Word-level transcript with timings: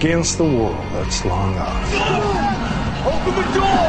against 0.00 0.38
the 0.38 0.44
world 0.44 0.82
that's 0.94 1.26
long 1.26 1.54
ours. 1.58 1.92
Open 3.04 3.34
the 3.36 3.44
door! 3.52 3.88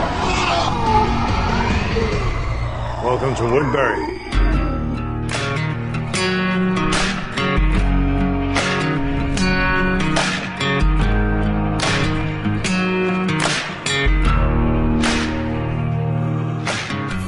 Welcome 3.01 3.33
to 3.35 3.43
Woodbury. 3.43 4.19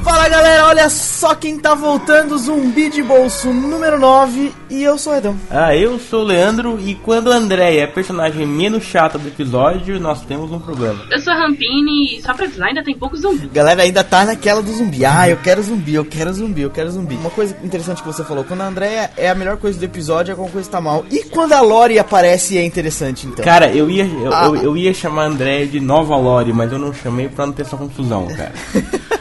Fala 0.04 0.28
galera, 0.28 0.68
olha 0.68 0.90
só 0.90 1.13
quem 1.34 1.58
tá 1.58 1.74
voltando, 1.74 2.38
Zumbi 2.38 2.90
de 2.90 3.02
Bolso 3.02 3.52
número 3.52 3.98
9 3.98 4.52
e 4.70 4.84
eu 4.84 4.98
sou 4.98 5.14
o 5.14 5.16
Edão. 5.16 5.36
Ah, 5.50 5.76
eu 5.76 5.98
sou 5.98 6.22
o 6.22 6.26
Leandro 6.26 6.78
e 6.80 6.94
quando 6.96 7.32
a 7.32 7.36
Andréia 7.36 7.82
é 7.82 7.84
a 7.86 7.88
personagem 7.88 8.46
menos 8.46 8.84
chata 8.84 9.18
do 9.18 9.28
episódio, 9.30 10.00
nós 10.00 10.22
temos 10.22 10.52
um 10.52 10.60
problema. 10.60 11.00
Eu 11.10 11.20
sou 11.20 11.34
a 11.34 11.36
Rampini 11.38 12.18
e 12.18 12.22
só 12.22 12.34
pra 12.34 12.46
avisar, 12.46 12.68
ainda 12.68 12.84
tem 12.84 12.96
poucos 12.98 13.22
zumbis. 13.22 13.50
Galera 13.52 13.82
ainda 13.84 14.04
tá 14.04 14.26
naquela 14.26 14.62
do 14.62 14.72
zumbi, 14.72 15.06
ah, 15.06 15.28
eu 15.30 15.38
quero 15.38 15.64
zumbi, 15.64 15.96
eu 15.96 16.06
quero 16.06 16.32
zumbi, 16.34 16.62
eu 16.62 16.70
quero 16.70 16.92
zumbi. 16.92 17.16
Uma 17.16 17.30
coisa 17.32 17.56
interessante 17.64 18.02
que 18.02 18.08
você 18.08 18.24
falou, 18.24 18.44
quando 18.44 18.62
a 18.62 18.68
Andrea 18.68 19.10
é 19.18 19.30
a 19.30 19.36
melhor 19.36 19.58
coisa 19.58 19.80
do 19.80 19.86
episódio, 19.86 20.32
alguma 20.34 20.50
coisa 20.52 20.70
tá 20.70 20.80
mal. 20.80 21.04
E 21.10 21.24
quando 21.26 21.54
a 21.54 21.62
Lori 21.62 21.98
aparece 21.98 22.58
é 22.58 22.64
interessante 22.66 23.26
então? 23.28 23.44
Cara, 23.44 23.72
eu 23.72 23.90
ia, 23.90 24.06
eu, 24.06 24.34
Ah. 24.34 24.46
eu, 24.48 24.56
eu 24.58 24.78
ia 24.78 24.94
chamar 24.94 25.24
a 25.24 25.28
Andréia 25.28 25.66
de 25.66 25.80
Nova 25.80 26.16
Lore, 26.16 26.54
mas 26.54 26.72
eu 26.72 26.78
não 26.80 26.94
chamei 26.94 27.28
pra 27.28 27.46
não 27.46 27.54
ter 27.54 27.64
essa 27.64 27.78
confusão, 27.78 28.28
cara. 28.28 28.52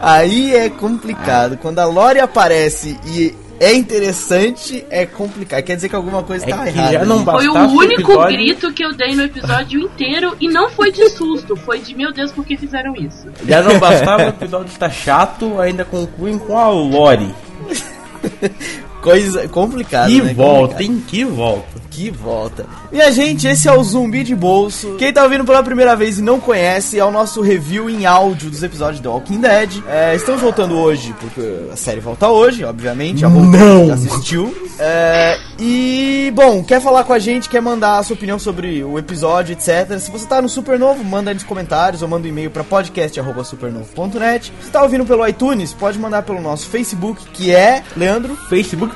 Aí 0.00 0.54
é 0.54 0.70
complicado. 0.70 1.56
Quando 1.56 1.78
a 1.78 1.84
Lori 1.84 2.20
aparece 2.20 2.98
e 3.06 3.34
é 3.60 3.72
interessante, 3.74 4.84
é 4.90 5.06
complicado. 5.06 5.62
Quer 5.62 5.76
dizer 5.76 5.88
que 5.88 5.94
alguma 5.94 6.22
coisa 6.22 6.44
é 6.44 6.48
tá 6.48 6.66
errada. 6.66 7.04
não? 7.04 7.24
Foi 7.24 7.46
o 7.46 7.54
único 7.54 8.02
episódio, 8.02 8.36
grito 8.36 8.72
que 8.72 8.84
eu 8.84 8.92
dei 8.92 9.14
no 9.14 9.22
episódio 9.22 9.80
inteiro 9.80 10.36
e 10.40 10.48
não 10.48 10.68
foi 10.70 10.90
de 10.90 11.08
susto, 11.10 11.54
foi 11.54 11.78
de 11.78 11.94
meu 11.94 12.12
Deus, 12.12 12.32
por 12.32 12.44
que 12.44 12.56
fizeram 12.56 12.94
isso? 12.96 13.28
Já 13.46 13.62
não 13.62 13.78
bastava 13.78 14.24
o 14.24 14.28
episódio 14.28 14.66
estar 14.66 14.90
chato, 14.90 15.60
ainda 15.60 15.84
concluem 15.84 16.38
com 16.38 16.58
a 16.58 16.68
Lore. 16.68 17.32
Coisa 19.02 19.48
complicada. 19.48 20.08
Que 20.08 20.22
né? 20.22 20.32
volta, 20.32 20.74
Complicado. 20.76 20.80
hein? 20.96 21.04
Que 21.06 21.24
volta. 21.24 21.82
Que 21.90 22.10
volta. 22.10 22.64
Minha 22.90 23.12
gente, 23.12 23.46
esse 23.46 23.68
é 23.68 23.72
o 23.72 23.82
Zumbi 23.84 24.24
de 24.24 24.34
Bolso. 24.34 24.94
Quem 24.96 25.12
tá 25.12 25.22
ouvindo 25.24 25.44
pela 25.44 25.62
primeira 25.62 25.94
vez 25.94 26.18
e 26.18 26.22
não 26.22 26.40
conhece, 26.40 26.98
é 26.98 27.04
o 27.04 27.10
nosso 27.10 27.42
review 27.42 27.90
em 27.90 28.06
áudio 28.06 28.48
dos 28.48 28.62
episódios 28.62 28.96
de 28.96 29.02
The 29.02 29.08
Walking 29.10 29.40
Dead. 29.40 29.82
É, 29.86 30.14
estamos 30.14 30.40
voltando 30.40 30.74
hoje, 30.78 31.14
porque 31.20 31.42
a 31.70 31.76
série 31.76 32.00
volta 32.00 32.28
hoje, 32.28 32.64
obviamente. 32.64 33.24
A 33.24 33.28
Não. 33.28 33.88
já 33.88 33.94
assistiu. 33.94 34.54
É, 34.78 35.38
e, 35.58 36.32
bom, 36.34 36.64
quer 36.64 36.80
falar 36.80 37.04
com 37.04 37.12
a 37.12 37.18
gente, 37.18 37.48
quer 37.48 37.60
mandar 37.60 37.98
a 37.98 38.02
sua 38.02 38.14
opinião 38.14 38.38
sobre 38.38 38.82
o 38.82 38.98
episódio, 38.98 39.52
etc. 39.52 39.98
Se 39.98 40.10
você 40.10 40.26
tá 40.26 40.40
no 40.40 40.48
Supernovo, 40.48 41.04
manda 41.04 41.30
aí 41.30 41.34
nos 41.34 41.44
comentários 41.44 42.00
ou 42.02 42.08
manda 42.08 42.26
um 42.26 42.30
e-mail 42.30 42.50
pra 42.50 42.64
podcast.supernovo.net. 42.64 44.50
Se 44.62 44.70
tá 44.70 44.82
ouvindo 44.82 45.04
pelo 45.04 45.26
iTunes, 45.28 45.74
pode 45.74 45.98
mandar 45.98 46.22
pelo 46.22 46.40
nosso 46.40 46.68
Facebook, 46.68 47.22
que 47.34 47.54
é, 47.54 47.82
Leandro, 47.96 48.34
facebook.com 48.48 48.91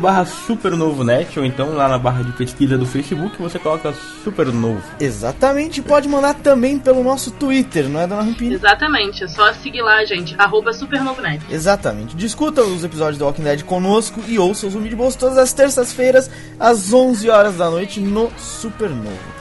barra 0.00 0.24
supernovonet 0.24 1.38
ou 1.38 1.44
então 1.44 1.74
lá 1.74 1.88
na 1.88 1.98
barra 1.98 2.22
de 2.22 2.32
pesquisa 2.32 2.78
do 2.78 2.86
Facebook 2.86 3.36
você 3.40 3.58
coloca 3.58 3.92
supernovo. 4.24 4.82
Exatamente, 4.98 5.82
pode 5.82 6.08
mandar 6.08 6.34
também 6.34 6.78
pelo 6.78 7.02
nosso 7.02 7.30
Twitter, 7.30 7.88
não 7.88 8.00
é, 8.00 8.06
dona 8.06 8.22
Rampini? 8.22 8.54
Exatamente, 8.54 9.24
é 9.24 9.28
só 9.28 9.52
seguir 9.54 9.82
lá, 9.82 10.04
gente, 10.04 10.34
arroba 10.38 10.72
supernovonet. 10.72 11.44
Exatamente. 11.50 12.16
Discuta 12.16 12.62
os 12.62 12.84
episódios 12.84 13.18
do 13.18 13.24
Walking 13.24 13.42
Dead 13.42 13.62
conosco 13.62 14.20
e 14.26 14.38
ouça 14.38 14.66
o 14.66 14.70
Zumbi 14.70 14.88
de 14.88 14.96
Bolso 14.96 15.18
todas 15.18 15.38
as 15.38 15.52
terças-feiras, 15.52 16.30
às 16.58 16.92
11 16.92 17.28
horas 17.28 17.56
da 17.56 17.70
noite, 17.70 18.00
no 18.00 18.30
Supernovo. 18.38 19.39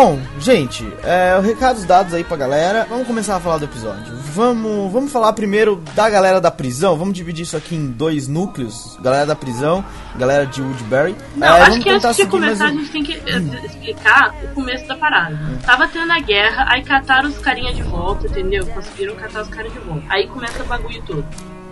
Bom, 0.00 0.16
gente, 0.38 0.86
é, 1.02 1.40
recados 1.42 1.84
dados 1.84 2.14
aí 2.14 2.22
pra 2.22 2.36
galera. 2.36 2.86
Vamos 2.88 3.04
começar 3.04 3.34
a 3.34 3.40
falar 3.40 3.58
do 3.58 3.64
episódio. 3.64 4.14
Vamos, 4.32 4.92
vamos 4.92 5.10
falar 5.10 5.32
primeiro 5.32 5.82
da 5.96 6.08
galera 6.08 6.40
da 6.40 6.52
prisão. 6.52 6.96
Vamos 6.96 7.14
dividir 7.14 7.42
isso 7.42 7.56
aqui 7.56 7.74
em 7.74 7.88
dois 7.90 8.28
núcleos: 8.28 8.96
galera 9.02 9.26
da 9.26 9.34
prisão, 9.34 9.84
galera 10.16 10.46
de 10.46 10.62
Woodbury. 10.62 11.16
Não, 11.34 11.48
É, 11.48 11.50
acho 11.50 11.70
vamos 11.70 11.84
que 11.84 11.90
antes 11.90 12.16
de 12.16 12.26
começar 12.26 12.66
a 12.66 12.70
um- 12.70 12.74
gente 12.78 12.90
tem 12.92 13.02
que 13.02 13.14
eh, 13.14 13.66
explicar 13.66 14.32
o 14.44 14.54
começo 14.54 14.86
da 14.86 14.94
parada. 14.94 15.36
Tava 15.66 15.88
tendo 15.88 16.12
a 16.12 16.20
guerra, 16.20 16.66
aí 16.68 16.84
cataram 16.84 17.28
os 17.28 17.38
carinha 17.38 17.74
de 17.74 17.82
volta, 17.82 18.28
entendeu? 18.28 18.64
Conseguiram 18.66 19.16
catar 19.16 19.42
os 19.42 19.48
caras 19.48 19.72
de 19.72 19.80
volta. 19.80 20.04
Aí 20.10 20.28
começa 20.28 20.62
o 20.62 20.66
bagulho 20.66 21.02
todo. 21.08 21.24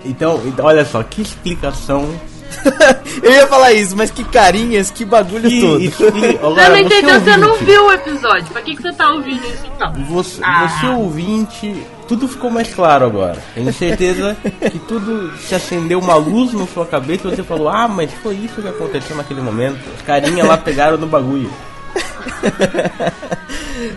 Então, 0.04 0.42
então, 0.44 0.66
olha 0.66 0.84
só, 0.84 1.00
que 1.04 1.22
explicação. 1.22 2.12
Eu 3.22 3.32
ia 3.32 3.46
falar 3.46 3.72
isso, 3.72 3.96
mas 3.96 4.10
que 4.10 4.22
carinhas, 4.24 4.90
que 4.90 5.04
bagulho 5.04 5.48
Que 5.48 5.60
todo. 5.60 5.80
expli- 5.82 6.10
Você 6.32 6.38
Agora, 6.42 6.68
não 6.70 6.78
entendeu, 6.78 7.20
você 7.20 7.36
não 7.36 7.48
ouvinte, 7.50 7.64
viu 7.70 7.86
o 7.86 7.92
episódio. 7.92 8.46
Pra 8.52 8.60
que, 8.62 8.76
que 8.76 8.82
você 8.82 8.92
tá 8.92 9.10
ouvindo 9.10 9.44
isso 9.46 9.64
então? 9.74 9.92
Você, 10.10 10.40
Ah. 10.42 10.68
você 10.68 10.86
ouvinte, 10.88 11.82
tudo 12.08 12.28
ficou 12.28 12.50
mais 12.50 12.72
claro 12.74 13.04
agora. 13.06 13.36
Tenho 13.54 13.72
certeza 13.72 14.36
que 14.70 14.78
tudo 14.80 15.32
se 15.38 15.54
acendeu 15.54 15.98
uma 15.98 16.14
luz 16.16 16.52
na 16.52 16.66
sua 16.66 16.84
cabeça 16.86 17.26
e 17.28 17.30
você 17.36 17.42
falou: 17.42 17.68
Ah, 17.68 17.88
mas 17.88 18.10
foi 18.22 18.34
isso 18.34 18.60
que 18.60 18.68
aconteceu 18.68 19.16
naquele 19.16 19.40
momento. 19.40 19.78
Os 19.96 20.02
carinha 20.02 20.44
lá 20.44 20.56
pegaram 20.56 20.96
no 20.98 21.06
bagulho. 21.06 21.50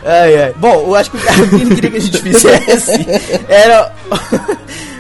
Ai, 0.06 0.42
ai. 0.44 0.54
Bom, 0.58 0.84
eu 0.88 0.96
acho 0.96 1.10
que 1.12 1.18
o 1.18 1.20
cara 1.22 1.48
que 1.48 1.56
ele 1.56 1.76
queria 1.76 1.92
que 1.92 1.98
a 1.98 2.02
gente 2.02 2.22
fizesse 2.22 3.06
era 3.48 3.92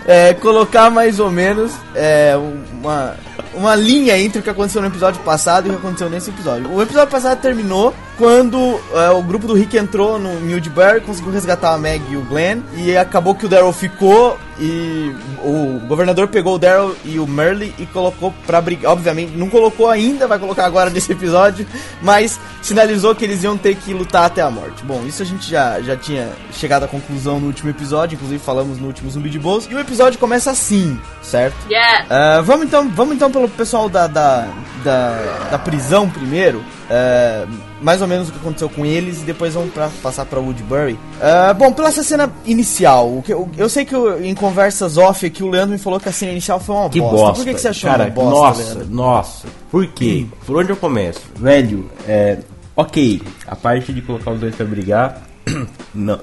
é, 0.10 0.34
colocar 0.34 0.90
mais 0.90 1.20
ou 1.20 1.30
menos 1.30 1.72
é, 1.94 2.34
uma, 2.74 3.16
uma 3.54 3.76
linha 3.76 4.18
entre 4.18 4.40
o 4.40 4.42
que 4.42 4.50
aconteceu 4.50 4.82
no 4.82 4.88
episódio 4.88 5.22
passado 5.22 5.68
e 5.68 5.70
o 5.70 5.74
que 5.74 5.78
aconteceu 5.78 6.10
nesse 6.10 6.32
episódio. 6.32 6.74
O 6.74 6.82
episódio 6.82 7.12
passado 7.12 7.40
terminou 7.40 7.94
quando 8.20 8.78
é, 8.94 9.10
o 9.12 9.24
grupo 9.24 9.48
do 9.48 9.54
Rick 9.54 9.78
entrou 9.78 10.20
no 10.20 10.42
Mildberry, 10.42 11.00
conseguiu 11.00 11.32
resgatar 11.32 11.74
a 11.74 11.78
Meg 11.78 12.04
e 12.12 12.18
o 12.18 12.22
Glenn, 12.22 12.60
e 12.76 12.96
acabou 12.98 13.34
que 13.34 13.46
o 13.46 13.50
Daryl 13.50 13.72
ficou 13.72 14.38
e 14.60 15.16
o 15.42 15.80
governador 15.88 16.28
pegou 16.28 16.56
o 16.56 16.60
Daryl 16.60 16.94
e 17.06 17.18
o 17.18 17.26
Merle 17.26 17.74
e 17.80 17.86
colocou 17.86 18.34
pra 18.46 18.60
brigar. 18.60 18.92
Obviamente, 18.92 19.38
não 19.38 19.50
colocou 19.50 19.90
ainda, 19.90 20.28
vai 20.28 20.38
colocar 20.38 20.66
agora 20.66 20.90
nesse 20.90 21.14
episódio, 21.14 21.66
mas 22.02 22.38
sinalizou 22.62 23.16
que 23.16 23.24
eles 23.24 23.42
iam 23.42 23.58
ter 23.58 23.76
que 23.76 23.94
lutar 23.94 24.26
até 24.26 24.42
a 24.42 24.52
morte. 24.52 24.84
Bom, 24.84 25.06
isso 25.08 25.24
a 25.24 25.26
gente 25.26 25.50
já, 25.50 25.80
já 25.80 25.96
tinha 25.96 26.30
chegado 26.52 26.84
à 26.84 26.88
conclusão 26.90 27.40
no 27.40 27.48
último 27.48 27.70
episódio, 27.70 28.16
inclusive 28.16 28.44
falamos 28.44 28.78
no 28.80 28.88
último 28.88 29.10
Zumbi 29.10 29.30
de 29.30 29.40
Bolso. 29.40 29.72
E 29.72 29.76
o 29.76 29.80
episódio 29.80 30.20
começa 30.20 30.52
assim, 30.52 31.00
certo? 31.22 31.56
Yeah! 31.70 32.06
Ah, 32.10 32.42
vamos 32.42 32.66
então, 32.66 32.90
vamos 32.90 33.16
então 33.16 33.32
pelo 33.32 33.48
pessoal 33.48 33.88
da, 33.88 34.08
da, 34.08 34.46
da, 34.84 35.48
da 35.52 35.58
prisão 35.58 36.10
primeiro. 36.10 36.62
Ah, 36.92 37.48
mais 37.82 38.02
ou 38.02 38.08
menos 38.08 38.30
o 38.30 38.32
que 38.32 38.38
aconteceu 38.40 38.70
com 38.70 38.86
eles 38.86 39.22
e 39.22 39.26
depois 39.26 39.54
vamos 39.54 39.74
pra, 39.74 39.90
passar 40.04 40.26
pra 40.26 40.40
Woodbury. 40.40 40.98
Ah, 41.22 41.54
bom, 41.54 41.72
pela 41.72 41.90
essa 41.90 42.04
cena 42.04 42.32
inicial, 42.46 43.08
o 43.18 43.22
que, 43.22 43.34
eu, 43.34 43.50
eu 43.58 43.70
sei 43.70 43.86
que 43.86 43.94
eu- 43.96 44.24
em 44.24 44.34
conversas 44.36 44.98
off 44.98 45.26
aqui 45.26 45.44
o 45.44 45.50
Leandro 45.50 45.72
me 45.72 45.78
falou 45.78 46.00
que 46.00 46.10
a 46.10 46.12
cena 46.12 46.32
inicial 46.32 46.60
foi 46.60 46.76
uma 46.76 46.90
Que 46.90 47.00
bosta. 47.00 47.16
bosta. 47.18 47.36
Por 47.36 47.46
que, 47.46 47.54
que 47.54 47.62
você 47.62 47.68
achou 47.70 47.90
Cara, 47.90 48.04
uma 48.06 48.10
bosta, 48.12 48.32
nossa, 48.32 48.64
Leandro? 48.76 48.96
nossa. 48.96 49.48
Por 49.72 49.88
quê? 49.88 50.26
Por 50.46 50.58
onde 50.58 50.70
eu 50.72 50.76
começo? 50.78 51.22
Velho, 51.36 51.90
é. 52.08 52.38
Ok, 52.76 53.22
a 53.46 53.56
parte 53.56 53.92
de 53.92 54.02
colocar 54.02 54.32
os 54.32 54.40
dois 54.40 54.56
pra 54.56 54.66
brigar. 54.66 55.22
não, 55.94 56.20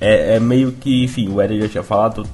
é, 0.00 0.36
é 0.36 0.40
meio 0.40 0.72
que, 0.72 1.04
enfim, 1.04 1.28
o 1.28 1.40
Eder 1.42 1.62
já 1.62 1.68
tinha 1.68 1.82
falado. 1.82 2.26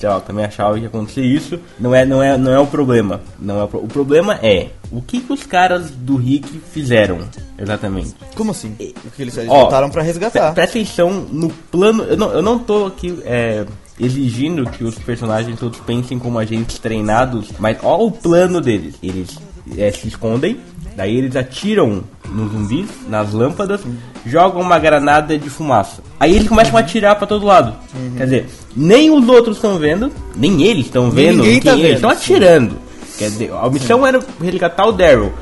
Sei 0.00 0.08
lá, 0.08 0.18
também 0.18 0.44
achava 0.46 0.74
que 0.76 0.80
ia 0.80 0.86
acontecer 0.88 1.20
isso. 1.22 1.60
Não 1.78 1.94
é, 1.94 2.06
não 2.06 2.22
é, 2.22 2.38
não 2.38 2.50
é 2.50 2.58
o 2.58 2.66
problema. 2.66 3.20
Não 3.38 3.60
é 3.60 3.64
o, 3.64 3.68
pro- 3.68 3.84
o 3.84 3.86
problema 3.86 4.38
é 4.42 4.68
o 4.90 5.02
que, 5.02 5.20
que 5.20 5.32
os 5.32 5.42
caras 5.44 5.90
do 5.90 6.16
Rick 6.16 6.48
fizeram 6.72 7.18
exatamente. 7.58 8.14
Como 8.34 8.50
assim? 8.50 8.74
O 9.04 9.10
que 9.10 9.20
eles, 9.22 9.36
eles 9.36 9.50
Ó, 9.50 9.60
voltaram 9.60 9.90
pra 9.90 10.02
resgatar. 10.02 10.52
Pre- 10.52 10.54
Presta 10.54 10.78
atenção 10.78 11.10
no 11.30 11.50
plano. 11.50 12.02
Eu 12.04 12.16
não, 12.16 12.32
eu 12.32 12.40
não 12.42 12.58
tô 12.58 12.86
aqui 12.86 13.18
é, 13.26 13.66
exigindo 13.98 14.64
que 14.70 14.82
os 14.84 14.94
personagens 14.98 15.58
todos 15.60 15.78
pensem 15.80 16.18
como 16.18 16.38
agentes 16.38 16.78
treinados, 16.78 17.50
mas 17.58 17.76
ó 17.82 18.02
o 18.02 18.10
plano 18.10 18.60
deles. 18.60 18.94
Eles 19.02 19.38
é, 19.76 19.90
se 19.92 20.08
escondem, 20.08 20.56
daí 20.96 21.16
eles 21.16 21.36
atiram 21.36 22.02
nos 22.30 22.52
zumbis, 22.52 22.88
nas 23.08 23.32
lâmpadas, 23.32 23.80
jogam 24.24 24.60
uma 24.60 24.78
granada 24.78 25.38
de 25.38 25.50
fumaça. 25.50 26.02
Aí 26.18 26.34
eles 26.34 26.48
começam 26.48 26.76
a 26.76 26.80
atirar 26.80 27.16
pra 27.16 27.26
todo 27.26 27.46
lado. 27.46 27.74
Quer 28.16 28.24
dizer, 28.24 28.46
nem 28.76 29.10
os 29.10 29.28
outros 29.28 29.56
estão 29.56 29.78
vendo, 29.78 30.10
nem 30.36 30.62
eles 30.62 30.86
estão 30.86 31.10
vendo, 31.10 31.42
quem 31.42 31.60
tá 31.60 31.72
eles 31.72 31.96
estão 31.96 32.10
sim. 32.10 32.16
atirando. 32.16 32.76
Quer 33.18 33.30
dizer, 33.30 33.52
a 33.52 33.68
missão 33.68 34.06
era 34.06 34.20
resgatar 34.40 34.86
o 34.86 34.92
Daryl. 34.92 35.32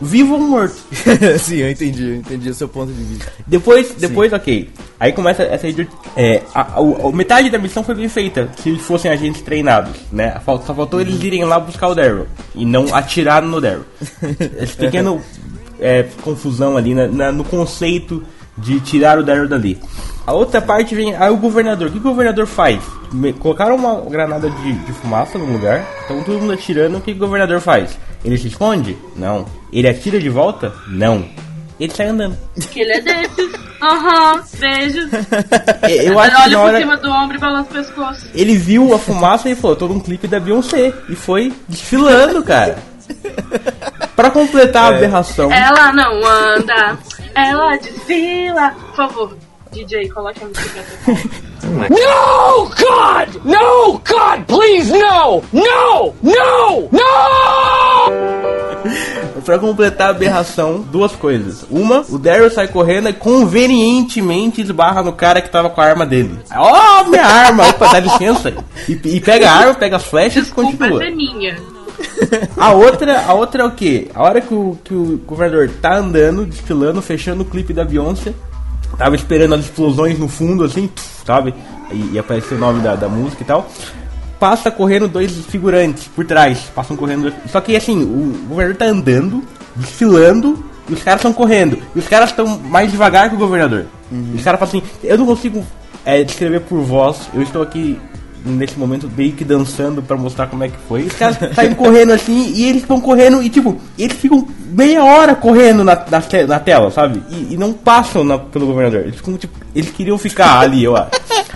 Vivo 0.00 0.34
ou 0.34 0.40
morto? 0.40 0.76
Sim, 1.40 1.56
eu 1.56 1.70
entendi, 1.70 2.04
eu 2.04 2.16
entendi 2.16 2.50
o 2.50 2.54
seu 2.54 2.68
ponto 2.68 2.92
de 2.92 3.02
vista. 3.02 3.32
Depois, 3.44 3.94
depois, 3.98 4.32
ok. 4.32 4.70
Aí 5.00 5.12
começa 5.12 5.44
essa 5.44 5.68
idi- 5.68 5.88
é, 6.16 6.42
a, 6.54 6.60
a- 6.60 6.78
a- 7.08 7.12
metade 7.12 7.48
da 7.50 7.58
missão 7.58 7.84
foi 7.84 7.94
bem 7.94 8.08
feita, 8.08 8.48
se 8.60 8.68
eles 8.68 8.82
fossem 8.82 9.10
agentes 9.10 9.42
treinados, 9.42 9.92
né? 10.10 10.40
Só 10.44 10.58
faltou 10.74 11.00
eles 11.00 11.22
irem 11.22 11.44
lá 11.44 11.60
buscar 11.60 11.88
o 11.88 11.94
Daryl 11.94 12.26
e 12.54 12.64
não 12.64 12.92
atirar 12.94 13.40
no 13.42 13.60
Daryl. 13.60 13.84
Esse 14.60 14.76
pequeno 14.76 15.20
é, 15.80 16.04
confusão 16.22 16.76
ali 16.76 16.94
na- 16.94 17.06
na- 17.06 17.32
no 17.32 17.44
conceito 17.44 18.22
de 18.56 18.80
tirar 18.80 19.18
o 19.18 19.22
Daryl 19.22 19.46
dali. 19.48 19.78
A 20.26 20.32
outra 20.32 20.60
parte 20.60 20.94
vem, 20.96 21.14
aí 21.14 21.30
o 21.30 21.36
governador, 21.36 21.88
o 21.88 21.92
que 21.92 21.98
o 21.98 22.02
governador 22.02 22.46
faz? 22.46 22.82
Me- 23.12 23.32
colocaram 23.32 23.76
uma 23.76 24.00
granada 24.00 24.50
de, 24.50 24.72
de 24.72 24.92
fumaça 24.92 25.38
no 25.38 25.46
lugar, 25.46 25.86
então 26.04 26.22
todo 26.24 26.40
mundo 26.40 26.52
atirando, 26.52 26.98
o 26.98 27.00
que 27.00 27.12
o 27.12 27.16
governador 27.16 27.60
faz? 27.60 27.96
Ele 28.24 28.36
se 28.36 28.48
esconde? 28.48 28.96
Não. 29.14 29.46
Ele 29.72 29.88
atira 29.88 30.18
de 30.18 30.28
volta? 30.28 30.72
Não. 30.88 31.24
Ele 31.78 31.92
sai 31.94 32.08
andando. 32.08 32.36
Que 32.72 32.80
ele 32.80 32.92
é 32.92 33.00
desses. 33.00 33.52
Aham, 33.80 34.42
beijos. 34.58 35.08
Eu 36.04 36.18
acho 36.18 36.36
que 36.36 36.42
Olha 36.42 36.58
por 36.58 36.64
hora 36.66 36.78
cima 36.80 36.96
do 36.96 37.10
ombro 37.10 37.36
e 37.36 37.40
balança 37.40 37.70
o 37.70 37.72
pescoço. 37.72 38.26
ele 38.34 38.56
viu 38.56 38.92
a 38.92 38.98
fumaça 38.98 39.48
e 39.48 39.54
falou, 39.54 39.76
todo 39.76 39.94
um 39.94 40.00
clipe 40.00 40.26
da 40.26 40.40
Beyoncé. 40.40 40.92
E 41.08 41.14
foi 41.14 41.52
desfilando, 41.68 42.42
cara. 42.42 42.78
Pra 44.16 44.30
completar 44.30 44.92
a 44.92 44.96
aberração. 44.96 45.50
Ela 45.52 45.92
não 45.92 46.26
anda, 46.26 46.98
ela 47.34 47.76
desfila. 47.76 48.70
Por 48.88 48.96
favor, 48.96 49.36
DJ, 49.72 50.08
coloque 50.08 50.42
a 50.42 50.46
música. 50.46 50.84
No, 51.62 52.64
God! 52.68 53.44
No, 53.44 53.92
God, 53.98 54.44
please, 54.46 54.90
no! 54.90 55.42
No! 55.52 56.14
No! 56.22 56.88
No! 56.90 56.98
Pra 59.44 59.58
completar 59.58 60.08
a 60.08 60.10
aberração, 60.10 60.80
duas 60.80 61.12
coisas. 61.12 61.64
Uma, 61.70 62.04
o 62.10 62.18
Daryl 62.18 62.50
sai 62.50 62.68
correndo 62.68 63.08
e 63.08 63.12
convenientemente 63.14 64.60
esbarra 64.60 65.02
no 65.02 65.12
cara 65.12 65.40
que 65.40 65.48
tava 65.50 65.70
com 65.70 65.80
a 65.80 65.84
arma 65.84 66.04
dele. 66.04 66.38
Ó, 66.54 67.04
minha 67.04 67.24
arma! 67.24 67.68
Opa, 67.68 67.88
dá 67.88 67.98
licença. 68.00 68.52
E, 68.88 68.92
e 68.92 69.20
pega 69.20 69.50
a 69.50 69.54
arma, 69.54 69.74
pega 69.74 69.96
as 69.96 70.04
flechas 70.04 70.36
e 70.36 70.40
Desculpa, 70.46 70.70
continua. 70.70 71.02
essa 71.02 71.10
é 71.10 71.14
minha. 71.14 71.56
A 72.56 72.72
outra, 72.72 73.24
a 73.26 73.32
outra 73.34 73.62
é 73.62 73.66
o 73.66 73.72
quê? 73.72 74.08
A 74.14 74.22
hora 74.22 74.40
que 74.40 74.54
o, 74.54 74.78
que 74.84 74.94
o 74.94 75.18
governador 75.26 75.68
tá 75.82 75.96
andando, 75.96 76.44
desfilando, 76.46 77.02
fechando 77.02 77.42
o 77.42 77.44
clipe 77.44 77.72
da 77.72 77.84
Beyoncé, 77.84 78.32
tava 78.96 79.14
esperando 79.14 79.54
as 79.54 79.60
explosões 79.62 80.18
no 80.18 80.28
fundo, 80.28 80.64
assim, 80.64 80.90
sabe? 81.24 81.54
E, 81.90 82.14
e 82.14 82.18
apareceu 82.18 82.56
o 82.56 82.60
nome 82.60 82.80
da, 82.80 82.94
da 82.94 83.08
música 83.08 83.42
e 83.42 83.46
tal. 83.46 83.68
Passa 84.38 84.70
correndo 84.70 85.08
dois 85.08 85.32
figurantes 85.46 86.08
por 86.08 86.24
trás, 86.24 86.70
passam 86.74 86.96
correndo. 86.96 87.32
Só 87.48 87.60
que 87.60 87.76
assim, 87.76 88.02
o 88.02 88.46
governador 88.48 88.76
tá 88.76 88.86
andando, 88.86 89.42
desfilando, 89.74 90.64
e 90.88 90.94
os 90.94 91.02
caras 91.02 91.20
estão 91.20 91.32
correndo. 91.32 91.78
E 91.94 91.98
os 91.98 92.08
caras 92.08 92.30
estão 92.30 92.58
mais 92.58 92.90
devagar 92.90 93.28
que 93.28 93.36
o 93.36 93.38
governador. 93.38 93.86
E 94.10 94.36
os 94.36 94.42
caras 94.42 94.60
falam 94.60 94.78
assim: 94.78 94.82
eu 95.02 95.18
não 95.18 95.26
consigo 95.26 95.64
é, 96.04 96.22
descrever 96.22 96.60
por 96.60 96.80
voz, 96.80 97.28
eu 97.34 97.42
estou 97.42 97.62
aqui 97.62 97.98
nesse 98.44 98.78
momento 98.78 99.10
meio 99.16 99.32
que 99.32 99.44
dançando 99.44 100.02
pra 100.02 100.16
mostrar 100.16 100.46
como 100.46 100.64
é 100.64 100.68
que 100.68 100.76
foi. 100.88 101.02
Os 101.02 101.12
caras 101.14 101.36
saem 101.54 101.74
correndo 101.74 102.12
assim 102.12 102.52
e 102.54 102.68
eles 102.68 102.82
estão 102.82 103.00
correndo 103.00 103.42
e 103.42 103.48
tipo, 103.50 103.76
eles 103.98 104.16
ficam 104.16 104.46
meia 104.70 105.04
hora 105.04 105.34
correndo 105.34 105.82
na, 105.84 105.94
na, 106.10 106.20
te- 106.20 106.44
na 106.46 106.58
tela, 106.60 106.90
sabe? 106.90 107.22
E, 107.30 107.54
e 107.54 107.56
não 107.56 107.72
passam 107.72 108.22
na- 108.24 108.38
pelo 108.38 108.66
governador. 108.66 109.00
Eles 109.02 109.16
ficam 109.16 109.36
tipo, 109.36 109.58
eles 109.74 109.90
queriam 109.90 110.18
ficar 110.18 110.60
ali, 110.60 110.84
eu 110.84 110.96
acho. 110.96 111.10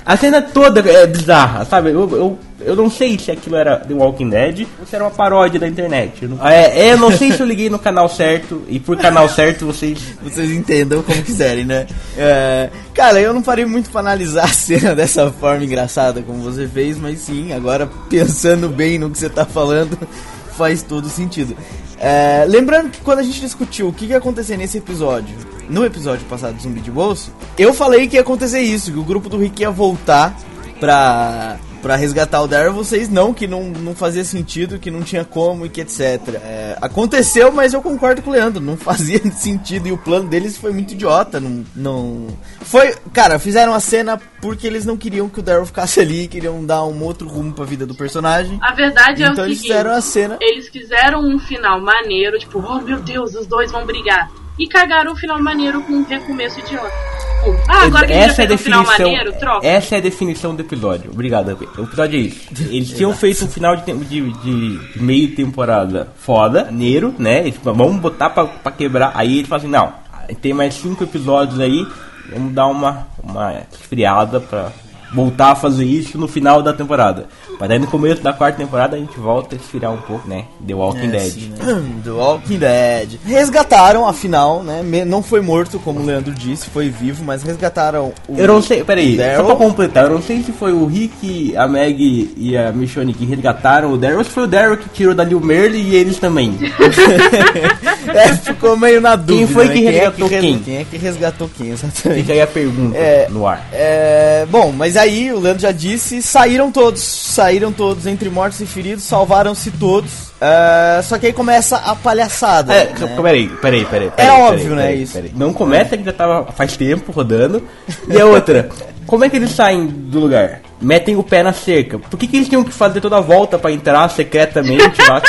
A 0.04 0.16
cena 0.16 0.42
toda 0.42 0.80
é 0.80 1.06
bizarra, 1.06 1.64
sabe? 1.64 1.90
Eu, 1.90 2.08
eu, 2.10 2.38
eu 2.64 2.76
não 2.76 2.90
sei 2.90 3.18
se 3.18 3.30
aquilo 3.30 3.56
era 3.56 3.78
The 3.78 3.94
Walking 3.94 4.30
Dead 4.30 4.66
ou 4.78 4.86
se 4.86 4.94
era 4.94 5.04
uma 5.04 5.10
paródia 5.10 5.58
da 5.58 5.68
internet. 5.68 6.22
Eu 6.22 6.28
não, 6.30 6.46
é, 6.46 6.78
é, 6.78 6.92
eu 6.92 6.98
não 6.98 7.10
sei 7.10 7.32
se 7.32 7.40
eu 7.40 7.46
liguei 7.46 7.68
no 7.68 7.78
canal 7.78 8.08
certo 8.08 8.62
e 8.68 8.78
por 8.78 8.96
canal 8.96 9.28
certo 9.28 9.66
vocês 9.66 9.98
Vocês 10.22 10.50
entendam 10.50 11.02
como 11.02 11.22
quiserem, 11.22 11.64
né? 11.64 11.86
É, 12.16 12.70
cara, 12.94 13.20
eu 13.20 13.32
não 13.32 13.42
parei 13.42 13.64
muito 13.64 13.90
pra 13.90 14.00
analisar 14.00 14.44
a 14.44 14.48
cena 14.48 14.94
dessa 14.96 15.30
forma 15.30 15.64
engraçada 15.64 16.22
como 16.22 16.42
você 16.42 16.66
fez, 16.66 16.98
mas 16.98 17.20
sim, 17.20 17.52
agora 17.52 17.88
pensando 18.08 18.68
bem 18.68 18.98
no 18.98 19.10
que 19.10 19.18
você 19.18 19.28
tá 19.28 19.44
falando, 19.44 19.98
faz 20.56 20.82
todo 20.82 21.08
sentido. 21.08 21.56
É, 21.98 22.44
lembrando 22.48 22.90
que 22.90 23.00
quando 23.00 23.20
a 23.20 23.22
gente 23.22 23.40
discutiu 23.40 23.88
o 23.88 23.92
que 23.92 24.06
ia 24.06 24.18
acontecer 24.18 24.56
nesse 24.56 24.78
episódio, 24.78 25.36
no 25.68 25.84
episódio 25.84 26.26
passado 26.26 26.56
do 26.56 26.62
Zumbi 26.62 26.80
de 26.80 26.90
Bolso, 26.90 27.32
eu 27.56 27.72
falei 27.72 28.08
que 28.08 28.16
ia 28.16 28.22
acontecer 28.22 28.60
isso, 28.60 28.90
que 28.90 28.98
o 28.98 29.04
grupo 29.04 29.28
do 29.28 29.38
Rick 29.38 29.62
ia 29.62 29.70
voltar 29.70 30.36
pra, 30.80 31.58
pra 31.82 31.96
resgatar 31.96 32.40
o 32.40 32.46
Daryl, 32.46 32.72
vocês 32.72 33.08
não, 33.08 33.34
que 33.34 33.48
não, 33.48 33.64
não 33.64 33.94
fazia 33.94 34.24
sentido, 34.24 34.78
que 34.78 34.90
não 34.90 35.02
tinha 35.02 35.24
como 35.24 35.66
e 35.66 35.68
que 35.68 35.80
etc. 35.80 36.00
É, 36.36 36.78
aconteceu, 36.80 37.50
mas 37.50 37.74
eu 37.74 37.82
concordo 37.82 38.22
com 38.22 38.30
o 38.30 38.32
Leandro, 38.32 38.62
não 38.62 38.76
fazia 38.78 39.20
sentido 39.32 39.88
e 39.88 39.92
o 39.92 39.98
plano 39.98 40.28
deles 40.28 40.56
foi 40.56 40.72
muito 40.72 40.92
idiota, 40.92 41.40
não, 41.40 41.64
não... 41.74 42.28
Foi, 42.60 42.94
cara, 43.12 43.38
fizeram 43.38 43.74
a 43.74 43.80
cena 43.80 44.18
porque 44.40 44.66
eles 44.66 44.86
não 44.86 44.96
queriam 44.96 45.28
que 45.28 45.40
o 45.40 45.42
Daryl 45.42 45.66
ficasse 45.66 46.00
ali, 46.00 46.28
queriam 46.28 46.64
dar 46.64 46.84
um 46.84 47.02
outro 47.02 47.28
rumo 47.28 47.52
pra 47.52 47.64
vida 47.64 47.84
do 47.84 47.94
personagem. 47.94 48.58
A 48.62 48.72
verdade 48.72 49.24
é 49.24 49.26
Então 49.26 49.44
o 49.44 49.46
eles 49.46 49.58
seguinte: 49.58 49.72
fizeram 49.72 49.90
a 49.90 50.00
cena. 50.00 50.38
eles 50.40 50.68
fizeram 50.68 51.20
um 51.20 51.38
final 51.38 51.80
maneiro, 51.80 52.38
tipo, 52.38 52.58
oh 52.64 52.80
meu 52.80 53.00
Deus, 53.00 53.34
os 53.34 53.46
dois 53.46 53.72
vão 53.72 53.84
brigar. 53.84 54.30
E 54.58 54.68
cagaram 54.68 55.12
o 55.12 55.16
final 55.16 55.42
maneiro 55.42 55.82
com 55.82 55.94
um 55.94 56.04
recomeço 56.04 56.60
idiota. 56.60 57.11
Tipo, 57.42 57.60
ah, 57.68 57.82
agora 57.84 58.06
que 58.06 58.12
a 58.12 58.16
gente 58.16 58.26
já 58.26 58.32
essa 58.32 58.42
é 58.42 58.54
um 58.54 58.58
final 58.58 58.82
definição. 58.82 59.10
maneiro, 59.10 59.32
troca. 59.38 59.66
Essa 59.66 59.94
é 59.96 59.98
a 59.98 60.00
definição 60.00 60.54
do 60.54 60.62
episódio. 60.62 61.10
Obrigado. 61.10 61.48
O 61.76 61.82
episódio 61.82 62.18
é 62.18 62.22
isso. 62.22 62.48
Eles 62.70 62.90
tinham 62.90 63.12
feito 63.14 63.44
um 63.44 63.48
final 63.48 63.76
de, 63.76 63.92
de, 63.92 64.32
de 64.32 65.02
meio 65.02 65.34
temporada 65.34 66.08
foda, 66.16 66.64
maneiro, 66.66 67.14
né? 67.18 67.40
Eles 67.40 67.58
vamos 67.62 67.96
botar 67.96 68.30
pra, 68.30 68.44
pra 68.44 68.72
quebrar. 68.72 69.12
Aí 69.14 69.38
eles 69.38 69.48
falam 69.48 69.62
assim, 69.64 69.72
não, 69.72 69.92
tem 70.40 70.52
mais 70.52 70.74
cinco 70.74 71.02
episódios 71.04 71.58
aí, 71.58 71.86
vamos 72.32 72.52
dar 72.52 72.66
uma, 72.66 73.06
uma 73.22 73.62
esfriada 73.72 74.40
pra 74.40 74.70
voltar 75.14 75.52
a 75.52 75.54
fazer 75.54 75.84
isso 75.84 76.16
no 76.18 76.26
final 76.26 76.62
da 76.62 76.72
temporada. 76.72 77.26
Mas 77.60 77.70
aí 77.70 77.78
no 77.78 77.86
começo 77.86 78.22
da 78.22 78.32
quarta 78.32 78.58
temporada 78.58 78.96
a 78.96 78.98
gente 78.98 79.18
volta 79.18 79.54
a 79.54 79.58
esfriar 79.58 79.92
um 79.92 79.98
pouco, 79.98 80.28
né? 80.28 80.44
The 80.66 80.74
Walking 80.74 81.08
É, 81.08 81.10
Dead. 81.10 81.30
sim, 81.32 81.52
né? 81.58 81.82
The 82.04 82.10
Walking 82.10 82.58
Dead. 82.58 83.20
Resgataram, 83.24 84.06
afinal, 84.06 84.62
né? 84.62 84.82
Não 85.06 85.22
foi 85.22 85.40
morto, 85.40 85.78
como 85.78 86.00
o 86.00 86.04
Leandro 86.04 86.32
disse, 86.32 86.68
foi 86.70 86.88
vivo, 86.88 87.22
mas 87.24 87.42
resgataram 87.42 88.12
o. 88.28 88.36
Eu 88.36 88.46
não 88.48 88.62
sei, 88.62 88.82
peraí, 88.84 89.16
só 89.36 89.44
pra 89.44 89.56
completar, 89.56 90.04
eu 90.04 90.10
não 90.10 90.22
sei 90.22 90.42
se 90.42 90.52
foi 90.52 90.72
o 90.72 90.86
Rick, 90.86 91.56
a 91.56 91.68
Meg 91.68 92.32
e 92.36 92.56
a 92.56 92.72
Michonne 92.72 93.12
que 93.14 93.24
resgataram 93.24 93.92
o 93.92 93.96
Daryl, 93.98 94.18
ou 94.18 94.24
se 94.24 94.30
foi 94.30 94.44
o 94.44 94.46
Daryl 94.48 94.76
que 94.76 94.88
tirou 94.88 95.14
dali 95.14 95.34
o 95.34 95.40
Merle 95.40 95.78
e 95.78 95.94
eles 95.94 96.18
também. 96.18 96.56
É, 98.14 98.34
ficou 98.36 98.76
meio 98.76 99.00
na 99.00 99.16
dúvida. 99.16 99.52
foi 99.52 99.66
né? 99.68 99.72
que 99.74 99.86
é 99.86 99.90
resgatou 99.90 100.28
res- 100.28 100.40
quem? 100.40 100.58
Quem 100.58 100.76
é 100.78 100.84
que 100.84 100.96
resgatou 100.96 101.50
quem, 101.56 101.70
exatamente. 101.70 102.20
Fica 102.22 102.32
aí 102.32 102.40
a 102.40 102.46
pergunta 102.46 102.96
É. 102.98 103.26
no 103.30 103.46
ar. 103.46 103.66
É, 103.72 104.46
bom, 104.50 104.72
mas 104.76 104.96
aí 104.96 105.32
o 105.32 105.40
Leandro 105.40 105.62
já 105.62 105.72
disse, 105.72 106.22
saíram 106.22 106.70
todos, 106.70 107.00
saíram 107.02 107.72
todos 107.72 108.06
entre 108.06 108.28
mortos 108.30 108.60
e 108.60 108.66
feridos, 108.66 109.04
salvaram-se 109.04 109.70
todos. 109.72 110.32
É, 110.40 111.00
só 111.02 111.18
que 111.18 111.26
aí 111.26 111.32
começa 111.32 111.76
a 111.76 111.94
palhaçada. 111.94 112.72
É, 112.74 112.84
né? 112.86 113.16
peraí, 113.22 113.48
peraí, 113.48 113.84
peraí. 113.84 114.08
É 114.08 114.10
peraí, 114.10 114.30
óbvio, 114.40 114.58
peraí, 114.58 114.74
né, 114.76 114.82
peraí, 114.82 115.02
isso. 115.02 115.12
peraí. 115.12 115.32
Não 115.36 115.52
começa 115.52 115.96
que 115.96 116.04
já 116.04 116.12
tava 116.12 116.50
faz 116.52 116.76
tempo 116.76 117.12
rodando. 117.12 117.62
E 118.08 118.20
a 118.20 118.26
outra, 118.26 118.68
como 119.06 119.24
é 119.24 119.28
que 119.28 119.36
eles 119.36 119.52
saem 119.52 119.86
do 119.86 120.18
lugar? 120.20 120.60
Metem 120.80 121.14
o 121.16 121.22
pé 121.22 121.44
na 121.44 121.52
cerca. 121.52 121.96
Por 121.98 122.18
que, 122.18 122.26
que 122.26 122.36
eles 122.38 122.48
tinham 122.48 122.64
que 122.64 122.72
fazer 122.72 123.00
toda 123.00 123.16
a 123.18 123.20
volta 123.20 123.56
pra 123.56 123.70
entrar 123.70 124.08
secretamente 124.10 125.00
lá? 125.08 125.22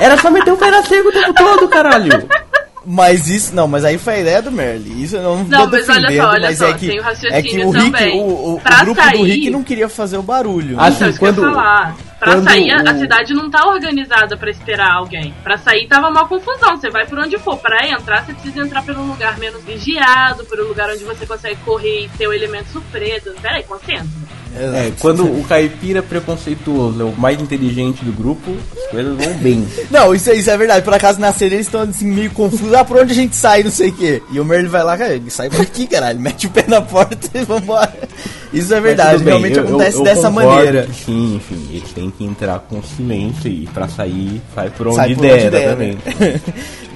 Era 0.00 0.16
só 0.18 0.30
meter 0.30 0.52
o 0.52 0.56
pé 0.56 0.70
na 0.70 0.82
cerca 0.82 1.08
o 1.08 1.12
tempo 1.12 1.32
todo, 1.34 1.68
caralho. 1.68 2.10
Mas 2.88 3.28
isso, 3.28 3.52
não, 3.52 3.66
mas 3.66 3.84
aí 3.84 3.98
foi 3.98 4.14
a 4.14 4.20
ideia 4.20 4.40
do 4.42 4.52
Merle. 4.52 5.02
Isso 5.02 5.16
eu 5.16 5.22
não, 5.22 5.42
Não, 5.42 5.64
tô 5.68 5.72
mas 5.72 5.88
olha 5.88 6.16
só, 6.22 6.28
olha 6.28 6.40
mas 6.48 6.58
só, 6.58 6.68
é 6.68 6.72
que 6.74 6.86
o 7.00 7.04
é 7.32 7.42
que 7.42 7.64
o 7.64 7.70
Rick, 7.72 7.84
também. 7.90 8.20
o, 8.20 8.22
o- 8.22 8.54
o 8.54 8.60
grupo 8.60 8.94
do 8.94 8.94
sair- 8.94 9.22
Rick 9.24 9.50
não 9.50 9.64
queria 9.64 9.88
fazer 9.88 10.18
o 10.18 10.22
barulho. 10.22 10.68
Né? 10.68 10.72
Então, 10.74 10.86
Assim, 10.86 11.08
isso 11.08 11.18
que 11.18 11.24
eu 11.24 11.28
ia 11.30 11.34
quando- 11.34 11.50
falar. 11.52 11.96
Pra 12.20 12.32
quando 12.32 12.44
sair, 12.44 12.70
a- 12.70 12.90
a 12.90 12.94
o- 12.94 12.98
cidade 13.00 13.34
não 13.34 13.50
tá 13.50 13.66
organizada 13.68 14.36
pra 14.36 14.50
esperar 14.52 14.92
alguém. 14.92 15.34
Pra 15.42 15.58
sair 15.58 15.88
tava 15.88 16.08
uma 16.08 16.28
confusão. 16.28 16.76
Você 16.76 16.88
vai 16.88 17.04
por 17.06 17.18
onde 17.18 17.36
for. 17.38 17.56
Pra 17.58 17.88
entrar, 17.88 18.24
você 18.24 18.32
precisa 18.32 18.60
entrar 18.64 18.82
pelo 18.82 19.02
lugar 19.04 19.36
menos 19.36 19.64
vigiado, 19.64 20.44
pelo 20.44 20.68
lugar 20.68 20.88
onde 20.88 21.02
você 21.02 21.26
consegue 21.26 21.56
correr 21.64 22.04
e 22.04 22.08
ter 22.16 22.28
o 22.28 22.32
elemento 22.32 22.68
surpresa. 22.70 23.34
Peraí, 23.42 23.64
concentra. 23.64 24.06
É, 24.58 24.92
quando 24.98 25.24
o 25.24 25.44
caipira 25.44 26.02
preconceituoso 26.02 27.00
é 27.00 27.04
o 27.04 27.12
mais 27.16 27.40
inteligente 27.40 28.04
do 28.04 28.12
grupo, 28.12 28.52
as 28.76 28.90
coisas 28.90 29.16
vão 29.16 29.34
bem. 29.34 29.66
Não, 29.90 30.14
isso, 30.14 30.30
é- 30.30 30.34
isso 30.36 30.50
é 30.50 30.56
verdade. 30.56 30.84
Por 30.84 30.94
acaso 30.94 31.20
na 31.20 31.32
série 31.32 31.56
eles 31.56 31.66
estão 31.66 31.82
assim, 31.82 32.06
meio 32.06 32.30
confusos. 32.30 32.72
Ah, 32.74 32.84
por 32.84 32.98
onde 32.98 33.12
a 33.12 33.14
gente 33.14 33.36
sai, 33.36 33.62
não 33.62 33.70
sei 33.70 33.90
o 33.90 33.92
quê. 33.92 34.22
E 34.32 34.40
o 34.40 34.44
Merle 34.44 34.68
vai 34.68 34.82
lá, 34.82 34.96
cara, 34.96 35.20
sai 35.28 35.50
por 35.50 35.60
aqui, 35.60 35.86
caralho. 35.86 36.18
Mete 36.20 36.46
o 36.46 36.50
pé 36.50 36.64
na 36.66 36.80
porta 36.80 37.28
e 37.34 37.44
vambora. 37.44 37.92
Isso 38.52 38.72
é 38.72 38.80
verdade, 38.80 39.18
bem, 39.24 39.28
realmente 39.34 39.58
eu- 39.58 39.64
eu- 39.64 39.68
acontece 39.68 39.98
eu 39.98 40.04
dessa 40.04 40.28
concordo 40.30 40.48
maneira. 40.54 40.88
Sim, 41.04 41.36
enfim, 41.36 41.68
eles 41.70 41.92
têm 41.92 42.10
que 42.10 42.24
entrar 42.24 42.58
com 42.60 42.82
silêncio 42.82 43.50
e 43.50 43.66
pra 43.74 43.88
sair, 43.88 44.40
sai 44.54 44.70
por 44.70 44.86
onde 44.88 44.96
Sai 44.96 45.14
por 45.14 45.22
der, 45.22 45.34
onde 45.34 45.50
der, 45.50 45.76
né? 45.76 45.96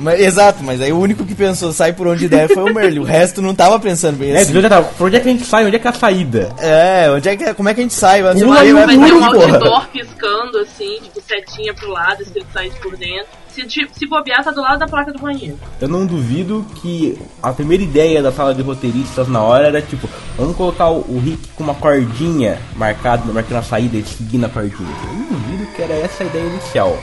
Mas- 0.00 0.19
exato, 0.21 0.64
mas 0.64 0.80
aí 0.80 0.92
o 0.92 0.99
único 0.99 1.25
que 1.26 1.35
pensou 1.35 1.73
sai 1.73 1.92
por 1.92 2.07
onde 2.07 2.28
der 2.28 2.49
foi 2.49 2.62
o 2.71 2.75
Merle. 2.75 2.99
O 3.00 3.04
resto 3.04 3.40
não 3.42 3.54
tava 3.54 3.78
pensando 3.78 4.16
bem 4.16 4.33
É, 4.33 4.40
assim. 4.40 4.52
você 4.52 4.62
já 4.62 4.69
tá, 4.69 4.83
por 4.83 5.07
onde 5.07 5.16
é 5.16 5.21
que 5.21 5.28
a 5.28 5.33
gente 5.33 5.45
sai? 5.45 5.66
Onde 5.66 5.76
é 5.76 5.78
que 5.78 5.87
é 5.87 5.90
a 5.90 5.95
saída? 5.95 6.52
É, 6.59 7.11
onde 7.11 7.28
é 7.28 7.37
que, 7.37 7.54
como 7.54 7.69
é 7.69 7.75
que 7.75 7.80
a 7.80 7.83
gente 7.83 7.95
sai? 7.95 8.23
Vai, 8.23 8.35
Pula 8.35 8.54
vai, 8.54 8.69
no 8.69 8.75
vai, 8.75 8.87
Vai 8.87 8.97
ter 9.09 9.14
um 9.14 9.21
vai, 9.21 9.30
porra. 9.33 9.52
outdoor 9.54 9.87
piscando, 9.88 10.59
assim, 10.59 10.99
tipo, 11.02 11.21
setinha 11.21 11.75
pro 11.75 11.90
lado, 11.90 12.23
escrito 12.23 12.47
sair 12.52 12.73
por 12.83 12.97
dentro. 12.97 13.26
Se, 13.50 13.66
tipo, 13.66 13.90
se 13.99 14.07
bobear, 14.07 14.45
tá 14.45 14.52
do 14.52 14.61
lado 14.62 14.78
da 14.78 14.87
placa 14.87 15.12
do 15.12 15.19
banheiro. 15.19 15.59
Eu 15.80 15.88
não 15.88 16.07
duvido 16.07 16.64
que 16.76 17.19
a 17.42 17.52
primeira 17.52 17.83
ideia 17.83 18.23
da 18.23 18.30
sala 18.30 18.54
de 18.54 18.62
roteiristas 18.62 19.26
na 19.28 19.42
hora 19.42 19.66
era 19.66 19.83
tipo, 19.83 20.09
vamos 20.38 20.57
colocar 20.57 20.88
o, 20.88 20.99
o 21.09 21.21
Rick 21.23 21.49
com 21.57 21.64
uma 21.64 21.75
cordinha 21.75 22.59
marcada, 22.76 23.25
marcando 23.33 23.59
a 23.59 23.62
saída 23.62 23.97
e 23.97 24.04
seguindo 24.04 24.47
a 24.47 24.49
cordinha. 24.49 24.88
Eu 25.09 25.12
não 25.14 25.25
duvido 25.26 25.66
que 25.75 25.83
era 25.83 25.95
essa 25.95 26.23
a 26.23 26.26
ideia 26.26 26.45
inicial. 26.47 26.97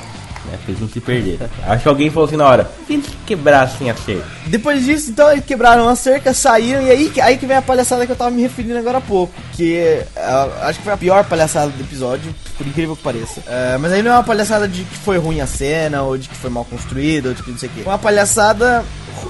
Né? 0.47 0.57
Fez 0.65 0.79
não 0.79 0.87
se 0.87 0.99
perder. 0.99 1.39
Acho 1.65 1.83
que 1.83 1.89
alguém 1.89 2.09
falou 2.09 2.27
assim 2.27 2.37
na 2.37 2.45
hora, 2.45 2.71
e 2.89 2.93
eles 2.93 3.07
quebrassem 3.25 3.89
a 3.89 3.95
cerca? 3.95 4.25
Depois 4.47 4.85
disso, 4.85 5.11
então, 5.11 5.31
eles 5.31 5.45
quebraram 5.45 5.87
a 5.87 5.95
cerca, 5.95 6.33
saíram, 6.33 6.81
e 6.81 6.89
aí, 6.89 7.11
aí 7.21 7.37
que 7.37 7.45
vem 7.45 7.57
a 7.57 7.61
palhaçada 7.61 8.05
que 8.05 8.11
eu 8.11 8.15
tava 8.15 8.31
me 8.31 8.41
referindo 8.41 8.77
agora 8.77 8.97
há 8.99 9.01
pouco. 9.01 9.33
Que 9.53 10.01
uh, 10.15 10.63
acho 10.63 10.79
que 10.79 10.85
foi 10.85 10.93
a 10.93 10.97
pior 10.97 11.25
palhaçada 11.25 11.71
do 11.71 11.81
episódio, 11.81 12.33
por 12.57 12.65
incrível 12.65 12.95
que 12.95 13.03
pareça. 13.03 13.41
Uh, 13.41 13.79
mas 13.79 13.91
aí 13.91 14.01
não 14.01 14.11
é 14.11 14.13
uma 14.15 14.23
palhaçada 14.23 14.67
de 14.67 14.83
que 14.83 14.97
foi 14.97 15.17
ruim 15.17 15.41
a 15.41 15.47
cena, 15.47 16.01
ou 16.03 16.17
de 16.17 16.29
que 16.29 16.35
foi 16.35 16.49
mal 16.49 16.65
construída, 16.65 17.29
ou 17.29 17.35
de 17.35 17.43
que 17.43 17.51
não 17.51 17.57
sei 17.57 17.69
o 17.69 17.71
quê. 17.71 17.81
Uma 17.85 17.97
palhaçada 17.97 18.83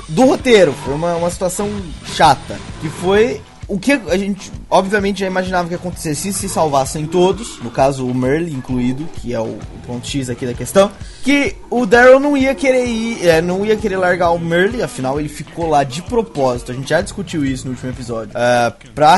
do 0.08 0.26
roteiro, 0.26 0.74
foi 0.84 0.94
uma, 0.94 1.16
uma 1.16 1.30
situação 1.30 1.70
chata. 2.14 2.58
Que 2.82 2.90
foi 2.90 3.42
o 3.68 3.78
que 3.78 3.92
a 3.92 4.18
gente, 4.18 4.52
obviamente, 4.70 5.20
já 5.20 5.28
imaginava 5.28 5.68
que 5.68 5.76
acontecesse 5.76 6.32
se 6.32 6.48
salvassem 6.48 7.06
todos, 7.06 7.62
no 7.62 7.70
caso 7.70 8.08
o 8.08 8.14
Merle 8.14 8.54
incluído, 8.54 9.06
que 9.16 9.34
é 9.34 9.40
o 9.40 9.60
ponto 9.86 10.08
X 10.08 10.30
aqui 10.30 10.46
da 10.46 10.54
questão, 10.54 10.90
que 11.22 11.56
o 11.70 11.86
Daryl 11.86 12.20
não 12.20 12.38
ia 12.38 12.56
querer 12.56 12.86
ir, 12.86 13.28
é, 13.28 13.42
não 13.42 13.66
ia 13.66 13.76
querer 13.76 13.98
largar 13.98 14.32
o 14.32 14.40
Merle, 14.40 14.82
afinal 14.82 15.20
ele 15.20 15.28
ficou 15.28 15.68
lá 15.68 15.84
de 15.84 16.02
propósito, 16.02 16.72
a 16.72 16.76
gente 16.76 16.90
já 16.90 17.02
discutiu 17.02 17.44
isso 17.44 17.66
no 17.66 17.72
último 17.72 17.92
episódio, 17.92 18.32
uh, 18.32 18.74
pra 18.96 19.18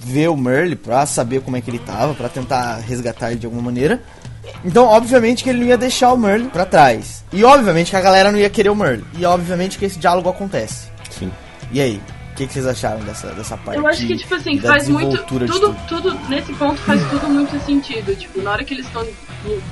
ver 0.00 0.28
o 0.28 0.36
Merle, 0.36 0.76
pra 0.76 1.04
saber 1.04 1.40
como 1.40 1.56
é 1.56 1.60
que 1.60 1.68
ele 1.68 1.80
tava, 1.80 2.14
pra 2.14 2.28
tentar 2.28 2.76
resgatar 2.76 3.30
ele 3.30 3.40
de 3.40 3.46
alguma 3.46 3.62
maneira. 3.62 4.00
Então, 4.64 4.86
obviamente 4.86 5.42
que 5.42 5.50
ele 5.50 5.60
não 5.60 5.66
ia 5.66 5.76
deixar 5.76 6.12
o 6.12 6.16
Merle 6.16 6.48
pra 6.48 6.64
trás. 6.64 7.24
E 7.32 7.44
obviamente 7.44 7.90
que 7.90 7.96
a 7.96 8.00
galera 8.00 8.32
não 8.32 8.38
ia 8.38 8.48
querer 8.48 8.70
o 8.70 8.74
Merle. 8.74 9.04
E 9.16 9.24
obviamente 9.24 9.78
que 9.78 9.84
esse 9.84 9.98
diálogo 9.98 10.28
acontece. 10.28 10.88
Sim. 11.10 11.30
E 11.70 11.80
aí? 11.80 12.00
Que, 12.38 12.46
que 12.46 12.52
vocês 12.52 12.66
acharam 12.66 13.00
dessa, 13.00 13.28
dessa 13.32 13.56
parte? 13.56 13.78
Eu 13.78 13.86
acho 13.86 14.06
que, 14.06 14.16
tipo 14.16 14.34
assim, 14.34 14.60
faz 14.60 14.88
muito. 14.88 15.24
Tudo, 15.24 15.46
tudo, 15.46 15.76
tudo, 15.88 16.28
nesse 16.28 16.52
ponto 16.54 16.80
faz 16.82 17.02
tudo 17.10 17.28
muito 17.28 17.58
sentido. 17.64 18.14
Tipo, 18.14 18.40
na 18.40 18.52
hora 18.52 18.64
que 18.64 18.74
eles 18.74 18.86
estão 18.86 19.04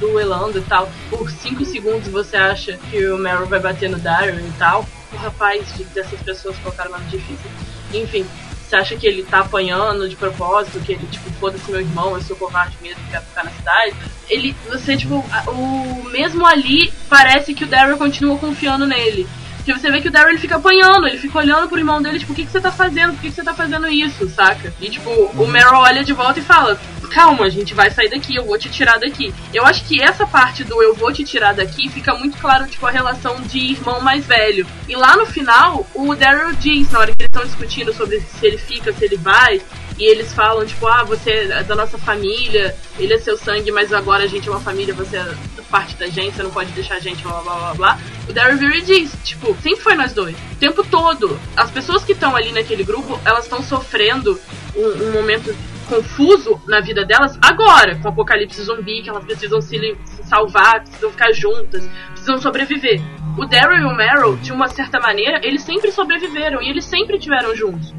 duelando 0.00 0.58
e 0.58 0.62
tal, 0.62 0.90
por 1.08 1.30
5 1.30 1.64
segundos 1.64 2.08
você 2.08 2.36
acha 2.36 2.76
que 2.90 3.06
o 3.06 3.16
Meryl 3.16 3.46
vai 3.46 3.60
bater 3.60 3.88
no 3.88 3.98
Daryl 3.98 4.40
e 4.40 4.52
tal. 4.58 4.84
O 5.12 5.16
rapaz 5.16 5.64
dessas 5.94 6.20
pessoas 6.20 6.58
colocaram 6.58 6.90
nome 6.90 7.04
difícil. 7.04 7.50
Enfim, 7.94 8.26
você 8.68 8.74
acha 8.74 8.96
que 8.96 9.06
ele 9.06 9.22
tá 9.22 9.40
apanhando 9.40 10.08
de 10.08 10.16
propósito, 10.16 10.80
que 10.80 10.94
ele, 10.94 11.06
tipo, 11.06 11.30
foda-se 11.34 11.70
meu 11.70 11.80
irmão, 11.80 12.16
eu 12.16 12.22
sou 12.22 12.36
covarde 12.36 12.76
mesmo, 12.82 13.00
quero 13.08 13.24
ficar 13.24 13.44
na 13.44 13.50
cidade. 13.52 13.94
Ele, 14.28 14.56
você, 14.68 14.96
tipo, 14.96 15.24
o 15.46 16.04
mesmo 16.10 16.44
ali, 16.44 16.92
parece 17.08 17.54
que 17.54 17.62
o 17.62 17.66
Daryl 17.66 17.96
continua 17.96 18.36
confiando 18.36 18.84
nele. 18.84 19.24
Porque 19.66 19.80
você 19.80 19.90
vê 19.90 20.00
que 20.00 20.06
o 20.06 20.12
Daryl 20.12 20.38
fica 20.38 20.54
apanhando, 20.54 21.08
ele 21.08 21.18
fica 21.18 21.38
olhando 21.38 21.68
pro 21.68 21.76
irmão 21.76 22.00
dele, 22.00 22.20
tipo, 22.20 22.32
o 22.32 22.36
que, 22.36 22.46
que 22.46 22.52
você 22.52 22.60
tá 22.60 22.70
fazendo? 22.70 23.14
Por 23.14 23.20
que, 23.20 23.30
que 23.30 23.34
você 23.34 23.42
tá 23.42 23.52
fazendo 23.52 23.88
isso, 23.88 24.28
saca? 24.28 24.72
E 24.80 24.88
tipo, 24.88 25.10
o 25.10 25.46
Meryl 25.48 25.78
olha 25.78 26.04
de 26.04 26.12
volta 26.12 26.38
e 26.38 26.42
fala, 26.42 26.78
calma, 27.10 27.46
a 27.46 27.48
gente 27.48 27.74
vai 27.74 27.90
sair 27.90 28.08
daqui, 28.08 28.36
eu 28.36 28.44
vou 28.44 28.56
te 28.56 28.68
tirar 28.68 29.00
daqui. 29.00 29.34
Eu 29.52 29.66
acho 29.66 29.84
que 29.84 30.00
essa 30.00 30.24
parte 30.24 30.62
do 30.62 30.80
eu 30.80 30.94
vou 30.94 31.12
te 31.12 31.24
tirar 31.24 31.52
daqui 31.52 31.88
fica 31.88 32.14
muito 32.14 32.38
claro, 32.38 32.68
tipo, 32.68 32.86
a 32.86 32.92
relação 32.92 33.40
de 33.42 33.58
irmão 33.58 34.00
mais 34.00 34.24
velho. 34.24 34.64
E 34.88 34.94
lá 34.94 35.16
no 35.16 35.26
final, 35.26 35.84
o 35.92 36.14
Daryl 36.14 36.52
diz, 36.52 36.88
na 36.92 37.00
hora 37.00 37.10
que 37.10 37.22
eles 37.22 37.28
estão 37.28 37.42
discutindo 37.42 37.92
sobre 37.92 38.20
se 38.20 38.46
ele 38.46 38.58
fica, 38.58 38.92
se 38.92 39.04
ele 39.04 39.16
vai, 39.16 39.60
e 39.98 40.04
eles 40.04 40.32
falam, 40.34 40.64
tipo, 40.66 40.86
ah, 40.86 41.04
você 41.04 41.30
é 41.30 41.62
da 41.62 41.74
nossa 41.74 41.96
família, 41.96 42.76
ele 42.98 43.14
é 43.14 43.18
seu 43.18 43.36
sangue, 43.36 43.72
mas 43.72 43.92
agora 43.92 44.24
a 44.24 44.26
gente 44.26 44.46
é 44.46 44.50
uma 44.50 44.60
família, 44.60 44.92
você 44.92 45.16
é 45.16 45.34
parte 45.70 45.96
da 45.96 46.06
gente, 46.06 46.36
você 46.36 46.42
não 46.42 46.50
pode 46.50 46.70
deixar 46.72 46.96
a 46.96 47.00
gente, 47.00 47.22
blá 47.22 47.40
blá 47.40 47.54
blá 47.54 47.74
blá. 47.74 48.00
O 48.28 48.32
Daryl 48.32 48.58
Veary 48.58 48.82
diz, 48.82 49.16
tipo, 49.24 49.56
sempre 49.62 49.80
foi 49.80 49.94
nós 49.94 50.12
dois. 50.12 50.36
O 50.52 50.56
tempo 50.56 50.84
todo. 50.84 51.38
As 51.56 51.70
pessoas 51.70 52.04
que 52.04 52.12
estão 52.12 52.36
ali 52.36 52.52
naquele 52.52 52.84
grupo, 52.84 53.18
elas 53.24 53.44
estão 53.44 53.62
sofrendo 53.62 54.38
um, 54.74 54.86
um, 54.86 55.12
momento 55.12 55.54
confuso 55.88 56.60
na 56.66 56.80
vida 56.80 57.04
delas 57.04 57.38
agora, 57.40 57.94
com 57.96 58.08
o 58.08 58.10
apocalipse 58.10 58.62
zumbi, 58.62 59.02
que 59.02 59.08
elas 59.08 59.24
precisam 59.24 59.60
se, 59.60 59.96
se 60.04 60.22
salvar, 60.24 60.80
precisam 60.80 61.10
ficar 61.10 61.32
juntas, 61.32 61.88
precisam 62.10 62.38
sobreviver. 62.38 63.00
O 63.38 63.46
Daryl 63.46 63.80
e 63.80 63.84
o 63.84 63.94
Meryl, 63.94 64.36
de 64.36 64.52
uma 64.52 64.68
certa 64.68 64.98
maneira, 65.00 65.40
eles 65.42 65.62
sempre 65.62 65.90
sobreviveram 65.90 66.62
e 66.62 66.68
eles 66.68 66.84
sempre 66.84 67.18
tiveram 67.18 67.54
juntos. 67.54 67.94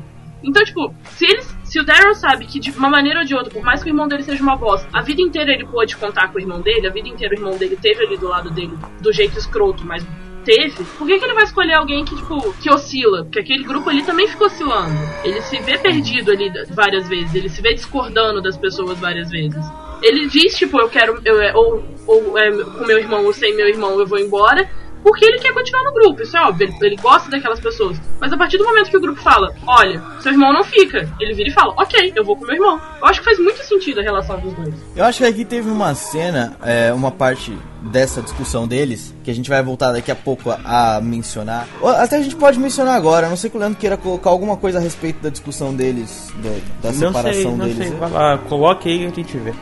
Então, 0.48 0.64
tipo, 0.64 0.94
se 1.12 1.26
eles 1.26 1.58
se 1.68 1.82
o 1.82 1.84
Daryl 1.84 2.16
sabe 2.16 2.46
que 2.46 2.60
de 2.60 2.72
uma 2.72 2.90
maneira 2.90 3.20
ou 3.20 3.26
de 3.26 3.36
outra, 3.36 3.52
por 3.52 3.62
mais 3.62 3.84
que 3.84 3.90
o 3.90 3.92
irmão 3.92 4.08
dele 4.08 4.24
seja 4.24 4.42
uma 4.42 4.56
bosta, 4.56 4.88
a 4.94 5.02
vida 5.02 5.22
inteira 5.22 5.52
ele 5.52 5.66
pôde 5.66 5.98
contar 5.98 6.30
com 6.30 6.38
o 6.38 6.42
irmão 6.42 6.62
dele, 6.62 6.88
a 6.88 6.90
vida 6.90 7.10
inteira 7.10 7.36
o 7.36 7.38
irmão 7.38 7.58
dele 7.58 7.78
teve 7.80 8.06
ali 8.06 8.18
do 8.18 8.30
lado 8.30 8.50
dele 8.50 8.72
do 9.02 9.12
jeito 9.12 9.38
escroto, 9.38 9.86
mas 9.86 10.06
teve, 10.46 10.82
por 10.98 11.06
que, 11.06 11.20
que 11.20 11.26
ele 11.26 11.34
vai 11.34 11.44
escolher 11.44 11.74
alguém 11.74 12.06
que, 12.06 12.16
tipo, 12.16 12.54
que 12.54 12.70
oscila? 12.72 13.26
Porque 13.26 13.40
aquele 13.40 13.66
grupo 13.66 13.90
ali 13.90 14.02
também 14.02 14.30
ficou 14.30 14.48
oscilando. 14.48 14.96
Ele 15.26 15.42
se 15.42 15.62
vê 15.62 15.78
perdido 15.78 16.32
ali 16.32 16.50
várias 16.70 17.10
vezes, 17.10 17.36
ele 17.36 17.50
se 17.50 17.62
vê 17.62 17.74
discordando 17.74 18.42
das 18.42 18.58
pessoas 18.58 18.98
várias 18.98 19.30
vezes. 19.30 19.66
Ele 20.02 20.28
diz, 20.28 20.56
tipo, 20.58 20.80
eu 20.80 20.88
quero, 20.88 21.20
eu, 21.26 21.42
é, 21.42 21.54
ou, 21.54 21.84
ou 22.08 22.38
é, 22.38 22.50
com 22.64 22.86
meu 22.86 22.98
irmão 22.98 23.26
ou 23.26 23.34
sem 23.34 23.54
meu 23.58 23.68
irmão 23.68 24.00
eu 24.00 24.08
vou 24.08 24.20
embora, 24.20 24.70
porque 25.08 25.24
ele 25.24 25.40
quer 25.40 25.54
continuar 25.54 25.86
no 25.86 25.94
grupo, 25.94 26.22
isso 26.22 26.36
é 26.36 26.42
óbvio, 26.42 26.68
ele, 26.68 26.78
ele, 26.82 26.96
gosta 26.98 27.30
daquelas 27.30 27.62
pessoas. 27.62 27.98
Mas 28.20 28.34
a 28.34 28.38
partir 28.38 28.58
do 28.58 28.66
momento 28.66 28.90
que 28.90 28.98
o 28.98 29.00
grupo 29.00 29.22
fala, 29.22 29.56
olha, 29.66 30.04
seu 30.20 30.34
irmão 30.34 30.52
não 30.52 30.66
fica, 30.66 31.10
ele 31.18 31.34
vira 31.34 31.48
e 31.48 31.54
fala, 31.54 31.74
ok, 31.78 32.12
eu 32.14 32.26
vou 32.26 32.36
com 32.36 32.44
meu 32.44 32.56
irmão. 32.56 32.78
Eu 33.00 33.08
acho 33.08 33.22
que 33.22 33.26
faz 33.26 33.40
muito 33.40 33.64
sentido 33.64 34.02
a 34.02 34.04
relação 34.04 34.38
dos 34.38 34.54
dois. 34.54 34.76
Eu 34.98 35.06
acho 35.06 35.20
que 35.20 35.26
aqui 35.26 35.46
teve 35.46 35.70
uma 35.70 35.96
cena, 35.96 36.58
é, 36.62 36.92
uma 36.92 37.10
parte 37.10 37.58
dessa 37.82 38.22
discussão 38.22 38.68
deles, 38.68 39.14
que 39.24 39.32
a 39.32 39.34
gente 39.34 39.50
vai 39.50 39.62
voltar 39.64 39.94
daqui 39.94 40.12
a 40.12 40.16
pouco 40.16 40.50
a, 40.50 40.98
a 40.98 41.02
mencionar. 41.02 41.68
Ou 41.80 41.90
até 41.90 42.18
a 42.18 42.22
gente 42.22 42.36
pode 42.36 42.60
mencionar 42.60 42.96
agora, 42.96 43.30
não 43.30 43.38
sei 43.38 43.50
que 43.50 43.56
o 43.56 43.60
Leandro 43.60 43.80
queira 43.80 43.96
colocar 43.96 44.30
alguma 44.30 44.58
coisa 44.58 44.80
a 44.80 44.82
respeito 44.82 45.22
da 45.22 45.30
discussão 45.30 45.74
deles, 45.74 46.34
do, 46.36 46.82
da 46.82 46.92
não 46.92 47.00
separação 47.00 47.34
sei, 47.34 47.46
não 47.46 47.58
deles. 47.60 47.78
Sei. 47.78 47.92
Vai 47.92 48.10
lá, 48.10 48.38
coloque 48.38 48.90
aí 48.90 49.04
e 49.04 49.06
a 49.06 49.10
gente 49.10 49.38
vê. 49.38 49.54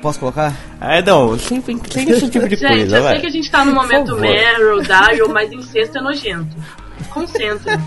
posso 0.00 0.18
colocar? 0.18 0.54
Ah, 0.80 1.02
não, 1.02 1.38
sempre 1.38 1.76
tem 1.76 2.10
esse 2.10 2.30
tipo 2.30 2.48
de 2.48 2.56
gente, 2.56 2.66
coisa, 2.66 2.84
Gente, 2.84 2.94
eu 2.94 3.02
vai. 3.02 3.12
sei 3.12 3.20
que 3.20 3.26
a 3.26 3.30
gente 3.30 3.50
tá 3.50 3.64
no 3.64 3.74
momento 3.74 4.16
Meryl, 4.16 4.82
Daryl, 4.94 5.28
mas 5.28 5.50
incesto 5.52 5.98
é 5.98 6.00
nojento. 6.00 6.54
Concentra. 7.10 7.80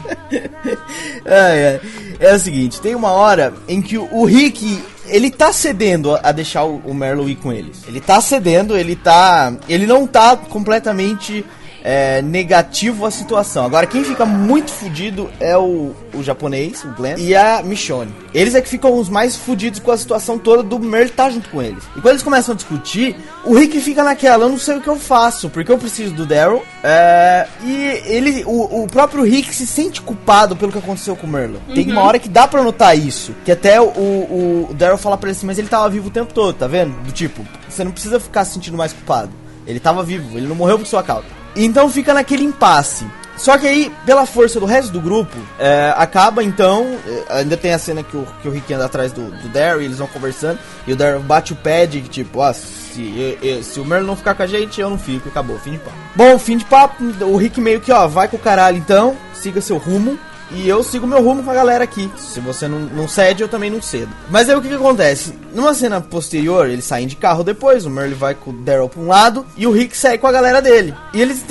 é, 1.26 1.80
é. 2.20 2.36
o 2.36 2.40
seguinte, 2.40 2.82
tem 2.82 2.96
uma 2.96 3.12
hora 3.12 3.54
em 3.68 3.82
que 3.82 3.98
o, 3.98 4.26
Rick 4.26 4.84
ele 5.06 5.32
tá 5.32 5.54
cedendo 5.54 6.20
a, 6.22 6.32
deixar 6.34 6.66
o 6.66 6.94
Merlo 6.94 7.30
ir 7.30 7.38
com 7.38 7.52
eles. 7.54 7.84
Ele 7.88 8.02
tá 8.02 8.20
cedendo, 8.20 8.76
ele 8.76 8.96
tá. 8.96 9.54
Ele 9.70 9.88
não 9.88 10.06
tá 10.06 10.36
completamente 10.36 11.46
é, 11.88 12.22
negativo 12.22 13.06
a 13.06 13.12
situação. 13.12 13.64
Agora, 13.64 13.88
quem 13.88 14.04
fica 14.04 14.26
muito 14.26 14.72
fudido 14.72 15.30
é 15.40 15.58
o, 15.58 15.96
o 16.14 16.22
japonês, 16.22 16.84
o 16.84 16.90
Glenn, 16.90 17.16
e 17.18 17.34
a 17.34 17.64
Michonne. 17.64 18.14
Eles 18.34 18.56
é 18.56 18.62
que 18.62 18.68
ficam 18.68 18.94
os 19.00 19.08
mais 19.08 19.38
fudidos 19.38 19.80
com 19.80 19.90
a 19.90 19.98
situação 19.98 20.38
toda 20.38 20.62
do 20.62 20.78
Merle 20.80 21.10
tá 21.10 21.30
junto 21.30 21.48
com 21.48 21.62
eles. 21.62 21.82
E 21.96 22.02
quando 22.02 22.10
eles 22.10 22.24
começam 22.24 22.52
a 22.52 22.56
discutir, 22.58 23.16
o 23.46 23.58
Rick 23.58 23.80
fica 23.80 24.04
naquela, 24.04 24.44
eu 24.44 24.50
não 24.50 24.58
sei 24.58 24.76
o 24.76 24.82
que 24.82 24.90
eu 24.90 24.98
faço, 24.98 25.50
porque 25.50 25.72
eu 25.72 25.78
preciso 25.78 26.14
do 26.14 26.26
Daryl. 26.26 26.62
É, 26.84 27.48
e 27.64 28.02
ele, 28.06 28.44
o, 28.46 28.84
o, 28.84 28.88
próprio 28.88 29.24
Rick 29.24 29.56
se 29.56 29.66
sente 29.66 30.02
culpado 30.02 30.58
pelo 30.58 30.74
que 30.74 30.80
aconteceu 30.80 31.16
com 31.16 31.26
o 31.26 31.30
Merle. 31.30 31.58
Uhum. 31.70 31.74
Tem 31.74 31.90
uma 31.90 32.02
hora 32.02 32.20
que 32.20 32.28
dá 32.28 32.46
pra 32.50 32.62
notar 32.62 32.98
isso. 32.98 33.34
Que 33.46 33.52
até 33.54 33.80
o, 33.80 33.86
o, 33.86 34.68
o 34.72 34.74
Daryl 34.74 34.98
fala 34.98 35.18
pra 35.18 35.30
ele 35.30 35.38
assim, 35.38 35.48
mas 35.48 35.58
ele 35.58 35.70
tava 35.70 35.90
vivo 35.90 36.10
o 36.10 36.12
tempo 36.12 36.34
todo, 36.34 36.54
tá 36.54 36.68
vendo? 36.68 36.92
Do 37.04 37.14
tipo, 37.14 37.48
você 37.70 37.86
não 37.86 37.94
precisa 37.94 38.20
ficar 38.20 38.44
se 38.44 38.56
sentindo 38.56 38.76
mais 38.76 38.92
culpado. 38.92 39.32
Ele 39.66 39.80
tava 39.80 40.04
vivo, 40.04 40.38
ele 40.38 40.48
não 40.48 40.56
morreu 40.56 40.78
por 40.78 40.86
sua 40.86 41.02
causa. 41.02 41.37
Então 41.58 41.90
fica 41.90 42.14
naquele 42.14 42.44
impasse. 42.44 43.06
Só 43.38 43.56
que 43.56 43.68
aí, 43.68 43.92
pela 44.04 44.26
força 44.26 44.60
do 44.60 44.66
resto 44.66 44.92
do 44.92 45.00
grupo, 45.00 45.38
é, 45.60 45.94
acaba 45.96 46.44
então. 46.44 46.98
É, 47.06 47.40
ainda 47.40 47.56
tem 47.56 47.72
a 47.72 47.78
cena 47.78 48.02
que 48.02 48.18
o, 48.18 48.28
que 48.42 48.48
o 48.48 48.52
Rick 48.52 48.74
anda 48.74 48.86
atrás 48.86 49.12
do, 49.12 49.30
do 49.30 49.48
Daryl, 49.50 49.82
eles 49.82 50.00
vão 50.00 50.08
conversando, 50.08 50.60
e 50.88 50.94
o 50.94 50.96
Daryl 50.96 51.22
bate 51.22 51.54
o 51.54 51.56
pad, 51.56 52.02
tipo, 52.10 52.40
ó, 52.40 52.52
se, 52.52 53.38
se 53.62 53.80
o 53.80 53.86
Merlin 53.86 54.08
não 54.08 54.16
ficar 54.16 54.34
com 54.34 54.42
a 54.42 54.48
gente, 54.48 54.82
eu 54.82 54.90
não 54.90 54.98
fico, 54.98 55.30
acabou, 55.30 55.60
fim 55.60 55.74
de 55.74 55.78
papo. 55.78 55.98
Bom, 56.16 56.40
fim 56.40 56.58
de 56.58 56.66
papo, 56.66 57.04
o 57.22 57.38
Rick 57.38 57.62
meio 57.62 57.80
que, 57.80 57.92
ó, 57.92 58.08
vai 58.08 58.28
com 58.28 58.38
o 58.38 58.40
caralho 58.40 58.78
então, 58.78 59.16
siga 59.36 59.62
seu 59.62 59.78
rumo. 59.78 60.18
E 60.52 60.68
eu 60.68 60.82
sigo 60.84 61.06
meu 61.06 61.22
rumo 61.22 61.44
com 61.44 61.52
a 61.52 61.54
galera 61.54 61.84
aqui. 61.84 62.10
Se 62.18 62.40
você 62.40 62.68
não, 62.68 62.80
não 62.80 63.08
cede, 63.08 63.44
eu 63.44 63.50
também 63.50 63.70
não 63.70 63.82
cedo. 63.82 64.12
Mas 64.30 64.50
aí 64.50 64.56
o 64.56 64.62
que, 64.62 64.70
que 64.70 64.76
acontece? 64.76 65.34
Numa 65.54 65.74
cena 65.74 66.00
posterior, 66.00 66.70
eles 66.70 66.86
saem 66.86 67.08
de 67.08 67.16
carro 67.16 67.44
depois. 67.44 67.86
O 67.86 67.90
Merle 67.90 68.16
vai 68.16 68.34
com 68.34 68.52
o 68.52 68.54
Daryl 68.54 68.88
pra 68.88 69.02
um 69.02 69.08
lado 69.08 69.46
e 69.58 69.68
o 69.68 69.72
Rick 69.72 69.98
sai 69.98 70.18
com 70.18 70.28
a 70.28 70.32
galera 70.32 70.62
dele. 70.62 70.94
E 71.14 71.22
eles 71.22 71.44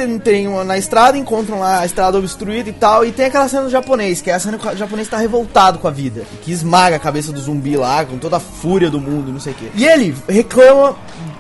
uma 0.48 0.64
na 0.64 0.78
estrada, 0.78 1.18
encontram 1.18 1.60
lá 1.60 1.80
a 1.80 1.86
estrada 1.86 2.18
obstruída 2.18 2.68
e 2.68 2.72
tal. 2.72 3.04
E 3.04 3.12
tem 3.12 3.26
aquela 3.26 3.48
cena 3.48 3.64
do 3.64 3.70
japonês, 3.70 4.20
que 4.22 4.30
é 4.30 4.34
a 4.34 4.40
cena 4.40 4.58
que 4.58 4.66
o 4.66 4.76
japonês 4.76 5.08
tá 5.08 5.18
revoltado 5.18 5.78
com 5.78 5.88
a 5.88 5.90
vida. 5.90 6.24
Que 6.42 6.52
esmaga 6.52 6.96
a 6.96 7.00
cabeça 7.00 7.32
do 7.32 7.40
zumbi 7.40 7.76
lá, 7.76 8.04
com 8.04 8.18
toda 8.18 8.36
a 8.36 8.40
fúria 8.40 8.90
do 8.90 9.00
mundo, 9.00 9.32
não 9.32 9.40
sei 9.40 9.52
o 9.52 9.56
quê. 9.56 9.70
E 9.74 9.84
ele 9.84 10.14
reclama 10.28 10.96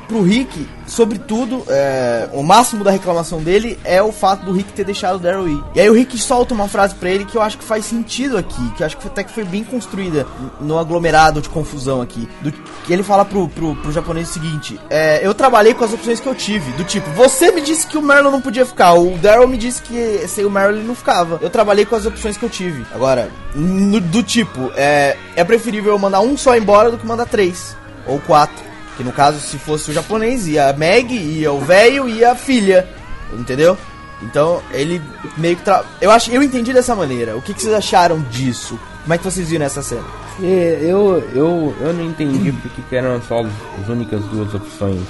pro 0.06 0.22
Rick, 0.22 0.66
sobretudo, 0.86 1.64
é, 1.68 2.28
o 2.32 2.42
máximo 2.42 2.84
da 2.84 2.90
reclamação 2.90 3.42
dele 3.42 3.78
é 3.84 4.02
o 4.02 4.12
fato 4.12 4.44
do 4.44 4.52
Rick 4.52 4.72
ter 4.72 4.84
deixado 4.84 5.16
o 5.16 5.18
Daryl 5.18 5.48
ir. 5.48 5.64
E 5.74 5.80
aí 5.80 5.90
o 5.90 5.92
Rick 5.92 6.16
solta 6.18 6.54
uma 6.54 6.68
frase 6.68 6.94
pra 6.94 7.10
ele 7.10 7.24
que 7.24 7.36
eu 7.36 7.42
acho 7.42 7.58
que 7.58 7.64
faz 7.64 7.84
sentido 7.84 8.36
aqui, 8.38 8.70
que 8.76 8.82
eu 8.82 8.86
acho 8.86 8.96
que 8.96 9.06
até 9.06 9.24
que 9.24 9.32
foi 9.32 9.44
bem 9.44 9.64
construída 9.64 10.26
no 10.60 10.78
aglomerado 10.78 11.40
de 11.40 11.48
confusão 11.48 12.00
aqui. 12.00 12.28
Do, 12.40 12.52
que 12.52 12.92
ele 12.92 13.02
fala 13.02 13.24
pro, 13.24 13.48
pro, 13.48 13.74
pro 13.76 13.92
japonês 13.92 14.30
o 14.30 14.32
seguinte: 14.32 14.80
é, 14.88 15.26
Eu 15.26 15.34
trabalhei 15.34 15.74
com 15.74 15.84
as 15.84 15.92
opções 15.92 16.20
que 16.20 16.26
eu 16.26 16.34
tive. 16.34 16.72
Do 16.72 16.84
tipo, 16.84 17.08
você 17.10 17.50
me 17.50 17.60
disse 17.60 17.86
que 17.86 17.98
o 17.98 18.02
Merlin 18.02 18.30
não 18.30 18.40
podia 18.40 18.64
ficar, 18.64 18.94
o 18.94 19.16
Daryl 19.18 19.48
me 19.48 19.56
disse 19.56 19.82
que 19.82 20.26
sem 20.28 20.44
o 20.44 20.50
Merlin 20.50 20.84
não 20.84 20.94
ficava. 20.94 21.38
Eu 21.42 21.50
trabalhei 21.50 21.84
com 21.84 21.96
as 21.96 22.06
opções 22.06 22.36
que 22.36 22.44
eu 22.44 22.50
tive. 22.50 22.86
Agora, 22.94 23.30
no, 23.54 24.00
do 24.00 24.22
tipo, 24.22 24.70
é, 24.76 25.16
é 25.34 25.44
preferível 25.44 25.92
eu 25.92 25.98
mandar 25.98 26.20
um 26.20 26.36
só 26.36 26.56
embora 26.56 26.90
do 26.90 26.98
que 26.98 27.06
mandar 27.06 27.26
três 27.26 27.76
ou 28.06 28.20
quatro. 28.20 28.75
Que 28.96 29.04
no 29.04 29.12
caso, 29.12 29.38
se 29.40 29.58
fosse 29.58 29.90
o 29.90 29.94
japonês, 29.94 30.46
ia 30.46 30.68
a 30.68 30.72
Meg, 30.72 31.14
ia 31.14 31.52
o 31.52 31.60
velho 31.60 32.08
e 32.08 32.24
a 32.24 32.34
filha. 32.34 32.88
Entendeu? 33.32 33.76
Então, 34.22 34.62
ele 34.72 35.02
meio 35.36 35.56
que. 35.56 35.62
Tra... 35.62 35.84
Eu, 36.00 36.10
acho, 36.10 36.30
eu 36.30 36.42
entendi 36.42 36.72
dessa 36.72 36.94
maneira. 36.94 37.36
O 37.36 37.42
que, 37.42 37.52
que 37.52 37.60
vocês 37.60 37.74
acharam 37.74 38.20
disso? 38.30 38.78
Como 39.02 39.14
é 39.14 39.18
que 39.18 39.24
vocês 39.24 39.48
viram 39.48 39.66
essa 39.66 39.82
cena? 39.82 40.04
É, 40.42 40.78
eu, 40.82 41.22
eu, 41.34 41.74
eu 41.80 41.92
não 41.92 42.04
entendi 42.04 42.52
porque 42.52 42.82
que 42.88 42.96
eram 42.96 43.20
só 43.22 43.40
as 43.40 43.88
únicas 43.88 44.24
duas 44.24 44.54
opções. 44.54 45.00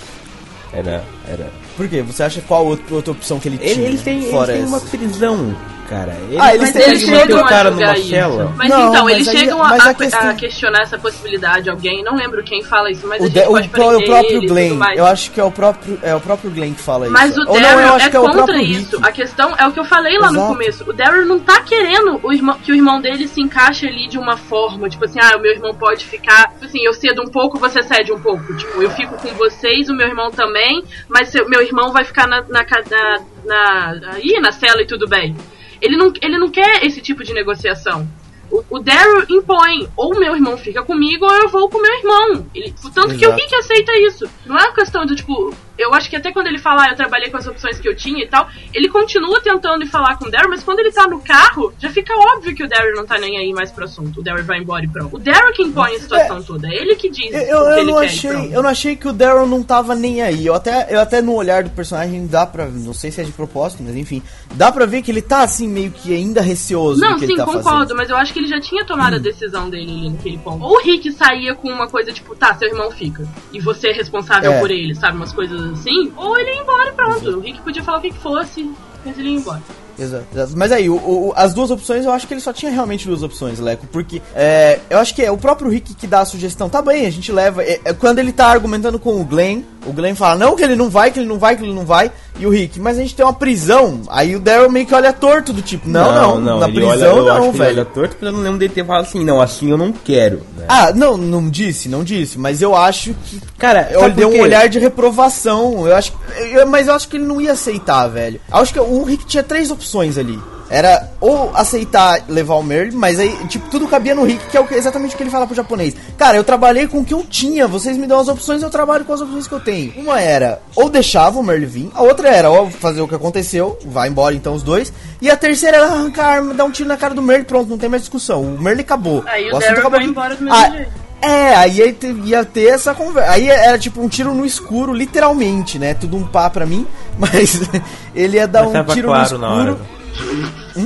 Era. 0.72 1.04
era... 1.26 1.50
Por 1.76 1.88
quê? 1.88 2.02
Você 2.02 2.22
acha 2.22 2.40
qual 2.42 2.66
outra, 2.66 2.94
outra 2.94 3.12
opção 3.12 3.38
que 3.38 3.48
ele 3.48 3.58
tinha? 3.58 3.70
Ele, 3.70 3.84
ele 3.84 3.98
tem, 3.98 4.22
ele 4.22 4.30
fora 4.30 4.52
tem 4.52 4.64
uma 4.64 4.76
essa? 4.78 4.86
prisão, 4.86 5.56
cara. 5.88 6.12
Ele, 6.28 6.36
Ah, 6.38 6.54
eles 6.54 6.72
Mas 6.74 7.00
chegam 7.00 7.40
o 7.40 7.44
cara 7.44 7.70
numa 7.70 7.96
cela. 7.96 8.52
Mas 8.56 8.68
Não, 8.68 8.88
então, 8.88 9.04
mas 9.04 9.14
eles 9.14 9.28
aí- 9.28 9.38
chegam 9.38 9.62
a, 9.62 9.68
mas 9.68 9.86
a 9.86 9.90
a- 9.90 9.94
questão- 9.94 10.28
a 10.30 10.34
questionar 10.34 10.82
essa 10.82 10.98
possibilidade. 10.98 11.70
Alguém, 11.70 12.02
não 12.02 12.14
lembro 12.16 12.42
quem 12.42 12.62
fala 12.62 12.90
isso, 12.90 13.06
mas 13.06 13.20
a 13.20 13.24
O, 13.24 13.28
gente 13.28 13.34
de- 13.42 13.48
o 13.48 13.52
prender 13.70 13.96
o 13.98 14.04
próprio 14.04 14.36
ele 14.38 14.46
Glenn, 14.46 14.78
eu 14.96 15.06
acho 15.06 15.30
que 15.30 15.40
é 15.40 15.44
o 15.44 15.50
próprio, 15.50 15.98
é 16.02 16.14
o 16.14 16.20
próprio 16.20 16.50
Glenn 16.50 16.74
que 16.74 16.80
fala 16.82 17.08
Mas 17.08 17.30
isso. 17.32 17.40
o 17.42 17.48
Ou 17.48 17.60
Daryl 17.60 17.80
não, 17.80 17.86
eu 17.88 17.94
acho 17.94 18.06
é 18.06 18.10
que 18.10 18.16
é 18.16 18.20
o 18.20 18.22
contra 18.22 18.36
próprio 18.44 18.62
isso. 18.62 18.96
Rick. 18.96 19.08
A 19.08 19.12
questão 19.12 19.54
é 19.56 19.66
o 19.66 19.72
que 19.72 19.80
eu 19.80 19.84
falei 19.84 20.18
lá 20.18 20.30
no 20.30 20.38
Exato. 20.38 20.52
começo. 20.52 20.84
O 20.90 20.92
Daryl 20.92 21.24
não 21.26 21.38
tá 21.38 21.60
querendo 21.62 22.20
o 22.22 22.32
irmão- 22.32 22.58
que 22.62 22.72
o 22.72 22.74
irmão 22.74 23.00
dele 23.00 23.26
se 23.28 23.40
encaixe 23.40 23.86
ali 23.86 24.08
de 24.08 24.18
uma 24.18 24.36
forma, 24.36 24.88
tipo 24.88 25.04
assim, 25.04 25.18
ah, 25.20 25.36
o 25.36 25.40
meu 25.40 25.52
irmão 25.52 25.74
pode 25.74 26.04
ficar, 26.06 26.48
tipo 26.52 26.64
assim, 26.66 26.84
eu 26.84 26.92
cedo 26.92 27.22
um 27.22 27.26
pouco, 27.30 27.58
você 27.58 27.82
cede 27.82 28.12
um 28.12 28.18
pouco. 28.20 28.54
Tipo, 28.56 28.82
eu 28.82 28.90
fico 28.90 29.14
com 29.16 29.28
vocês, 29.34 29.88
o 29.88 29.94
meu 29.94 30.06
irmão 30.08 30.30
também, 30.30 30.82
mas 31.08 31.32
meu 31.48 31.62
irmão 31.62 31.92
vai 31.92 32.04
ficar 32.04 32.26
na, 32.26 32.42
na, 32.48 32.64
ca- 32.64 32.82
na, 32.90 33.20
na, 33.44 34.10
aí, 34.14 34.38
na 34.40 34.52
cela 34.52 34.82
e 34.82 34.86
tudo 34.86 35.06
bem. 35.06 35.34
Ele 35.80 35.96
não, 35.96 36.12
ele 36.20 36.38
não 36.38 36.50
quer 36.50 36.84
esse 36.84 37.00
tipo 37.00 37.22
de 37.22 37.32
negociação. 37.32 38.08
O, 38.50 38.64
o 38.70 38.78
Daryl 38.78 39.24
impõe, 39.28 39.88
ou 39.96 40.18
meu 40.18 40.34
irmão 40.34 40.56
fica 40.56 40.82
comigo, 40.82 41.24
ou 41.24 41.34
eu 41.34 41.48
vou 41.48 41.68
com 41.68 41.80
meu 41.80 41.92
irmão. 41.98 42.46
Ele, 42.54 42.72
tanto 42.94 43.16
que 43.16 43.26
o 43.26 43.28
Exato. 43.28 43.42
Rick 43.42 43.54
aceita 43.56 43.92
isso. 43.98 44.28
Não 44.44 44.56
é 44.56 44.62
uma 44.64 44.74
questão 44.74 45.04
do 45.04 45.16
tipo. 45.16 45.54
Eu 45.78 45.92
acho 45.94 46.08
que 46.08 46.16
até 46.16 46.32
quando 46.32 46.46
ele 46.46 46.58
fala, 46.58 46.84
ah, 46.84 46.90
eu 46.90 46.96
trabalhei 46.96 47.30
com 47.30 47.36
as 47.36 47.46
opções 47.46 47.78
que 47.78 47.88
eu 47.88 47.94
tinha 47.96 48.24
e 48.24 48.28
tal, 48.28 48.48
ele 48.72 48.88
continua 48.88 49.40
tentando 49.40 49.84
ir 49.84 49.88
falar 49.88 50.16
com 50.16 50.26
o 50.26 50.30
Daryl, 50.30 50.48
mas 50.50 50.62
quando 50.62 50.78
ele 50.80 50.90
tá 50.92 51.06
no 51.06 51.20
carro, 51.20 51.72
já 51.78 51.90
fica 51.90 52.12
óbvio 52.34 52.54
que 52.54 52.62
o 52.64 52.68
Daryl 52.68 52.94
não 52.96 53.06
tá 53.06 53.18
nem 53.18 53.36
aí 53.38 53.52
mais 53.52 53.70
pro 53.70 53.84
assunto. 53.84 54.20
O 54.20 54.22
Daryl 54.22 54.44
vai 54.44 54.58
embora 54.58 54.84
e 54.84 54.88
pronto. 54.88 55.16
O 55.16 55.18
Daryl 55.18 55.52
que 55.52 55.62
impõe 55.62 55.94
a 55.96 56.00
situação 56.00 56.42
toda, 56.42 56.68
é 56.68 56.74
ele 56.76 56.94
que 56.96 57.10
diz 57.10 57.32
Eu, 57.32 57.38
o 57.38 57.42
eu, 57.42 57.46
que 57.46 57.52
eu 57.54 57.78
ele 57.78 57.90
não 57.92 57.98
achei, 57.98 58.56
eu 58.56 58.62
não 58.62 58.70
achei 58.70 58.96
que 58.96 59.08
o 59.08 59.12
Daryl 59.12 59.46
não 59.46 59.62
tava 59.62 59.94
nem 59.94 60.22
aí. 60.22 60.46
Eu 60.46 60.54
até, 60.54 60.86
eu 60.90 61.00
até 61.00 61.20
no 61.20 61.34
olhar 61.34 61.62
do 61.62 61.70
personagem 61.70 62.26
dá 62.26 62.46
pra. 62.46 62.66
Não 62.66 62.94
sei 62.94 63.10
se 63.10 63.20
é 63.20 63.24
de 63.24 63.32
propósito, 63.32 63.82
mas 63.82 63.94
enfim. 63.96 64.22
Dá 64.54 64.70
pra 64.72 64.86
ver 64.86 65.02
que 65.02 65.10
ele 65.10 65.22
tá 65.22 65.42
assim, 65.42 65.68
meio 65.68 65.90
que 65.90 66.14
ainda 66.14 66.40
receoso 66.40 67.00
Não, 67.00 67.18
sim, 67.18 67.34
tá 67.36 67.44
concordo, 67.44 67.62
fazendo. 67.62 67.96
mas 67.96 68.08
eu 68.10 68.16
acho 68.16 68.32
que 68.32 68.38
ele 68.38 68.48
já 68.48 68.60
tinha 68.60 68.84
tomado 68.84 69.16
a 69.16 69.18
decisão 69.18 69.68
dele 69.68 69.90
ali 69.90 70.10
naquele 70.10 70.38
ponto. 70.38 70.64
Ou 70.64 70.76
o 70.76 70.82
Rick 70.82 71.12
saía 71.12 71.54
com 71.54 71.68
uma 71.68 71.88
coisa 71.88 72.12
tipo, 72.12 72.34
tá, 72.34 72.54
seu 72.54 72.68
irmão 72.68 72.90
fica. 72.90 73.26
E 73.52 73.60
você 73.60 73.88
é 73.88 73.92
responsável 73.92 74.52
É. 74.52 74.60
por 74.60 74.70
ele, 74.70 74.94
sabe? 74.94 75.16
Umas 75.16 75.32
coisas 75.32 75.65
assim. 75.72 76.12
Ou 76.16 76.38
ele 76.38 76.50
ia 76.50 76.62
embora 76.62 76.90
e 76.90 76.92
pronto. 76.92 77.30
O 77.30 77.40
Rick 77.40 77.60
podia 77.62 77.82
falar 77.82 77.98
o 77.98 78.00
que, 78.00 78.10
que 78.10 78.18
fosse, 78.18 78.70
mas 79.04 79.18
ele 79.18 79.30
ia 79.30 79.36
embora. 79.36 79.62
Exato, 79.98 80.24
exato. 80.34 80.52
Mas 80.56 80.72
aí, 80.72 80.88
o- 80.90 80.94
o- 80.96 81.32
as 81.36 81.54
duas 81.54 81.70
opções, 81.70 82.04
eu 82.04 82.12
acho 82.12 82.26
que 82.26 82.34
ele 82.34 82.40
só 82.40 82.52
tinha 82.52 82.70
realmente 82.70 83.06
duas 83.06 83.22
opções, 83.22 83.58
Leco. 83.58 83.86
Porque 83.86 84.20
é, 84.34 84.78
eu 84.90 84.98
acho 84.98 85.14
que 85.14 85.22
é 85.22 85.30
o 85.30 85.36
próprio 85.38 85.70
Rick 85.70 85.94
que 85.94 86.06
dá 86.06 86.20
a 86.20 86.24
sugestão. 86.24 86.68
Tá 86.68 86.82
bem, 86.82 87.06
a 87.06 87.10
gente 87.10 87.30
leva. 87.32 87.62
é- 87.62 87.80
é 87.84 87.92
quando 87.92 88.18
ele 88.18 88.32
tá 88.32 88.46
argumentando 88.46 88.98
com 88.98 89.20
o 89.20 89.24
Glenn, 89.24 89.62
o 89.86 89.92
Glenn 89.92 90.14
fala, 90.14 90.36
não, 90.36 90.54
que 90.56 90.62
ele 90.62 90.76
não 90.76 90.90
vai, 90.90 91.10
que 91.10 91.18
ele 91.18 91.28
não 91.28 91.38
vai, 91.38 91.56
que 91.56 91.62
ele 91.62 91.72
não 91.74 91.84
vai. 91.84 92.10
E 92.38 92.44
o 92.46 92.50
Rick, 92.50 92.78
mas 92.78 92.98
a 92.98 93.00
gente 93.00 93.14
tem 93.14 93.24
uma 93.24 93.32
prisão. 93.32 94.02
Aí 94.08 94.36
o 94.36 94.40
Daryl 94.40 94.70
meio 94.70 94.84
que 94.84 94.94
olha 94.94 95.10
torto, 95.12 95.54
do 95.54 95.62
tipo, 95.62 95.88
não, 95.88 96.38
não, 96.38 96.60
na 96.60 96.66
ele 96.68 96.74
prisão 96.74 96.90
olha, 96.90 97.04
eu 97.04 97.32
acho 97.32 97.40
não, 97.40 97.50
que 97.52 97.56
ele 97.56 97.64
velho. 97.64 97.76
olha 97.78 97.84
torto, 97.86 98.08
porque 98.10 98.24
eu 98.26 98.32
não 98.32 98.40
lembro 98.40 98.58
dele 98.58 98.74
ter 98.74 98.84
falado 98.84 99.04
assim, 99.06 99.24
não, 99.24 99.40
assim 99.40 99.70
eu 99.70 99.78
não 99.78 99.90
quero. 99.92 100.42
né? 100.56 100.66
Ah, 100.68 100.92
não, 100.92 101.16
não 101.16 101.48
disse, 101.48 101.88
não 101.88 102.04
disse, 102.04 102.38
mas 102.38 102.60
eu 102.60 102.76
acho 102.76 103.14
que. 103.24 103.40
Cara, 103.58 103.88
Eu 103.90 104.10
dei 104.10 104.26
por 104.26 104.34
um 104.34 104.40
olhar 104.42 104.68
de 104.68 104.78
reprovação. 104.78 105.86
Eu 105.86 105.96
acho, 105.96 106.12
eu- 106.52 106.66
mas 106.66 106.88
eu 106.88 106.94
acho 106.94 107.08
que 107.08 107.16
ele 107.16 107.24
não 107.24 107.40
ia 107.40 107.52
aceitar, 107.52 108.06
velho. 108.08 108.38
Eu 108.50 108.58
acho 108.58 108.72
que 108.72 108.80
o 108.80 109.02
Rick 109.04 109.24
tinha 109.24 109.42
três 109.42 109.70
opções 109.70 109.85
ali. 110.18 110.38
Era 110.68 111.10
ou 111.20 111.52
aceitar 111.54 112.22
levar 112.28 112.56
o 112.56 112.62
Merle, 112.62 112.90
mas 112.90 113.20
aí, 113.20 113.28
tipo, 113.46 113.70
tudo 113.70 113.86
cabia 113.86 114.16
no 114.16 114.24
Rick, 114.24 114.46
que 114.46 114.56
é 114.56 114.60
o 114.60 114.66
que- 114.66 114.74
exatamente 114.74 115.14
o 115.14 115.16
que 115.16 115.22
ele 115.22 115.30
fala 115.30 115.46
pro 115.46 115.54
japonês. 115.54 115.94
Cara, 116.18 116.36
eu 116.36 116.42
trabalhei 116.42 116.88
com 116.88 116.98
o 116.98 117.04
que 117.04 117.14
eu 117.14 117.22
tinha, 117.24 117.68
vocês 117.68 117.96
me 117.96 118.04
dão 118.04 118.18
as 118.18 118.26
opções, 118.26 118.62
eu 118.62 118.68
trabalho 118.70 119.04
com 119.04 119.12
as 119.12 119.20
opções 119.20 119.46
que 119.46 119.52
eu 119.54 119.60
tenho. 119.60 119.92
Uma 119.96 120.20
era, 120.20 120.60
ou 120.74 120.88
deixava 120.90 121.38
o 121.38 121.42
Merle 121.42 121.66
vir, 121.66 121.90
a 121.94 122.02
outra 122.02 122.28
era, 122.28 122.50
ou 122.50 122.68
fazer 122.68 123.00
o 123.00 123.06
que 123.06 123.14
aconteceu, 123.14 123.78
vai 123.86 124.08
embora 124.08 124.34
então 124.34 124.54
os 124.54 124.62
dois, 124.64 124.92
e 125.22 125.30
a 125.30 125.36
terceira 125.36 125.76
era 125.76 125.86
arrancar 125.86 126.24
a 126.24 126.30
arma, 126.32 126.52
dar 126.52 126.64
um 126.64 126.70
tiro 126.72 126.88
na 126.88 126.96
cara 126.96 127.14
do 127.14 127.22
Merle, 127.22 127.44
pronto, 127.44 127.70
não 127.70 127.78
tem 127.78 127.88
mais 127.88 128.02
discussão. 128.02 128.42
O 128.42 128.60
Merle 128.60 128.80
acabou. 128.80 129.22
Aí 129.26 129.44
o 129.44 129.50
assunto 129.50 129.60
Daryl 129.60 129.78
acabou 129.78 130.00
vai 130.00 130.08
embora 130.08 130.34
do 130.34 130.42
mesmo 130.44 130.58
Ah, 130.58 130.68
jeito. 130.70 130.90
é, 131.22 131.54
aí 131.54 131.76
ia 131.78 131.92
ter, 131.92 132.12
ia 132.24 132.44
ter 132.44 132.66
essa 132.74 132.92
conversa. 132.92 133.30
Aí 133.30 133.48
era 133.48 133.78
tipo 133.78 134.02
um 134.02 134.08
tiro 134.08 134.34
no 134.34 134.44
escuro, 134.44 134.92
literalmente, 134.92 135.78
né? 135.78 135.94
Tudo 135.94 136.16
um 136.16 136.26
pá 136.26 136.50
pra 136.50 136.66
mim, 136.66 136.84
mas 137.18 137.60
ele 138.14 138.36
ia 138.36 138.46
dar 138.46 138.60
Mas 138.62 138.70
um 138.70 138.72
tava 138.72 138.94
tiro 138.94 139.08
claro 139.08 139.32
no 139.32 139.38
na 139.38 139.50
hora. 139.54 139.70
escuro. 139.70 139.96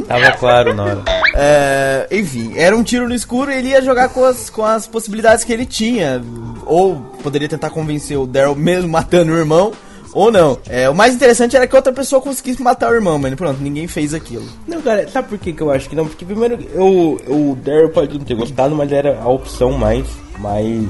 Tava 0.07 0.33
claro 0.33 0.75
na 0.75 0.85
hora. 0.85 1.03
É, 1.35 2.07
enfim, 2.11 2.53
era 2.57 2.77
um 2.77 2.83
tiro 2.83 3.09
no 3.09 3.15
escuro 3.15 3.51
e 3.51 3.55
ele 3.57 3.69
ia 3.69 3.83
jogar 3.83 4.09
com 4.09 4.25
as, 4.25 4.49
com 4.51 4.65
as 4.65 4.87
possibilidades 4.87 5.45
que 5.45 5.53
ele 5.53 5.67
tinha. 5.67 6.23
Ou 6.67 6.97
poderia 7.23 7.49
tentar 7.49 7.71
convencer 7.71 8.17
o 8.19 8.27
Daryl 8.27 8.55
mesmo 8.55 8.89
matando 8.89 9.33
o 9.33 9.37
irmão, 9.37 9.73
ou 10.13 10.31
não. 10.31 10.59
É, 10.69 10.89
o 10.89 10.95
mais 10.95 11.15
interessante 11.15 11.57
era 11.57 11.67
que 11.67 11.75
outra 11.75 11.93
pessoa 11.93 12.21
conseguisse 12.21 12.63
matar 12.63 12.91
o 12.91 12.95
irmão, 12.95 13.19
mas 13.19 13.35
pronto, 13.35 13.61
ninguém 13.61 13.87
fez 13.89 14.13
aquilo. 14.15 14.47
Não, 14.67 14.81
cara, 14.83 15.09
sabe 15.09 15.29
por 15.29 15.39
que, 15.39 15.53
que 15.53 15.63
eu 15.63 15.71
acho 15.71 15.89
que 15.89 15.97
não? 15.97 16.07
Porque 16.07 16.25
primeiro, 16.25 16.59
eu, 16.75 17.21
o 17.29 17.57
Daryl 17.65 17.91
pode 17.91 18.19
não 18.19 18.25
ter 18.25 18.35
gostado, 18.35 18.75
mas 18.75 18.91
era 18.93 19.21
a 19.21 19.29
opção 19.29 19.73
mais, 19.73 20.07
mais 20.39 20.85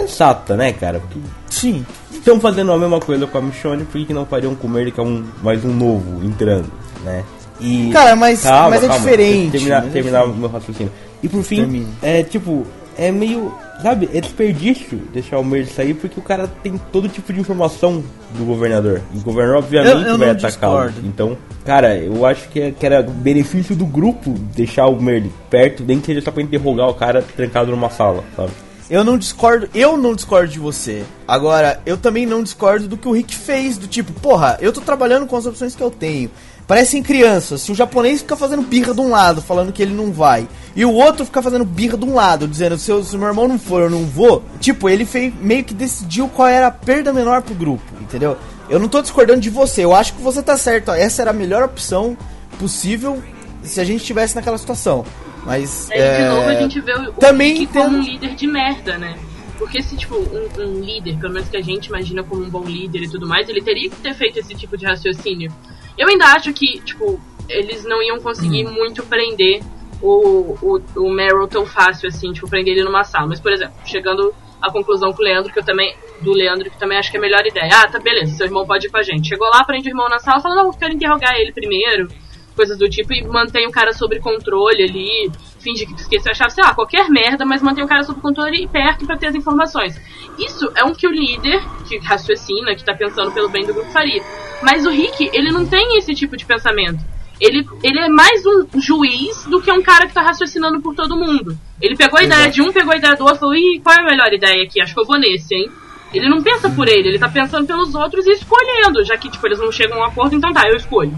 sensata, 0.00 0.56
né, 0.56 0.72
cara? 0.72 0.98
Porque 1.00 1.18
Sim. 1.48 1.86
estão 2.12 2.40
fazendo 2.40 2.72
a 2.72 2.78
mesma 2.78 2.98
coisa 3.00 3.26
com 3.26 3.38
a 3.38 3.40
Michonne, 3.40 3.84
por 3.84 3.92
que, 3.92 4.06
que 4.06 4.12
não 4.14 4.26
fariam 4.26 4.54
com 4.54 4.76
ele 4.78 4.90
que 4.90 4.98
é 5.00 5.02
um, 5.02 5.24
mais 5.42 5.64
um 5.64 5.72
novo 5.72 6.24
entrando, 6.24 6.70
né? 7.04 7.22
E, 7.60 7.90
Cara, 7.92 8.16
mas- 8.16 8.44
mas 8.44 8.82
é 8.82 8.88
diferente, 8.88 9.52
Terminar, 9.52 9.80
mas 9.82 9.88
é 9.90 9.92
terminar 9.92 10.24
o 10.24 10.34
meu 10.34 10.48
raciocínio. 10.48 10.90
E 11.22 11.28
por 11.28 11.42
fim, 11.44 11.58
Termine. 11.58 11.86
é 12.02 12.22
tipo, 12.24 12.66
é 12.98 13.12
meio, 13.12 13.54
sabe, 13.80 14.10
é 14.12 14.20
desperdício 14.20 14.98
deixar 15.12 15.38
o 15.38 15.44
Merle 15.44 15.66
sair 15.68 15.94
porque 15.94 16.18
o 16.18 16.22
cara 16.22 16.48
tem 16.48 16.78
todo 16.92 17.08
tipo 17.08 17.32
de 17.32 17.38
informação 17.38 18.02
do 18.36 18.44
governador. 18.44 19.00
E 19.14 19.18
o 19.18 19.20
governador, 19.20 19.58
obviamente, 19.62 19.92
Eu- 19.92 20.00
eu 20.08 20.18
vai 20.18 20.30
atacá-lo. 20.30 20.92
Então, 21.04 21.38
cara, 21.64 21.96
eu 21.96 22.26
acho 22.26 22.48
que, 22.48 22.60
é- 22.60 22.70
que 22.72 22.84
era 22.84 23.02
benefício 23.02 23.76
do 23.76 23.86
grupo 23.86 24.30
deixar 24.54 24.86
o 24.88 25.00
Merle 25.00 25.32
perto, 25.48 25.84
nem 25.86 26.00
que 26.00 26.06
seja 26.06 26.20
só 26.22 26.32
pra 26.32 26.42
interrogar 26.42 26.88
o 26.88 26.94
cara 26.94 27.22
trancado 27.36 27.70
numa 27.70 27.88
sala, 27.88 28.24
sabe? 28.36 28.50
Eu 28.90 29.02
não 29.02 29.16
discordo, 29.16 29.68
eu 29.74 29.96
não 29.96 30.14
discordo 30.14 30.48
de 30.52 30.58
você. 30.58 31.04
Agora, 31.26 31.80
eu 31.86 31.96
também 31.96 32.26
não 32.26 32.42
discordo 32.42 32.86
do 32.86 32.96
que 32.98 33.08
o 33.08 33.12
Rick 33.12 33.34
fez, 33.34 33.78
do 33.78 33.86
tipo, 33.86 34.12
porra, 34.12 34.58
eu 34.60 34.72
tô 34.72 34.80
trabalhando 34.82 35.26
com 35.26 35.36
as 35.36 35.46
opções 35.46 35.74
que 35.74 35.82
eu 35.82 35.90
tenho. 35.90 36.30
Parecem 36.66 37.02
crianças, 37.02 37.62
se 37.62 37.72
o 37.72 37.74
japonês 37.74 38.20
fica 38.20 38.36
fazendo 38.36 38.62
birra 38.62 38.94
de 38.94 39.00
um 39.00 39.10
lado, 39.10 39.40
falando 39.42 39.72
que 39.72 39.82
ele 39.82 39.92
não 39.94 40.12
vai, 40.12 40.48
e 40.74 40.84
o 40.84 40.92
outro 40.92 41.24
fica 41.26 41.42
fazendo 41.42 41.64
birra 41.64 41.96
de 41.96 42.04
um 42.04 42.14
lado, 42.14 42.48
dizendo, 42.48 42.78
se, 42.78 42.90
eu- 42.90 43.04
se 43.04 43.16
meu 43.18 43.28
irmão 43.28 43.46
não 43.48 43.58
for, 43.58 43.82
eu 43.82 43.90
não 43.90 44.04
vou. 44.04 44.42
Tipo, 44.60 44.88
ele 44.88 45.04
fez, 45.04 45.32
meio 45.40 45.62
que 45.64 45.74
decidiu 45.74 46.26
qual 46.28 46.48
era 46.48 46.66
a 46.68 46.70
perda 46.70 47.12
menor 47.12 47.42
pro 47.42 47.54
grupo, 47.54 47.82
entendeu? 48.00 48.36
Eu 48.68 48.78
não 48.78 48.88
tô 48.88 49.00
discordando 49.02 49.40
de 49.40 49.50
você, 49.50 49.84
eu 49.84 49.94
acho 49.94 50.14
que 50.14 50.22
você 50.22 50.42
tá 50.42 50.56
certo, 50.56 50.90
ó, 50.90 50.94
essa 50.94 51.20
era 51.22 51.30
a 51.30 51.34
melhor 51.34 51.62
opção 51.64 52.16
possível 52.58 53.22
se 53.62 53.78
a 53.80 53.84
gente 53.84 54.00
estivesse 54.00 54.34
naquela 54.34 54.56
situação. 54.56 55.04
Mas. 55.44 55.90
Aí, 55.90 55.98
é, 55.98 56.16
de 56.16 56.28
novo, 56.28 56.48
a 56.48 56.54
gente 56.54 56.80
vê 56.80 56.92
o, 56.92 57.12
também 57.12 57.54
Rick 57.58 57.72
como 57.72 57.98
um 57.98 58.00
líder 58.00 58.34
de 58.34 58.46
merda, 58.46 58.98
né? 58.98 59.18
Porque 59.58 59.82
se, 59.82 59.96
tipo, 59.96 60.16
um, 60.16 60.62
um 60.62 60.80
líder, 60.80 61.18
pelo 61.18 61.32
menos 61.32 61.48
que 61.48 61.56
a 61.56 61.62
gente 61.62 61.86
imagina 61.86 62.22
como 62.24 62.42
um 62.42 62.50
bom 62.50 62.64
líder 62.64 63.02
e 63.02 63.08
tudo 63.08 63.26
mais, 63.26 63.48
ele 63.48 63.62
teria 63.62 63.88
que 63.88 63.96
ter 63.96 64.14
feito 64.14 64.38
esse 64.38 64.54
tipo 64.54 64.76
de 64.76 64.84
raciocínio. 64.84 65.52
Eu 65.96 66.08
ainda 66.08 66.26
acho 66.26 66.52
que, 66.52 66.80
tipo, 66.80 67.20
eles 67.48 67.84
não 67.84 68.02
iam 68.02 68.18
conseguir 68.20 68.64
muito 68.64 69.04
prender 69.04 69.62
o, 70.02 70.56
o, 70.60 70.82
o 70.96 71.10
Meryl 71.10 71.46
tão 71.46 71.64
fácil 71.64 72.08
assim, 72.08 72.32
tipo, 72.32 72.48
prender 72.48 72.74
ele 72.74 72.84
numa 72.84 73.04
sala. 73.04 73.28
Mas, 73.28 73.40
por 73.40 73.52
exemplo, 73.52 73.74
chegando 73.84 74.34
à 74.60 74.72
conclusão 74.72 75.12
com 75.12 75.22
o 75.22 75.24
Leandro, 75.24 75.52
que 75.52 75.58
eu 75.58 75.64
também. 75.64 75.94
Do 76.20 76.32
Leandro, 76.32 76.70
que 76.70 76.78
também 76.78 76.98
acho 76.98 77.10
que 77.10 77.16
é 77.16 77.20
a 77.20 77.22
melhor 77.22 77.46
ideia. 77.46 77.70
Ah, 77.74 77.88
tá, 77.88 77.98
beleza, 77.98 78.34
seu 78.34 78.46
irmão 78.46 78.66
pode 78.66 78.86
ir 78.86 78.90
com 78.90 78.96
a 78.96 79.02
gente. 79.02 79.28
Chegou 79.28 79.48
lá, 79.48 79.62
prende 79.64 79.88
o 79.88 79.90
irmão 79.90 80.08
na 80.08 80.18
sala, 80.18 80.40
fala, 80.40 80.54
não, 80.54 80.66
eu 80.66 80.72
quero 80.72 80.94
interrogar 80.94 81.34
ele 81.36 81.52
primeiro 81.52 82.08
coisas 82.54 82.78
do 82.78 82.88
tipo, 82.88 83.12
e 83.12 83.22
mantém 83.26 83.66
o 83.66 83.70
cara 83.70 83.92
sob 83.92 84.18
controle 84.20 84.82
ali, 84.82 85.30
finge 85.58 85.86
que 85.86 85.94
esqueceu 85.94 86.32
a 86.32 86.34
chave, 86.34 86.52
sei 86.52 86.64
lá, 86.64 86.74
qualquer 86.74 87.08
merda, 87.08 87.44
mas 87.44 87.62
mantém 87.62 87.84
o 87.84 87.88
cara 87.88 88.02
sob 88.02 88.20
controle 88.20 88.62
e 88.62 88.68
perto 88.68 89.06
pra 89.06 89.16
ter 89.16 89.28
as 89.28 89.34
informações. 89.34 90.00
Isso 90.38 90.70
é 90.76 90.84
um 90.84 90.94
que 90.94 91.06
o 91.06 91.10
líder, 91.10 91.62
que 91.88 91.98
raciocina, 91.98 92.74
que 92.74 92.84
tá 92.84 92.94
pensando 92.94 93.32
pelo 93.32 93.48
bem 93.48 93.66
do 93.66 93.74
grupo, 93.74 93.90
faria. 93.90 94.22
Mas 94.62 94.86
o 94.86 94.90
Rick, 94.90 95.30
ele 95.32 95.50
não 95.50 95.66
tem 95.66 95.98
esse 95.98 96.14
tipo 96.14 96.36
de 96.36 96.44
pensamento. 96.44 97.04
Ele, 97.40 97.66
ele 97.82 97.98
é 97.98 98.08
mais 98.08 98.42
um 98.46 98.80
juiz 98.80 99.44
do 99.46 99.60
que 99.60 99.70
um 99.70 99.82
cara 99.82 100.06
que 100.06 100.14
tá 100.14 100.22
raciocinando 100.22 100.80
por 100.80 100.94
todo 100.94 101.16
mundo. 101.16 101.58
Ele 101.80 101.96
pegou 101.96 102.18
a 102.18 102.22
ideia 102.22 102.48
de 102.48 102.62
um, 102.62 102.72
pegou 102.72 102.94
a 102.94 102.96
ideia 102.96 103.16
do 103.16 103.24
outro 103.24 103.36
e 103.36 103.40
falou, 103.40 103.54
ih, 103.56 103.80
qual 103.82 103.96
é 103.96 104.00
a 104.00 104.04
melhor 104.04 104.32
ideia 104.32 104.62
aqui? 104.62 104.80
Acho 104.80 104.94
que 104.94 105.00
eu 105.00 105.04
vou 105.04 105.18
nesse, 105.18 105.54
hein? 105.54 105.70
Ele 106.12 106.28
não 106.28 106.42
pensa 106.42 106.70
por 106.70 106.88
ele, 106.88 107.08
ele 107.08 107.18
tá 107.18 107.28
pensando 107.28 107.66
pelos 107.66 107.92
outros 107.94 108.24
e 108.26 108.32
escolhendo, 108.32 109.04
já 109.04 109.16
que, 109.18 109.28
tipo, 109.28 109.44
eles 109.48 109.58
não 109.58 109.72
chegam 109.72 109.98
a 109.98 110.02
um 110.02 110.08
acordo, 110.08 110.36
então 110.36 110.52
tá, 110.52 110.62
eu 110.68 110.76
escolho. 110.76 111.12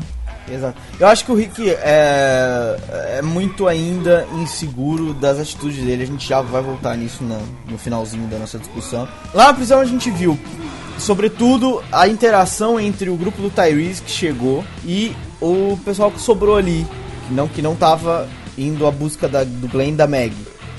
Exato. 0.51 0.81
Eu 0.99 1.09
acho 1.09 1.25
que 1.25 1.33
o 1.33 1.35
Rick 1.35 1.71
é, 1.71 2.77
é 3.19 3.23
muito 3.23 3.67
ainda 3.67 4.27
inseguro 4.35 5.13
das 5.15 5.39
atitudes 5.39 5.85
dele. 5.85 6.03
A 6.03 6.07
gente 6.07 6.27
já 6.27 6.41
vai 6.41 6.63
voltar 6.63 6.97
nisso 6.97 7.23
no, 7.23 7.41
no 7.69 7.79
finalzinho 7.79 8.27
da 8.29 8.39
nossa 8.39 8.59
discussão. 8.59 9.09
Lá 9.35 9.49
na 9.49 9.55
prisão 9.55 9.81
a 9.81 9.85
gente 9.85 10.11
viu, 10.11 10.39
sobretudo, 10.99 11.83
a 11.91 12.09
interação 12.09 12.79
entre 12.79 13.11
o 13.11 13.17
grupo 13.17 13.41
do 13.43 13.51
Tyrese 13.51 14.03
que 14.03 14.11
chegou 14.11 14.65
e 14.85 15.15
o 15.41 15.79
pessoal 15.85 16.11
que 16.11 16.21
sobrou 16.21 16.57
ali, 16.57 16.87
que 17.27 17.35
não, 17.35 17.49
que 17.49 17.63
não 17.63 17.75
tava 17.75 18.29
indo 18.57 18.87
à 18.87 18.91
busca 18.91 19.29
da, 19.29 19.45
do 19.45 19.69
Glenn 19.69 19.91
e 19.91 19.97
da 19.97 20.07
Meg. 20.07 20.35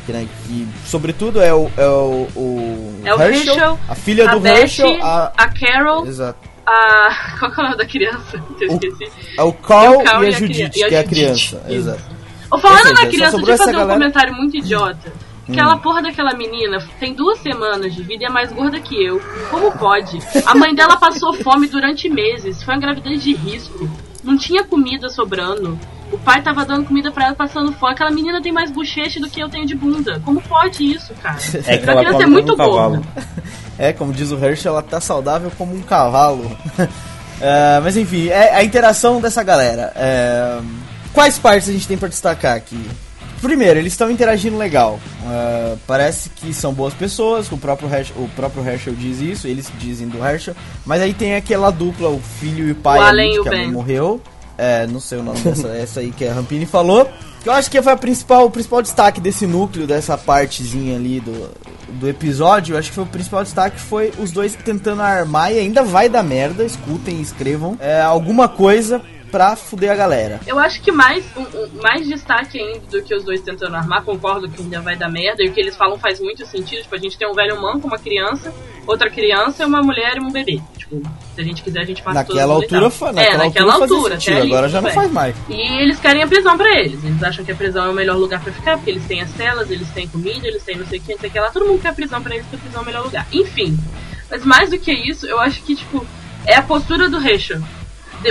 Que, 0.05 0.13
né, 0.13 0.25
que, 0.45 0.65
sobretudo 0.85 1.41
é 1.41 1.53
o, 1.53 1.69
é 1.75 1.85
o, 1.85 2.27
o 2.33 3.01
É 3.03 3.13
o 3.13 3.21
Herschel, 3.21 3.77
a 3.89 3.93
filha 3.93 4.29
a 4.29 4.35
do 4.35 4.39
Beth, 4.39 4.59
Herschel, 4.59 5.03
a, 5.03 5.33
a 5.35 5.49
Carol, 5.49 6.07
exato. 6.07 6.46
A. 6.67 7.37
Qual 7.39 7.51
é 7.51 7.59
o 7.59 7.63
nome 7.63 7.77
da 7.77 7.85
criança? 7.85 8.43
Eu 8.59 8.67
esqueci. 8.67 9.11
É 9.37 9.43
o 9.43 9.47
E 9.47 9.49
o 9.49 9.53
Carl 9.53 10.01
e 10.23 10.27
a 10.27 10.29
e 10.31 10.35
a 10.35 10.39
e 10.39 10.63
a 10.63 10.69
que 10.89 10.95
é 10.95 10.99
a 10.99 11.03
criança. 11.03 11.57
Isso. 11.67 11.73
Exato. 11.73 12.03
Ou 12.51 12.59
falando 12.59 12.81
seja, 12.83 12.93
na 12.93 13.07
criança, 13.07 13.37
deixa 13.37 13.51
eu 13.51 13.57
fazer 13.57 13.69
um 13.71 13.73
galera- 13.79 13.93
comentário 13.99 14.33
muito 14.35 14.57
idiota. 14.57 15.13
Aquela 15.49 15.77
porra 15.77 16.01
daquela 16.01 16.33
menina 16.33 16.77
tem 16.99 17.13
duas 17.13 17.39
semanas 17.39 17.95
de 17.95 18.03
vida 18.03 18.23
e 18.23 18.27
é 18.27 18.29
mais 18.29 18.51
gorda 18.51 18.79
que 18.81 19.01
eu. 19.01 19.21
Como 19.49 19.71
pode? 19.71 20.19
A 20.45 20.53
mãe 20.53 20.75
dela 20.75 20.97
passou 20.97 21.33
fome 21.35 21.67
durante 21.67 22.09
meses. 22.09 22.61
Foi 22.61 22.73
uma 22.73 22.81
gravidez 22.81 23.23
de 23.23 23.33
risco. 23.33 23.89
Não 24.23 24.37
tinha 24.37 24.65
comida 24.65 25.07
sobrando. 25.09 25.79
O 26.11 26.17
pai 26.17 26.41
tava 26.41 26.65
dando 26.65 26.85
comida 26.85 27.11
pra 27.11 27.25
ela 27.27 27.35
passando 27.35 27.71
fome. 27.73 27.93
Aquela 27.93 28.11
menina 28.11 28.41
tem 28.41 28.51
mais 28.51 28.71
bocheche 28.71 29.19
do 29.19 29.29
que 29.29 29.39
eu 29.39 29.49
tenho 29.49 29.65
de 29.65 29.75
bunda. 29.75 30.21
Como 30.23 30.41
pode 30.41 30.83
isso, 30.83 31.13
cara? 31.15 31.37
É 31.67 31.77
que 31.77 31.89
ela 31.89 32.03
criança 32.03 32.23
é 32.23 32.25
muito 32.25 32.55
como 32.55 32.63
um 32.63 32.75
cavalo. 32.75 32.95
gorda. 32.95 33.27
É, 33.77 33.93
como 33.93 34.13
diz 34.13 34.31
o 34.31 34.43
Herschel, 34.43 34.73
ela 34.73 34.81
tá 34.81 34.99
saudável 34.99 35.51
como 35.57 35.75
um 35.75 35.81
cavalo. 35.81 36.57
É, 37.39 37.79
mas 37.83 37.95
enfim, 37.95 38.29
é 38.29 38.55
a 38.55 38.63
interação 38.63 39.21
dessa 39.21 39.43
galera. 39.43 39.93
É, 39.95 40.59
quais 41.13 41.37
partes 41.37 41.69
a 41.69 41.71
gente 41.71 41.87
tem 41.87 41.95
pra 41.95 42.09
destacar 42.09 42.55
aqui? 42.55 42.83
Primeiro, 43.41 43.77
eles 43.77 43.93
estão 43.93 44.09
interagindo 44.09 44.57
legal. 44.57 44.99
É, 45.23 45.75
parece 45.85 46.29
que 46.29 46.51
são 46.53 46.73
boas 46.73 46.93
pessoas, 46.93 47.51
o 47.51 47.57
próprio, 47.57 47.93
Herschel, 47.93 48.15
o 48.17 48.29
próprio 48.29 48.67
Herschel 48.67 48.95
diz 48.95 49.21
isso, 49.21 49.47
eles 49.47 49.71
dizem 49.77 50.07
do 50.07 50.17
Herschel. 50.25 50.55
Mas 50.85 51.01
aí 51.01 51.13
tem 51.13 51.35
aquela 51.35 51.69
dupla, 51.69 52.09
o 52.09 52.19
filho 52.19 52.67
e 52.67 52.71
o 52.71 52.75
pai 52.75 52.99
O 52.99 53.03
ali, 53.03 53.37
e 53.37 53.43
que 53.43 53.67
morreu. 53.67 54.19
É, 54.57 54.87
não 54.87 54.99
sei 54.99 55.19
o 55.19 55.23
nome 55.23 55.39
dessa 55.39 55.67
essa 55.75 55.99
aí 55.99 56.11
que 56.11 56.25
a 56.25 56.33
Rampini 56.33 56.65
falou. 56.65 57.07
Que 57.41 57.49
eu 57.49 57.53
acho 57.53 57.69
que 57.69 57.81
foi 57.81 57.93
a 57.93 57.97
principal, 57.97 58.45
o 58.45 58.51
principal 58.51 58.81
destaque 58.81 59.21
desse 59.21 59.45
núcleo, 59.45 59.85
dessa 59.85 60.17
partezinha 60.17 60.95
ali 60.95 61.19
do, 61.19 61.49
do 61.99 62.09
episódio. 62.09 62.73
Eu 62.73 62.79
acho 62.79 62.89
que 62.89 62.95
foi 62.95 63.03
o 63.03 63.07
principal 63.07 63.43
destaque 63.43 63.79
foi 63.79 64.11
os 64.17 64.31
dois 64.31 64.55
tentando 64.55 65.01
armar 65.01 65.53
e 65.53 65.59
ainda 65.59 65.83
vai 65.83 66.09
dar 66.09 66.23
merda. 66.23 66.63
Escutem, 66.63 67.21
escrevam 67.21 67.77
é, 67.79 68.01
alguma 68.01 68.49
coisa 68.49 69.01
pra 69.31 69.55
fuder 69.55 69.91
a 69.91 69.95
galera. 69.95 70.39
Eu 70.47 70.57
acho 70.59 70.81
que 70.81 70.91
mais, 70.91 71.25
um, 71.35 71.41
um- 71.41 71.81
mais 71.81 72.07
destaque 72.07 72.59
ainda 72.59 72.79
do 72.89 73.01
que 73.01 73.13
os 73.13 73.23
dois 73.23 73.41
tentando 73.41 73.75
armar, 73.75 74.03
concordo 74.03 74.49
que 74.49 74.61
ainda 74.61 74.79
vai 74.81 74.95
dar 74.95 75.09
merda, 75.09 75.43
e 75.43 75.49
o 75.49 75.53
que 75.53 75.59
eles 75.59 75.75
falam 75.75 75.97
faz 75.99 76.19
muito 76.19 76.45
sentido. 76.45 76.81
Tipo, 76.83 76.95
a 76.95 76.99
gente 76.99 77.17
tem 77.17 77.27
um 77.29 77.33
velho 77.33 77.61
manco, 77.61 77.87
uma 77.87 77.97
criança, 77.97 78.53
outra 78.85 79.09
criança, 79.09 79.65
uma 79.65 79.81
mulher 79.81 80.17
e 80.17 80.19
um 80.19 80.31
bebê. 80.31 80.61
Tipo, 80.77 81.01
se 81.35 81.41
a 81.41 81.43
gente 81.43 81.61
quiser, 81.61 81.81
a 81.81 81.85
gente 81.85 82.01
passa 82.01 82.19
Naquela 82.19 82.53
altura, 82.53 82.89
fa 82.89 83.09
é, 83.09 83.11
naquela 83.13 83.43
naquela 83.45 83.73
altura, 83.73 83.93
altura, 83.95 84.13
sentido, 84.15 84.37
ali, 84.37 84.47
agora 84.47 84.69
já 84.69 84.81
não 84.81 84.89
faz 84.91 85.11
mais. 85.11 85.35
E 85.49 85.81
eles 85.81 85.99
querem 85.99 86.23
a 86.23 86.27
prisão 86.27 86.57
pra 86.57 86.69
eles. 86.79 87.03
Eles 87.03 87.21
acham 87.21 87.43
que 87.43 87.51
a 87.51 87.55
prisão 87.55 87.85
é 87.85 87.89
o 87.89 87.93
melhor 87.93 88.17
lugar 88.17 88.41
pra 88.41 88.51
ficar, 88.53 88.77
porque 88.77 88.91
eles 88.91 89.05
têm 89.05 89.21
as 89.21 89.29
celas, 89.31 89.69
eles 89.69 89.89
têm 89.89 90.07
comida, 90.07 90.47
eles 90.47 90.63
têm 90.63 90.77
não 90.77 90.85
sei 90.87 90.99
o 90.99 91.01
que, 91.01 91.11
não 91.13 91.19
sei 91.19 91.29
o 91.29 91.33
que 91.33 91.39
lá. 91.39 91.49
Todo 91.51 91.65
mundo 91.65 91.81
quer 91.81 91.89
a 91.89 91.93
prisão 91.93 92.21
pra 92.21 92.33
eles, 92.33 92.45
porque 92.47 92.55
a 92.57 92.59
prisão 92.59 92.81
é 92.81 92.83
o 92.83 92.85
melhor 92.87 93.03
lugar. 93.03 93.27
Enfim. 93.33 93.77
Mas 94.31 94.43
mais 94.45 94.69
do 94.69 94.77
que 94.77 94.91
isso, 94.91 95.25
eu 95.25 95.39
acho 95.39 95.61
que, 95.63 95.75
tipo, 95.75 96.05
é 96.45 96.55
a 96.55 96.61
postura 96.61 97.09
do 97.09 97.19
Rachel. 97.19 97.61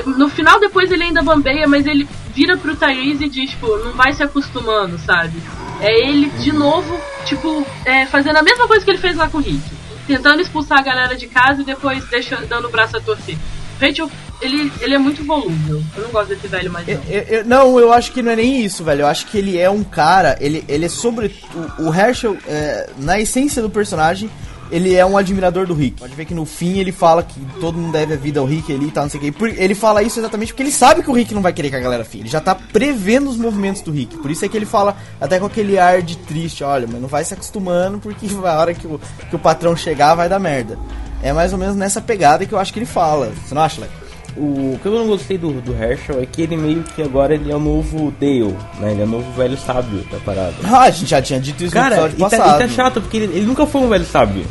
No 0.05 0.29
final, 0.29 0.59
depois 0.61 0.91
ele 0.91 1.05
ainda 1.05 1.23
bambeia, 1.23 1.67
mas 1.69 1.87
ele 1.87 2.09
vira 2.35 2.57
pro 2.57 2.75
Tyrese 2.77 3.25
e 3.25 3.29
diz, 3.29 3.51
tipo, 3.51 3.67
não 3.79 3.93
vai 3.93 4.13
se 4.13 4.23
acostumando, 4.23 4.99
sabe? 4.99 5.41
É 5.81 6.09
ele, 6.09 6.29
de 6.41 6.53
novo, 6.53 6.99
tipo, 7.25 7.65
é, 7.85 8.05
fazendo 8.07 8.37
a 8.37 8.43
mesma 8.43 8.67
coisa 8.67 8.85
que 8.85 8.91
ele 8.91 8.99
fez 8.99 9.17
lá 9.17 9.29
com 9.29 9.39
o 9.39 9.41
Rick. 9.41 9.61
Tentando 10.07 10.41
expulsar 10.43 10.79
a 10.79 10.83
galera 10.83 11.15
de 11.17 11.27
casa 11.27 11.63
e 11.63 11.65
depois 11.65 12.05
deixa, 12.09 12.37
dando 12.49 12.69
o 12.69 12.71
braço 12.71 12.97
a 12.97 13.01
torcer. 13.01 13.37
Rachel, 13.81 14.11
ele, 14.41 14.73
ele 14.81 14.95
é 14.95 14.99
muito 14.99 15.23
volúvel. 15.25 15.83
Eu 15.97 16.03
não 16.05 16.11
gosto 16.11 16.29
desse 16.29 16.47
velho 16.49 16.71
mais 16.71 16.87
não. 16.87 16.95
Eu- 16.95 17.01
eu- 17.09 17.23
eu- 17.39 17.45
não, 17.45 17.79
eu 17.79 17.93
acho 17.93 18.11
que 18.13 18.23
não 18.23 18.33
é 18.33 18.37
nem 18.37 18.65
isso, 18.65 18.83
velho. 18.85 19.03
Eu 19.03 19.07
acho 19.07 19.27
que 19.27 19.37
ele 19.39 19.59
é 19.59 19.69
um 19.69 19.85
cara. 19.85 20.37
Ele, 20.41 20.65
ele 20.69 20.87
é 20.87 20.89
sobre. 20.89 21.35
O, 21.79 21.89
o 21.89 21.95
Herschel, 21.95 22.39
é, 22.47 22.89
na 22.99 23.21
essência 23.21 23.61
do 23.61 23.69
personagem, 23.69 24.31
ele 24.71 24.95
é 24.95 25.05
um 25.05 25.17
admirador 25.17 25.67
do 25.67 25.75
Rick. 25.75 26.01
Pode 26.01 26.15
ver 26.15 26.25
que 26.25 26.35
no 26.35 26.45
fim 26.45 26.79
ele 26.79 26.93
fala 26.93 27.23
que 27.23 27.41
todo 27.61 27.79
mundo 27.79 27.93
deve 27.93 28.15
a 28.15 28.17
vida 28.17 28.41
ao 28.41 28.47
Rick 28.47 28.73
ali 28.73 28.89
e 28.89 28.91
tal, 28.91 29.05
não 29.05 29.11
sei 29.11 29.21
o 29.21 29.33
que. 29.33 29.45
Ele 29.57 29.75
fala 29.75 30.03
isso 30.03 30.19
exatamente 30.19 30.53
porque 30.53 30.63
ele 30.63 30.73
sabe 30.73 31.03
que 31.03 31.11
o 31.11 31.13
Rick 31.13 31.35
não 31.35 31.43
vai 31.43 31.53
querer 31.53 31.71
que 31.71 31.77
a 31.77 31.81
galera 31.81 32.05
fique. 32.05 32.25
Ele 32.25 32.29
já 32.29 32.41
tá 32.41 32.55
prevendo 32.55 33.29
os 33.29 33.37
movimentos 33.37 33.83
do 33.83 33.91
Rick. 33.91 34.17
Por 34.19 34.31
isso 34.31 34.45
é 34.45 34.49
que 34.49 34.57
ele 34.57 34.67
fala 34.67 34.97
até 35.21 35.39
com 35.39 35.47
aquele 35.47 35.79
ar 35.79 36.03
de 36.03 36.17
triste: 36.17 36.65
olha, 36.65 36.89
mas 36.91 37.01
não 37.01 37.09
vai 37.09 37.25
se 37.25 37.35
acostumando 37.35 37.99
porque 37.99 38.27
a 38.45 38.59
hora 38.59 38.75
que 38.75 38.87
o, 38.87 39.01
que 39.29 39.37
o 39.37 39.39
patrão 39.39 39.77
chegar 39.77 40.15
vai 40.15 40.29
dar 40.29 40.39
merda. 40.39 40.79
É 41.23 41.33
mais 41.33 41.53
ou 41.53 41.59
menos 41.59 41.77
nessa 41.77 42.01
pegada 42.01 42.45
que 42.45 42.53
eu 42.53 42.59
acho 42.59 42.73
que 42.73 42.79
ele 42.79 42.87
fala. 42.87 43.33
Você 43.45 43.55
não 43.55 43.63
acha, 43.63 43.81
Leco? 43.81 44.06
O 44.37 44.79
que 44.83 44.87
eu 44.87 44.93
não 44.93 45.07
gostei 45.07 45.39
do, 45.39 45.51
do 45.63 45.73
Herschel 45.73 46.21
é 46.23 46.27
que 46.27 46.43
ele 46.43 46.57
meio 46.57 46.83
que 46.95 47.01
agora 47.03 47.35
ele 47.35 47.51
é 47.51 47.57
o 47.57 47.59
novo 47.59 48.13
Dale, 48.21 48.55
né? 48.79 48.93
Ele 48.93 49.01
é 49.01 49.05
o 49.05 49.09
novo 49.09 49.31
velho 49.33 49.57
sábio 49.57 50.05
da 50.11 50.19
parada. 50.19 50.55
Ah, 50.65 50.81
a 50.83 50.91
gente 50.91 51.09
já 51.09 51.23
tinha 51.23 51.41
dito 51.41 51.65
isso 51.65 51.73
Cara, 51.73 51.97
no 51.97 52.03
e 52.03 52.07
episódio 52.11 52.19
tá, 52.31 52.37
passado. 52.45 52.61
e 52.63 52.69
tá 52.69 52.69
chato, 52.75 53.01
porque 53.01 53.17
ele, 53.17 53.25
ele 53.39 53.47
nunca 53.47 53.65
foi 53.67 53.81
um 53.81 53.89
velho 53.89 54.05
sábio. 54.05 54.45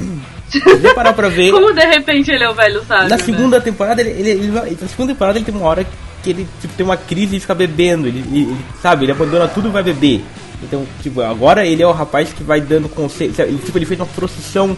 Se 0.49 0.59
você 0.59 0.93
parar 0.93 1.13
pra 1.13 1.27
ver, 1.29 1.51
Como 1.51 1.71
de 1.73 1.85
repente 1.85 2.31
ele 2.31 2.43
é 2.43 2.49
o 2.49 2.53
velho 2.53 2.83
sábio? 2.87 3.09
na 3.09 3.17
né? 3.17 3.23
segunda 3.23 3.61
temporada, 3.61 4.01
ele, 4.01 4.09
ele, 4.11 4.29
ele- 4.31 4.77
na 4.81 4.87
segunda 4.87 5.13
temporada 5.13 5.37
ele 5.37 5.45
tem 5.45 5.53
uma 5.55 5.65
hora 5.67 5.85
que 6.23 6.29
ele 6.31 6.47
tipo, 6.61 6.73
tem 6.75 6.85
uma 6.85 6.97
crise 6.97 7.35
e 7.35 7.39
fica 7.39 7.53
bebendo. 7.53 8.07
Ele, 8.07 8.19
ele- 8.19 8.41
ele- 8.43 8.57
sabe, 8.81 9.05
ele 9.05 9.11
abandona 9.11 9.47
tudo 9.47 9.67
e 9.67 9.71
vai 9.71 9.83
beber. 9.83 10.23
Então, 10.63 10.83
tipo, 11.03 11.21
agora 11.21 11.65
ele 11.65 11.83
é 11.83 11.87
o 11.87 11.91
rapaz 11.91 12.31
que 12.33 12.41
vai 12.43 12.59
dando 12.61 12.89
conselhos. 12.89 13.37
Ele, 13.37 13.57
tipo, 13.59 13.77
ele 13.77 13.85
fez 13.85 13.99
uma 13.99 14.05
procissão 14.07 14.75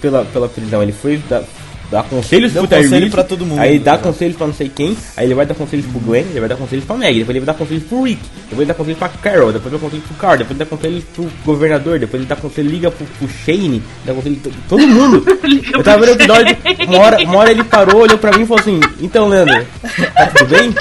pela, 0.00 0.24
pela 0.24 0.48
prisão. 0.48 0.82
Ele 0.82 0.92
foi 0.92 1.16
dar, 1.28 1.42
dar 1.90 2.04
conselhos 2.04 2.52
Deu 2.52 2.62
pro 2.66 2.76
conselho 2.76 2.90
Tyrese, 2.92 3.10
pra 3.10 3.24
todo 3.24 3.44
mundo. 3.44 3.58
Aí 3.60 3.70
ele 3.70 3.78
dá 3.80 3.98
conselhos 3.98 4.36
pra 4.36 4.46
não 4.46 4.54
sei 4.54 4.68
quem, 4.68 4.96
aí 5.16 5.26
ele 5.26 5.34
vai 5.34 5.44
dar 5.44 5.54
conselhos 5.54 5.86
pro 5.86 5.98
Glenn, 6.00 6.24
ele 6.30 6.38
vai 6.40 6.48
dar 6.48 6.56
conselhos 6.56 6.84
pra 6.84 6.96
Meg, 6.96 7.18
depois 7.18 7.36
ele 7.36 7.44
vai 7.44 7.54
dar 7.54 7.58
conselhos 7.58 7.82
pro 7.84 8.02
Rick, 8.02 8.20
depois 8.44 8.58
ele 8.60 8.66
dá 8.66 8.74
conselhos 8.74 8.98
pra 8.98 9.08
Carol, 9.08 9.52
depois 9.52 9.72
ele 9.72 9.80
dá 9.82 9.88
conselhos 9.88 10.06
pro 10.06 10.14
Carl, 10.16 10.38
depois 10.38 10.50
ele 10.50 10.58
dá 10.58 10.66
conselhos 10.76 11.04
pro 11.14 11.30
governador, 11.44 11.98
depois 11.98 12.20
ele 12.22 12.28
dá 12.28 12.36
conselho, 12.36 12.70
liga 12.70 12.90
pro, 12.90 13.04
pro 13.06 13.28
Shane, 13.28 13.82
dá 14.04 14.14
conselho 14.14 14.36
to- 14.36 14.52
todo 14.68 14.86
mundo. 14.86 15.24
Eu 15.74 15.82
tava 15.82 15.98
vendo 16.06 16.10
o 16.10 16.14
episódio, 16.22 16.56
uma 16.86 16.98
hora, 16.98 17.18
uma 17.24 17.36
hora 17.38 17.50
ele 17.50 17.64
parou, 17.64 18.02
olhou 18.02 18.18
pra 18.18 18.32
mim 18.36 18.42
e 18.44 18.46
falou 18.46 18.60
assim, 18.60 18.80
então 19.00 19.28
Leandro, 19.28 19.66
tá 20.14 20.26
tudo 20.26 20.48
bem? 20.48 20.74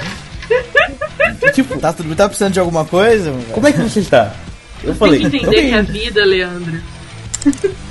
tipo, 1.53 1.77
Tá, 1.79 1.91
tudo, 1.93 2.15
tá 2.15 2.27
precisando 2.27 2.53
de 2.53 2.59
alguma 2.59 2.85
coisa? 2.85 3.33
como 3.51 3.67
é 3.67 3.71
que 3.71 3.79
você 3.81 3.99
está? 4.01 4.33
Eu 4.83 4.89
Tem 4.91 4.95
falei, 4.95 5.19
que 5.19 5.29
"Tô 5.29 5.37
entender 5.37 5.61
que 5.69 5.73
a 5.73 5.81
bem." 5.83 5.91
vida, 6.03 6.23
Leandro. 6.25 6.79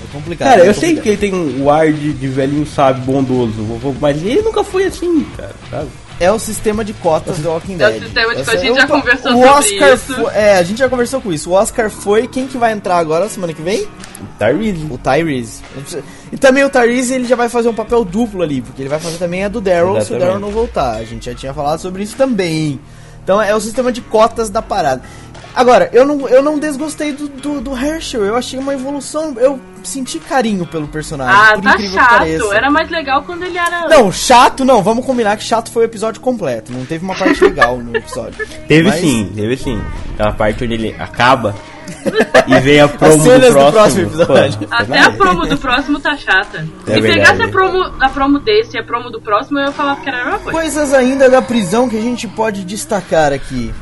É 0.09 0.13
complicado. 0.13 0.49
Cara, 0.49 0.63
é 0.65 0.69
eu 0.69 0.75
sei 0.75 0.95
complicado. 0.97 1.03
que 1.03 1.09
ele 1.09 1.17
tem 1.17 1.63
o 1.63 1.71
ar 1.71 1.93
de, 1.93 2.13
de 2.13 2.29
velhinho 2.29 2.67
sábio, 2.67 3.03
bondoso, 3.03 3.63
vovô, 3.63 3.95
mas 4.01 4.17
ele 4.25 4.43
nunca 4.43 4.65
foi 4.65 4.85
assim, 4.85 5.25
cara, 5.37 5.55
sabe? 5.71 5.89
É 6.21 6.33
o 6.33 6.39
sistema 6.39 6.85
de 6.85 6.93
cotas 6.95 7.39
do 7.39 7.49
Walking 7.49 7.75
É 7.75 7.87
o 7.87 7.91
Dead. 7.91 8.03
sistema 8.03 8.35
de 8.35 8.45
cotas, 8.45 8.49
a 8.49 8.57
gente 8.65 8.75
já 8.77 8.87
conversou 8.89 9.31
o 9.31 9.35
sobre 9.35 9.49
Oscar 9.49 9.95
isso. 9.95 10.15
Foi, 10.15 10.35
é, 10.35 10.57
a 10.57 10.63
gente 10.65 10.79
já 10.79 10.89
conversou 10.89 11.21
com 11.21 11.33
isso. 11.33 11.51
O 11.51 11.53
Oscar 11.53 11.91
foi. 11.91 12.27
Quem 12.27 12.49
que 12.49 12.59
vai 12.59 12.73
entrar 12.73 12.97
agora 12.97 13.29
semana 13.29 13.53
que 13.53 13.63
vem? 13.63 13.87
Tyrese. 14.37 14.87
O 14.91 14.99
Tyrese. 14.99 15.63
E 16.33 16.37
também 16.37 16.65
o 16.65 16.71
Tyrese 16.71 17.15
ele 17.15 17.25
já 17.25 17.37
vai 17.37 17.49
fazer 17.49 17.69
um 17.69 17.75
papel 17.75 18.05
duplo 18.05 18.43
ali, 18.43 18.61
porque 18.61 18.83
ele 18.83 18.89
vai 18.89 18.99
fazer 18.99 19.17
também 19.19 19.45
a 19.45 19.49
do 19.49 19.61
Daryl 19.61 20.01
se 20.01 20.13
o. 20.13 20.19
Daryl 20.19 20.41
não 20.41 20.51
voltar. 20.51 20.97
A 20.97 21.05
gente 21.05 21.27
já 21.27 21.35
tinha 21.37 21.55
falado 21.55 21.79
sobre 21.79 22.03
isso 22.03 22.17
também. 22.17 22.81
Então 23.23 23.41
é 23.41 23.55
o 23.55 23.61
sistema 23.61 23.93
de 23.93 24.01
cotas 24.01 24.51
da 24.51 24.63
parada. 24.63 25.03
Agora, 25.59 25.91
eu 25.93 26.07
não, 26.07 26.29
eu 26.29 26.41
não 26.41 26.57
desgostei 26.57 27.11
do, 27.11 27.27
do, 27.27 27.61
do 27.61 27.77
Herschel, 27.77 28.25
eu 28.25 28.37
achei 28.37 28.57
uma 28.61 28.73
evolução, 28.75 29.35
eu 29.39 29.59
senti 29.83 30.21
carinho 30.21 30.65
pelo 30.65 30.87
personagem. 30.87 31.35
Ah, 31.37 31.55
por 31.55 31.63
tá 31.65 31.79
chato. 31.81 32.53
Era 32.53 32.71
mais 32.71 32.89
legal 32.89 33.25
quando 33.25 33.43
ele 33.43 33.59
era. 33.59 33.89
Não, 33.89 34.13
chato 34.13 34.65
não, 34.65 34.85
vamos 34.85 35.05
combinar 35.05 35.37
que 35.37 35.43
chato 35.43 35.73
foi 35.73 35.83
o 35.83 35.87
episódio 35.87 36.21
completo. 36.21 36.73
Não 36.73 36.87
teve 36.87 37.05
uma 37.05 37.17
parte 37.17 37.43
legal 37.43 37.77
no 37.77 37.97
episódio. 37.97 38.47
Teve 38.69 38.89
Mas 38.89 39.01
sim, 39.01 39.33
teve 39.35 39.57
sim. 39.57 39.83
Aquela 40.15 40.33
parte 40.33 40.63
onde 40.63 40.75
ele 40.75 40.95
acaba 40.97 41.57
e 42.47 42.61
vem 42.61 42.81
a 42.81 42.87
promo 42.87 43.17
do 43.17 43.41
do 43.41 43.51
próximo. 43.51 43.73
próximo 43.73 44.03
episódio. 44.03 44.59
Pô, 44.69 44.75
Até 44.77 45.01
a 45.01 45.11
promo 45.11 45.47
do 45.47 45.59
próximo 45.59 45.99
tá 45.99 46.17
chata. 46.17 46.69
É 46.87 46.95
Se 46.95 47.01
verdade. 47.01 47.15
pegasse 47.15 47.43
a 47.43 47.49
promo, 47.49 47.83
a 48.01 48.09
promo 48.09 48.39
desse 48.39 48.77
e 48.77 48.81
a 48.81 48.85
promo 48.85 49.11
do 49.11 49.21
próximo, 49.21 49.59
eu 49.59 49.73
falava 49.73 50.01
que 50.03 50.09
era 50.09 50.21
a 50.21 50.25
mesma 50.25 50.39
coisa. 50.39 50.59
Coisas 50.61 50.95
ainda 50.95 51.29
da 51.29 51.43
prisão 51.43 51.89
que 51.89 51.97
a 51.99 52.01
gente 52.03 52.29
pode 52.29 52.63
destacar 52.65 53.33
aqui. 53.33 53.75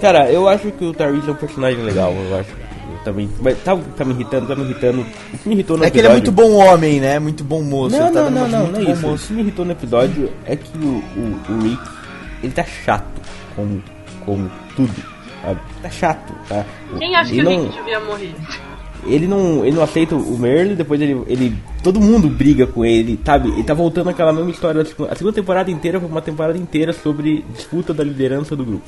Cara, 0.00 0.30
eu 0.30 0.48
acho 0.48 0.70
que 0.72 0.84
o 0.84 0.92
Tyrese 0.94 1.28
é 1.28 1.32
um 1.32 1.36
personagem 1.36 1.82
legal, 1.84 2.12
eu 2.12 2.38
acho. 2.38 2.50
Eu 2.50 2.98
também. 3.04 3.28
Mas 3.40 3.58
tá, 3.62 3.76
tá 3.96 4.04
me 4.04 4.14
irritando, 4.14 4.46
tá 4.46 4.54
me 4.56 4.64
irritando. 4.64 5.02
O 5.34 5.38
que 5.38 5.48
me 5.48 5.54
irritou 5.54 5.76
no 5.76 5.84
É 5.84 5.90
que 5.90 5.98
ele 5.98 6.06
é 6.08 6.10
episódio- 6.10 6.32
muito 6.32 6.50
bom 6.52 6.56
homem, 6.64 7.00
né? 7.00 7.18
Muito 7.18 7.44
bom 7.44 7.62
moço. 7.62 7.96
Não, 7.96 8.06
ele 8.06 8.14
tá 8.14 8.22
não, 8.22 8.30
dando 8.32 8.50
não, 8.50 8.58
não, 8.66 8.72
não 8.72 8.78
é 8.80 8.92
isso. 8.92 9.06
O 9.06 9.10
moço. 9.10 9.26
que 9.28 9.32
me 9.34 9.40
irritou 9.42 9.64
no 9.64 9.72
episódio 9.72 10.30
é 10.46 10.56
que 10.56 10.78
o, 10.78 11.02
o, 11.16 11.52
o 11.52 11.62
Rick, 11.62 11.82
ele 12.42 12.52
tá 12.52 12.64
chato 12.64 13.20
como, 13.54 13.82
como 14.24 14.50
tudo, 14.74 14.94
sabe? 15.42 15.60
Tá 15.82 15.90
chato, 15.90 16.32
tá? 16.48 16.64
Quem 16.98 17.14
acha 17.14 17.30
que 17.30 17.38
Ele 17.38 17.46
o 17.46 17.50
não- 17.50 17.62
Rick 17.64 17.76
devia 17.78 18.00
morrer? 18.00 18.34
ele 19.06 19.26
não, 19.26 19.64
ele 19.64 19.76
não 19.76 19.82
aceita 19.82 20.14
o 20.14 20.38
Merle, 20.38 20.74
depois 20.74 21.00
ele, 21.00 21.22
ele. 21.26 21.56
Todo 21.82 21.98
mundo 22.00 22.28
briga 22.28 22.66
com 22.66 22.84
ele, 22.84 23.18
sabe? 23.24 23.48
Ele 23.50 23.62
tá 23.64 23.72
voltando 23.74 24.10
aquela 24.10 24.32
mesma 24.32 24.50
história. 24.50 24.82
da 24.82 24.88
segunda- 24.88 25.12
A 25.12 25.16
segunda 25.16 25.34
temporada 25.34 25.70
inteira 25.70 25.98
foi 26.00 26.08
uma 26.08 26.20
temporada 26.22 26.58
inteira 26.58 26.92
sobre 26.92 27.44
disputa 27.54 27.94
da 27.94 28.02
liderança 28.04 28.54
do 28.56 28.64
grupo. 28.64 28.84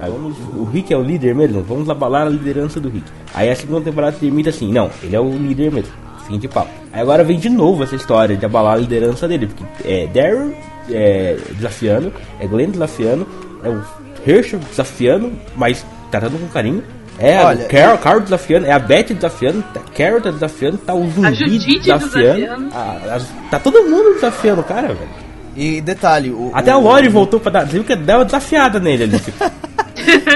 Aí 0.00 0.10
vamos, 0.10 0.36
o 0.56 0.64
Rick 0.64 0.92
é 0.92 0.96
o 0.96 1.02
líder 1.02 1.34
mesmo, 1.34 1.62
vamos 1.62 1.90
abalar 1.90 2.26
a 2.26 2.30
liderança 2.30 2.78
do 2.78 2.88
Rick. 2.88 3.04
Aí 3.34 3.50
a 3.50 3.56
segunda 3.56 3.80
temporada 3.80 4.16
termina 4.18 4.48
assim, 4.50 4.72
não, 4.72 4.90
ele 5.02 5.16
é 5.16 5.20
o 5.20 5.28
líder 5.30 5.72
mesmo. 5.72 5.92
Fim 6.26 6.38
de 6.38 6.46
papo. 6.46 6.70
Aí 6.92 7.00
agora 7.00 7.24
vem 7.24 7.38
de 7.38 7.48
novo 7.48 7.82
essa 7.82 7.96
história 7.96 8.36
de 8.36 8.44
abalar 8.46 8.74
a 8.74 8.76
liderança 8.76 9.26
dele, 9.26 9.46
porque 9.48 9.64
é 9.88 10.06
Daryl 10.06 10.54
é, 10.90 11.36
desafiando, 11.52 12.12
é 12.38 12.46
Glenn 12.46 12.70
desafiando, 12.70 13.26
é 13.64 13.68
o 13.68 13.82
Herschel 14.26 14.58
desafiando, 14.60 15.32
mas 15.56 15.84
tratando 16.10 16.38
com 16.38 16.46
carinho. 16.48 16.82
É 17.18 17.42
Olha, 17.42 17.64
o 17.64 17.68
Carol, 17.68 17.98
Carol 17.98 18.20
desafiando, 18.20 18.66
é 18.66 18.70
a 18.72 18.78
Beth 18.78 19.12
desafiando, 19.14 19.64
tá, 19.74 19.80
Carol 19.96 20.20
tá 20.20 20.30
desafiando, 20.30 20.78
tá 20.78 20.94
o 20.94 21.08
Zumbi 21.10 21.58
desafiando. 21.80 22.08
desafiando. 22.08 22.68
a- 22.72 23.16
a- 23.16 23.50
tá 23.50 23.58
todo 23.58 23.82
mundo 23.82 24.14
desafiando 24.14 24.60
o 24.60 24.64
cara, 24.64 24.88
velho. 24.88 25.10
E 25.56 25.80
detalhe, 25.80 26.30
o, 26.30 26.52
Até 26.54 26.72
o- 26.72 26.78
a 26.78 26.80
Lori 26.80 27.08
voltou 27.08 27.40
pra 27.40 27.50
dar, 27.50 27.64
viu 27.66 27.82
que 27.82 27.96
deu 27.96 28.18
uma 28.18 28.24
desafiada 28.24 28.78
nele 28.78 29.02
ali. 29.04 29.18
Tipo. 29.18 29.36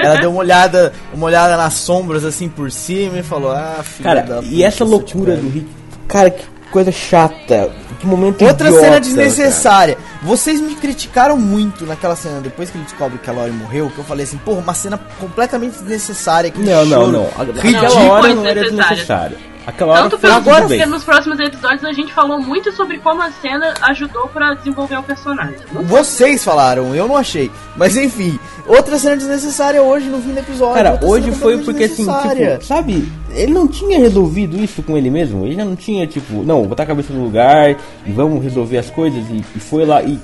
Ela 0.03 0.19
deu 0.19 0.29
uma 0.31 0.39
olhada, 0.39 0.93
uma 1.13 1.25
olhada 1.25 1.57
nas 1.57 1.73
sombras 1.73 2.23
assim 2.25 2.49
por 2.49 2.71
cima 2.71 3.19
e 3.19 3.23
falou: 3.23 3.51
"Ah, 3.51 3.81
filha 3.83 4.03
Cara, 4.03 4.21
da 4.21 4.41
e 4.41 4.63
essa 4.63 4.83
puta, 4.85 4.97
loucura 4.97 5.35
do 5.35 5.49
Rick. 5.49 5.67
Cara, 6.07 6.29
que 6.29 6.43
coisa 6.71 6.91
chata. 6.91 7.71
Que 7.99 8.07
momento 8.07 8.35
pego." 8.37 8.51
Outra 8.51 8.67
idiota, 8.67 8.85
cena 8.85 8.99
cara. 8.99 9.05
desnecessária. 9.05 9.97
Vocês 10.21 10.59
me 10.61 10.75
criticaram 10.75 11.37
muito 11.37 11.85
naquela 11.85 12.15
cena 12.15 12.39
depois 12.41 12.69
que 12.69 12.77
ele 12.77 12.85
descobre 12.85 13.17
que 13.17 13.29
a 13.29 13.33
Lori 13.33 13.51
morreu, 13.51 13.89
que 13.89 13.97
eu 13.97 14.03
falei 14.03 14.23
assim, 14.25 14.37
porra, 14.37 14.59
uma 14.59 14.73
cena 14.73 14.97
completamente 15.19 15.73
desnecessária. 15.79 16.49
que 16.49 16.59
Não, 16.59 16.85
não, 16.85 17.11
não. 17.11 17.27
Hora 17.37 18.23
Foi 18.23 18.33
não 18.33 18.45
era 18.45 18.61
desnecessária. 18.63 19.52
Aquela 19.65 19.93
hora 19.93 20.01
Tanto 20.03 20.19
foi 20.19 20.29
pelo 20.29 20.33
agora, 20.41 20.67
bem. 20.67 20.79
porque 20.79 20.85
nos 20.91 21.03
próximos 21.03 21.39
episódios 21.39 21.83
a 21.85 21.93
gente 21.93 22.13
falou 22.13 22.39
muito 22.39 22.71
sobre 22.71 22.97
como 22.99 23.21
a 23.21 23.31
cena 23.31 23.73
ajudou 23.83 24.27
pra 24.27 24.53
desenvolver 24.53 24.97
o 24.97 25.03
personagem. 25.03 25.55
Vocês 25.83 26.43
falaram, 26.43 26.93
eu 26.93 27.07
não 27.07 27.15
achei. 27.15 27.49
Mas 27.75 27.95
enfim, 27.95 28.37
outra 28.67 28.97
cena 28.97 29.15
desnecessária 29.15 29.81
hoje 29.81 30.07
no 30.09 30.21
fim 30.21 30.33
do 30.33 30.39
episódio. 30.39 30.75
Cara, 30.75 30.99
hoje 31.01 31.31
foi 31.31 31.57
porque 31.59 31.85
assim, 31.85 32.05
tipo, 32.05 32.65
sabe, 32.65 33.11
ele 33.31 33.53
não 33.53 33.67
tinha 33.67 33.97
resolvido 33.99 34.57
isso 34.61 34.83
com 34.83 34.97
ele 34.97 35.09
mesmo. 35.09 35.45
Ele 35.45 35.55
já 35.55 35.65
não 35.65 35.75
tinha, 35.75 36.05
tipo, 36.05 36.43
não, 36.43 36.63
botar 36.63 36.83
a 36.83 36.87
cabeça 36.87 37.13
no 37.13 37.23
lugar 37.23 37.75
e 38.05 38.11
vamos 38.11 38.43
resolver 38.43 38.77
as 38.77 38.89
coisas 38.89 39.23
e, 39.29 39.43
e 39.55 39.59
foi 39.59 39.85
lá 39.85 40.03
e 40.03 40.19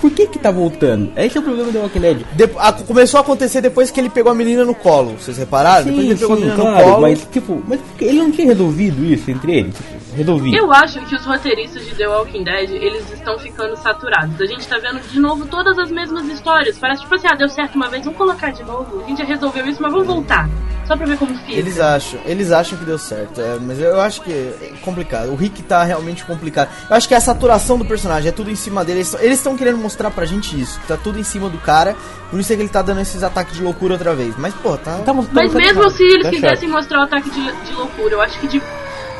Por 0.00 0.10
que 0.10 0.26
que 0.26 0.38
tá 0.38 0.50
voltando? 0.50 1.12
Esse 1.16 1.36
é 1.36 1.40
o 1.40 1.44
problema 1.44 1.70
do 1.72 1.78
Walking 1.78 2.00
Dead. 2.00 2.18
De- 2.34 2.50
a- 2.58 2.72
começou 2.72 3.18
a 3.18 3.20
acontecer 3.22 3.60
depois 3.60 3.90
que 3.90 3.98
ele 4.00 4.08
pegou 4.10 4.30
a 4.32 4.34
menina 4.34 4.64
no 4.64 4.74
colo. 4.74 5.16
Vocês 5.18 5.36
repararam? 5.38 5.84
depois 5.84 6.04
que 6.04 6.10
ele 6.12 6.18
pegou 6.20 6.36
a 6.36 6.38
menina 6.38 6.56
no 6.56 6.84
colo. 6.84 7.00
mas 7.00 7.26
tipo, 7.30 7.62
mas 7.66 7.80
ele 8.00 8.18
não 8.18 8.30
tinha 8.30 8.46
resolvido 8.46 9.04
isso 9.04 9.30
entre 9.30 9.56
eles? 9.58 9.74
Tipo, 9.74 10.16
resolvido. 10.16 10.56
Eu 10.56 10.72
acho 10.72 11.00
que 11.06 11.14
os 11.14 11.24
roteiristas 11.24 11.84
de 11.86 11.94
The 11.94 12.08
Walking 12.08 12.44
Dead, 12.44 12.70
eles 12.70 13.12
estão 13.12 13.38
ficando 13.38 13.76
saturados. 13.76 14.40
A 14.40 14.46
gente 14.46 14.66
tá 14.66 14.78
vendo 14.78 15.00
de 15.00 15.20
novo 15.20 15.46
todas 15.46 15.78
as 15.78 15.90
mesmas 15.90 16.24
histórias. 16.26 16.78
Parece 16.78 17.02
tipo 17.02 17.14
assim, 17.14 17.26
ah, 17.30 17.34
deu 17.36 17.48
certo 17.48 17.74
uma 17.76 17.88
vez, 17.88 18.04
vamos 18.04 18.18
colocar 18.18 18.50
de 18.50 18.62
novo. 18.64 19.02
A 19.04 19.08
gente 19.08 19.18
já 19.18 19.24
resolveu 19.24 19.66
isso, 19.66 19.80
mas 19.82 19.92
vamos 19.92 20.06
voltar. 20.06 20.48
Só 20.88 20.96
pra 20.96 21.06
ver 21.06 21.18
como 21.18 21.32
fica. 21.38 21.52
Eles 21.52 21.78
acham, 21.78 22.18
eles 22.24 22.50
acham 22.50 22.78
que 22.78 22.84
deu 22.84 22.98
certo, 22.98 23.40
é, 23.40 23.58
mas 23.60 23.78
eu 23.78 24.00
acho 24.00 24.22
que 24.22 24.32
é 24.32 24.72
complicado. 24.82 25.30
O 25.30 25.36
Rick 25.36 25.62
tá 25.62 25.84
realmente 25.84 26.24
complicado. 26.24 26.70
Eu 26.88 26.96
acho 26.96 27.06
que 27.06 27.14
a 27.14 27.20
saturação 27.20 27.78
do 27.78 27.84
personagem 27.84 28.30
é 28.30 28.32
tudo 28.32 28.50
em 28.50 28.56
cima 28.56 28.82
dele. 28.84 29.00
Eles 29.20 29.38
estão 29.38 29.56
querendo 29.56 29.76
mostrar 29.78 30.10
pra 30.10 30.24
gente 30.24 30.58
isso. 30.58 30.80
Tá 30.88 30.96
tudo 30.96 31.18
em 31.20 31.22
cima 31.22 31.48
do 31.50 31.58
cara. 31.58 31.94
Por 32.30 32.40
isso 32.40 32.52
é 32.52 32.56
que 32.56 32.62
ele 32.62 32.68
tá 32.70 32.80
dando 32.82 33.00
esses 33.02 33.22
ataques 33.22 33.54
de 33.54 33.62
loucura 33.62 33.92
outra 33.94 34.14
vez. 34.14 34.34
Mas, 34.38 34.54
pô, 34.54 34.76
tá. 34.78 34.96
Tá 35.04 35.12
mo- 35.12 35.28
Mas 35.30 35.52
tá- 35.52 35.58
mesmo 35.58 35.90
se 35.90 36.02
eles 36.02 36.22
tá 36.24 36.30
quisessem 36.30 36.68
chato. 36.68 36.76
mostrar 36.76 37.00
o 37.00 37.02
ataque 37.02 37.30
de, 37.30 37.52
de 37.66 37.72
loucura, 37.74 38.14
eu 38.14 38.20
acho 38.22 38.40
que 38.40 38.48
de- 38.48 38.62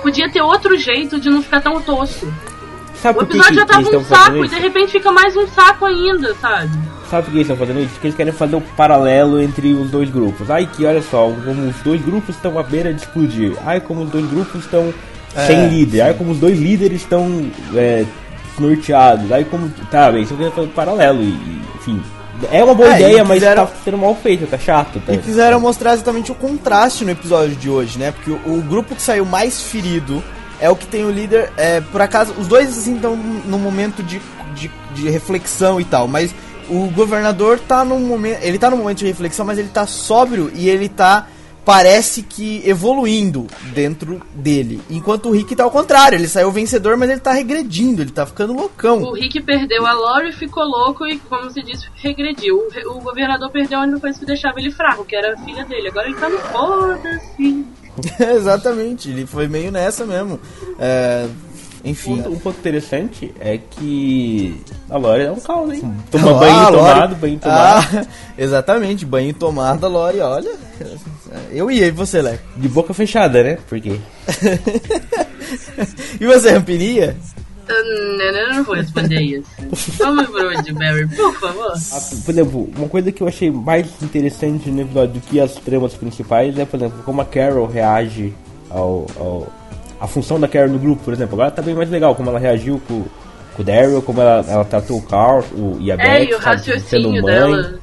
podia 0.03 0.31
ter 0.33 0.41
outro 0.41 0.77
jeito 0.79 1.21
de 1.21 1.29
não 1.29 1.43
ficar 1.43 1.61
tão 1.61 1.81
tosco. 1.83 2.33
Sabe 3.03 3.19
O 3.19 3.23
episódio 3.23 3.51
que 3.51 3.55
já 3.57 3.67
tava 3.67 3.83
eles 3.83 3.95
um 4.01 4.05
saco 4.05 4.45
e 4.45 4.49
de 4.49 4.59
repente 4.59 4.93
fica 4.93 5.13
mais 5.13 5.37
um 5.37 5.47
saco 5.49 5.85
ainda, 5.85 6.35
sabe? 6.41 6.71
Sabe 7.11 7.23
por 7.25 7.31
que 7.31 7.37
eles 7.39 7.49
estão 7.49 7.57
fazendo 7.57 7.81
isso? 7.81 7.91
Porque 7.93 8.07
eles 8.09 8.17
querem 8.17 8.33
fazer 8.33 8.57
o 8.57 8.61
paralelo 8.61 9.41
entre 9.41 9.73
os 9.73 9.91
dois 9.91 10.11
grupos. 10.11 10.51
Ai, 10.51 10.69
que 10.71 10.85
olha 10.85 11.01
só, 11.03 11.31
como 11.45 11.69
os 11.69 11.77
dois 11.77 12.03
grupos 12.03 12.35
estão 12.37 12.59
à 12.59 12.63
beira 12.63 12.93
de 12.93 13.01
explodir. 13.01 13.55
Ai, 13.65 13.81
como 13.81 14.03
os 14.03 14.11
dois 14.11 14.27
grupos 14.29 14.65
estão 14.65 14.93
É, 15.35 15.47
sem 15.47 15.69
líder. 15.69 16.01
Ai, 16.03 16.15
como 16.15 16.33
os 16.33 16.39
dois 16.39 16.59
líderes 16.59 17.01
estão 17.01 17.51
é, 17.75 18.05
norteados. 18.59 19.31
Ai, 19.33 19.45
como. 19.45 19.71
Tá, 19.91 20.11
bem, 20.11 20.23
estão 20.23 20.37
querendo 20.37 20.55
fazer 20.55 20.67
um 20.69 20.73
paralelo. 20.73 21.23
E, 21.23 21.27
e, 21.27 21.63
enfim. 21.77 22.03
É 22.53 22.63
uma 22.63 22.75
boa 22.75 22.93
É, 22.93 23.01
ideia, 23.01 23.25
mas 23.25 23.39
quiseram- 23.39 23.67
tá 23.67 23.73
sendo 23.85 23.99
mal 23.99 24.15
feito, 24.15 24.47
tá 24.47 24.57
chato. 24.59 25.01
Tá? 25.05 25.13
E 25.13 25.19
quiseram 25.19 25.59
mostrar 25.61 25.95
exatamente 25.95 26.31
o 26.31 26.35
contraste 26.37 27.05
no 27.05 27.11
episódio 27.11 27.57
de 27.57 27.69
hoje, 27.69 27.99
né? 27.99 28.13
Porque 28.13 28.31
o, 28.31 28.59
o 28.59 28.63
grupo 28.63 28.95
que 28.95 29.03
saiu 29.03 29.25
mais 29.25 29.61
ferido 29.61 30.23
é 30.61 30.71
o 30.71 30.77
que 30.77 30.87
tem 30.87 31.05
o 31.05 31.11
líder. 31.11 31.53
É, 31.57 31.81
por 31.81 32.01
acaso, 32.01 32.33
os 32.39 32.47
dois 32.47 32.69
assim 32.69 32.97
estão 32.97 33.17
num 33.17 33.59
momento 33.59 34.03
de, 34.03 34.21
de, 34.55 34.71
de 34.95 35.09
reflexão 35.09 35.81
e 35.81 35.85
tal, 35.85 36.09
mas 36.09 36.35
o 36.69 36.89
governador 36.91 37.59
tá 37.59 37.85
num 37.85 38.01
momento. 38.01 38.43
Ele 38.43 38.59
tá 38.59 38.71
num 38.71 38.79
momento 38.79 38.99
de 38.99 39.07
reflexão, 39.07 39.45
mas 39.45 39.59
ele 39.59 39.69
tá 39.69 39.87
sóbrio 39.87 40.51
e 40.55 40.69
ele 40.69 40.89
tá. 40.89 41.27
Parece 41.65 42.23
que 42.23 42.63
evoluindo 42.67 43.47
dentro 43.75 44.23
dele. 44.35 44.81
Enquanto 44.89 45.29
o 45.29 45.33
Rick 45.33 45.55
tá 45.55 45.65
ao 45.65 45.71
contrário, 45.71 46.17
ele 46.17 46.27
saiu 46.27 46.51
vencedor, 46.51 46.97
mas 46.97 47.11
ele 47.11 47.21
tá 47.21 47.31
regredindo, 47.31 48.01
ele 48.01 48.11
tá 48.11 48.25
ficando 48.25 48.55
loucão. 48.55 49.03
O 49.03 49.13
Rick 49.13 49.43
perdeu 49.43 49.85
a 49.85 49.93
Lori, 49.93 50.33
ficou 50.33 50.65
louco 50.65 51.07
e, 51.07 51.19
como 51.19 51.51
se 51.51 51.63
disse, 51.63 51.87
regrediu. 51.97 52.57
O, 52.57 52.97
o 52.97 53.01
governador 53.03 53.51
perdeu 53.51 53.81
a 53.81 53.83
única 53.83 54.01
coisa 54.01 54.19
que 54.19 54.25
deixava 54.25 54.59
ele 54.59 54.71
fraco, 54.71 55.05
que 55.05 55.15
era 55.15 55.35
a 55.35 55.37
filha 55.37 55.63
dele. 55.67 55.89
Agora 55.89 56.09
ele 56.09 56.17
tá 56.17 56.31
no 56.31 56.39
foda-se. 56.39 57.67
Exatamente, 58.37 59.11
ele 59.11 59.27
foi 59.27 59.49
meio 59.49 59.71
nessa 59.71 60.05
mesmo. 60.05 60.39
É, 60.79 61.27
enfim. 61.85 62.23
Um, 62.23 62.33
um 62.33 62.39
ponto 62.39 62.59
interessante 62.59 63.33
é 63.41 63.59
que 63.59 64.61
a 64.91 64.97
Lore 64.97 65.23
é 65.23 65.31
um 65.31 65.41
caos, 65.41 65.73
hein? 65.73 65.83
Toma 66.11 66.31
Ah, 66.37 66.39
banho 66.39 66.73
tomado, 66.73 67.17
banho 67.17 67.39
tomado. 67.39 67.99
Ah, 67.99 68.07
exatamente, 68.37 69.07
banho 69.07 69.35
tomado, 69.35 69.87
a 69.87 69.89
Lore, 69.89 70.21
olha. 70.21 70.53
Eu 71.51 71.71
ia, 71.71 71.87
e 71.87 71.91
você, 71.91 72.21
Leco? 72.23 72.43
De 72.57 72.69
boca 72.69 72.93
fechada, 72.95 73.43
né? 73.43 73.59
Porque. 73.69 74.01
E 76.21 76.27
você, 76.27 76.51
Rampiria? 76.51 77.17
Eu 77.69 78.55
não 78.55 78.65
vou 78.65 78.75
responder 78.75 79.21
isso. 79.21 79.49
Vamos 79.99 80.27
pro 80.29 80.63
de 80.63 80.73
Barry, 80.73 81.07
por 81.09 81.35
favor. 81.39 81.73
Ah, 81.93 82.01
Por 82.25 82.31
exemplo, 82.31 82.71
uma 82.77 82.89
coisa 82.89 83.13
que 83.13 83.23
eu 83.23 83.29
achei 83.29 83.51
mais 83.51 83.87
interessante 84.03 84.71
no 84.71 84.81
episódio 84.83 85.15
do 85.15 85.21
que 85.21 85.39
as 85.41 85.55
tramas 85.55 85.95
principais 85.95 86.59
é, 86.59 86.65
por 86.65 86.77
exemplo, 86.77 87.03
como 87.05 87.21
a 87.21 87.25
Carol 87.25 87.67
reage 87.67 88.33
ao, 88.71 89.07
ao 89.17 89.53
a 90.01 90.07
função 90.07 90.39
da 90.41 90.49
Carol 90.49 90.71
no 90.71 90.79
grupo, 90.79 91.03
por 91.05 91.13
exemplo. 91.13 91.35
Agora 91.35 91.51
tá 91.51 91.61
bem 91.63 91.75
mais 91.75 91.91
legal 91.91 92.15
como 92.15 92.31
ela 92.31 92.39
reagiu 92.39 92.81
com, 92.89 93.05
com 93.55 93.63
o 93.63 93.65
Daryl, 93.65 94.01
como 94.03 94.21
ela, 94.21 94.45
ela 94.49 94.65
tratou 94.65 94.99
o 94.99 95.03
Carl 95.03 95.43
o, 95.55 95.77
e 95.81 95.91
a 95.93 95.97
Beth, 95.97 96.05
É, 96.07 96.25
e 96.25 96.35
o 96.35 96.39
raciocínio 96.39 97.23
mãe. 97.23 97.35
dela 97.35 97.79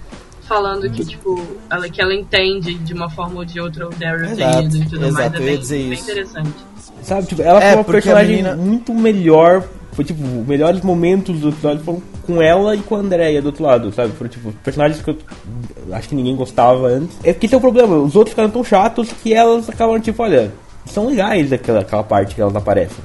falando 0.48 0.90
que, 0.92 1.04
tipo, 1.04 1.44
ela, 1.72 1.90
que 1.90 2.00
ela 2.02 2.14
entende 2.14 2.76
de 2.76 2.94
uma 2.94 3.10
forma 3.10 3.40
ou 3.40 3.46
de 3.46 3.60
outra 3.60 3.88
o 3.88 3.90
Daryl 3.90 4.26
Exato, 4.30 4.58
ter 4.60 4.64
ido 4.66 4.78
e 4.78 4.86
tudo 4.86 5.12
mais. 5.12 5.14
exato, 5.16 5.36
É 5.36 5.40
eu 5.40 5.44
ia 5.44 5.50
bem, 5.52 5.60
dizer 5.60 5.78
bem 5.84 5.94
isso. 5.94 6.04
interessante. 6.04 6.54
Sabe, 7.04 7.28
tipo, 7.28 7.42
ela 7.42 7.60
É, 7.64 7.68
foi 7.70 7.78
uma 7.78 7.84
personagem 7.84 8.36
menina- 8.38 8.56
muito 8.56 8.94
melhor. 8.94 9.64
Foi 9.94 10.04
tipo, 10.04 10.22
os 10.22 10.46
melhores 10.46 10.82
momentos 10.82 11.40
do 11.40 11.50
episódio 11.50 11.82
foram 11.84 12.02
com 12.26 12.42
ela 12.42 12.76
e 12.76 12.80
com 12.80 12.96
a 12.96 13.00
Andrea 13.00 13.42
do 13.42 13.46
outro 13.46 13.64
lado, 13.64 13.94
sabe? 13.94 14.12
Foram 14.14 14.30
tipo, 14.30 14.52
personagens 14.64 15.02
que 15.02 15.10
eu 15.10 15.18
acho 15.94 16.10
que 16.10 16.16
ninguém 16.16 16.36
gostava 16.36 16.88
antes. 16.88 17.18
É 17.24 17.34
que 17.34 17.46
esse 17.46 17.56
é 17.56 17.58
o 17.58 17.62
problema, 17.62 17.96
os 17.96 18.16
outros 18.16 18.32
ficaram 18.32 18.50
tão 18.50 18.64
chatos 18.64 19.10
que 19.24 19.34
elas 19.34 19.70
acabam 19.70 19.98
tipo, 20.02 20.22
olha, 20.22 20.52
são 20.86 21.08
legais 21.08 21.54
aquela, 21.54 21.80
aquela 21.80 22.04
parte 22.04 22.36
que 22.36 22.42
elas 22.42 22.56
aparecem. 22.56 22.98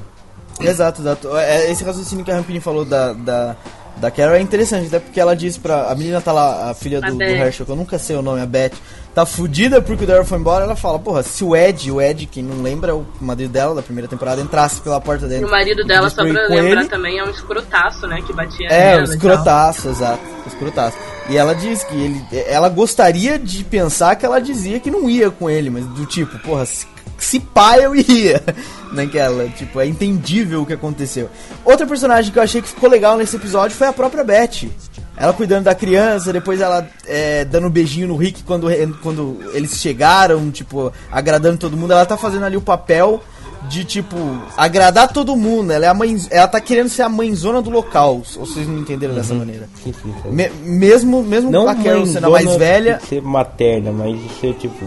Exato, 0.61 1.01
exato. 1.01 1.37
É, 1.37 1.71
Esse 1.71 1.85
raciocínio 1.85 2.25
que 2.25 2.31
a 2.31 2.35
Rampini 2.35 2.59
falou 2.61 2.85
da, 2.85 3.13
da, 3.13 3.57
da 4.01 4.11
Carol 4.11 4.35
é 4.35 4.41
interessante, 4.41 4.87
até 4.89 4.99
porque 4.99 5.21
ela 5.21 5.37
diz 5.37 5.57
pra. 5.59 5.91
A 5.91 5.95
menina 5.95 6.21
tá 6.21 6.33
lá, 6.33 6.71
a 6.71 6.75
filha 6.75 7.01
do, 7.01 7.15
do. 7.15 7.23
Herschel, 7.23 7.67
que 7.67 7.73
eu 7.73 7.77
nunca 7.77 7.99
sei 7.99 8.17
o 8.17 8.23
nome, 8.23 8.41
a 8.41 8.47
Beth, 8.47 8.73
tá 9.15 9.27
fudida 9.27 9.81
porque 9.83 10.05
o 10.05 10.07
Daryl 10.07 10.25
foi 10.25 10.39
embora. 10.39 10.65
Ela 10.65 10.75
fala, 10.77 10.99
porra, 10.99 11.23
se 11.23 11.45
o 11.45 11.55
Ed, 11.55 11.91
o 11.93 12.01
Ed, 12.01 12.27
quem 12.27 12.43
não 12.43 12.63
lembra, 12.63 12.95
o 12.97 13.07
marido 13.21 13.51
dela 13.51 13.75
da 13.75 13.83
primeira 13.83 14.09
temporada, 14.09 14.41
entrasse 14.41 14.81
pela 14.81 15.01
porta 15.01 15.27
E 15.27 15.29
dentro. 15.29 15.47
o 15.47 15.51
marido 15.51 15.83
e 15.83 15.87
dela, 15.87 16.09
só 16.09 16.17
pra 16.17 16.25
lembrar 16.25 16.81
ele, 16.81 16.89
também, 16.89 17.19
é 17.19 17.25
um 17.25 17.31
escrotaço, 17.31 18.07
né? 18.07 18.23
Que 18.27 18.33
batia 18.33 18.69
É, 18.71 18.95
e 18.95 18.97
tal. 18.97 19.05
escrotaço, 19.05 19.89
exato. 19.89 20.23
Escrotaço. 20.47 20.97
E 21.29 21.37
ela 21.37 21.55
diz 21.55 21.85
que 21.85 21.95
ele. 21.95 22.25
Ela 22.49 22.69
gostaria 22.69 23.39
de 23.39 23.63
pensar 23.65 24.17
que 24.17 24.25
ela 24.27 24.41
dizia 24.41 24.81
que 24.81 24.91
não 24.91 25.09
ia 25.09 25.31
com 25.31 25.49
ele, 25.49 25.71
mas 25.71 25.85
do 25.87 26.05
tipo, 26.07 26.39
porra, 26.41 26.65
se, 27.25 27.41
pá 27.41 27.77
eu 27.79 27.95
iria. 27.95 28.43
Naquela, 28.93 29.47
tipo, 29.49 29.79
é 29.81 29.87
entendível 29.87 30.63
o 30.63 30.67
que 30.67 30.73
aconteceu. 30.73 31.29
Outra 31.65 31.87
personagem 31.87 32.33
que 32.33 32.39
eu 32.39 32.43
achei 32.43 32.61
que 32.61 32.69
ficou 32.69 32.91
legal 32.91 33.17
nesse 33.17 33.37
episódio 33.37 33.77
foi 33.77 33.87
a 33.87 33.93
própria 33.93 34.25
Beth. 34.25 34.69
Ela 35.17 35.33
cuidando 35.33 35.65
da 35.65 35.75
criança, 35.75 36.33
depois 36.33 36.61
ela 36.61 36.89
é, 37.07 37.45
dando 37.45 37.67
um 37.67 37.71
beijinho 37.71 38.09
no 38.09 38.17
Rick 38.17 38.43
quando, 38.43 38.67
quando 39.03 39.39
eles 39.53 39.77
chegaram, 39.79 40.51
tipo, 40.51 40.93
agradando 41.13 41.59
todo 41.59 41.77
mundo. 41.77 41.93
Ela 41.93 42.07
tá 42.07 42.17
fazendo 42.17 42.45
ali 42.47 42.57
o 42.57 42.61
papel 42.61 43.23
de 43.69 43.85
tipo 43.85 44.17
agradar 44.57 45.13
todo 45.13 45.37
mundo. 45.37 45.71
Ela 45.73 45.85
é 45.85 45.89
a 45.89 45.95
mãe, 45.95 46.17
ela 46.31 46.49
tá 46.49 46.59
querendo 46.61 46.89
ser 46.89 47.03
a 47.03 47.09
mãezona 47.09 47.61
do 47.61 47.69
local. 47.71 48.23
Se 48.25 48.39
vocês 48.39 48.67
não 48.67 48.79
entenderam 48.79 49.15
dessa 49.15 49.35
maneira. 49.35 49.69
Me- 50.33 50.51
mesmo 50.65 51.23
mesmo 51.23 51.51
Não 51.51 51.69
a 51.69 51.75
Carol 51.75 52.07
sendo 52.07 52.27
a 52.27 52.31
mais 52.31 52.47
velha, 52.57 53.01
ser 53.07 53.21
materna, 53.23 53.93
mas 53.93 54.19
ser 54.41 54.55
tipo. 54.55 54.87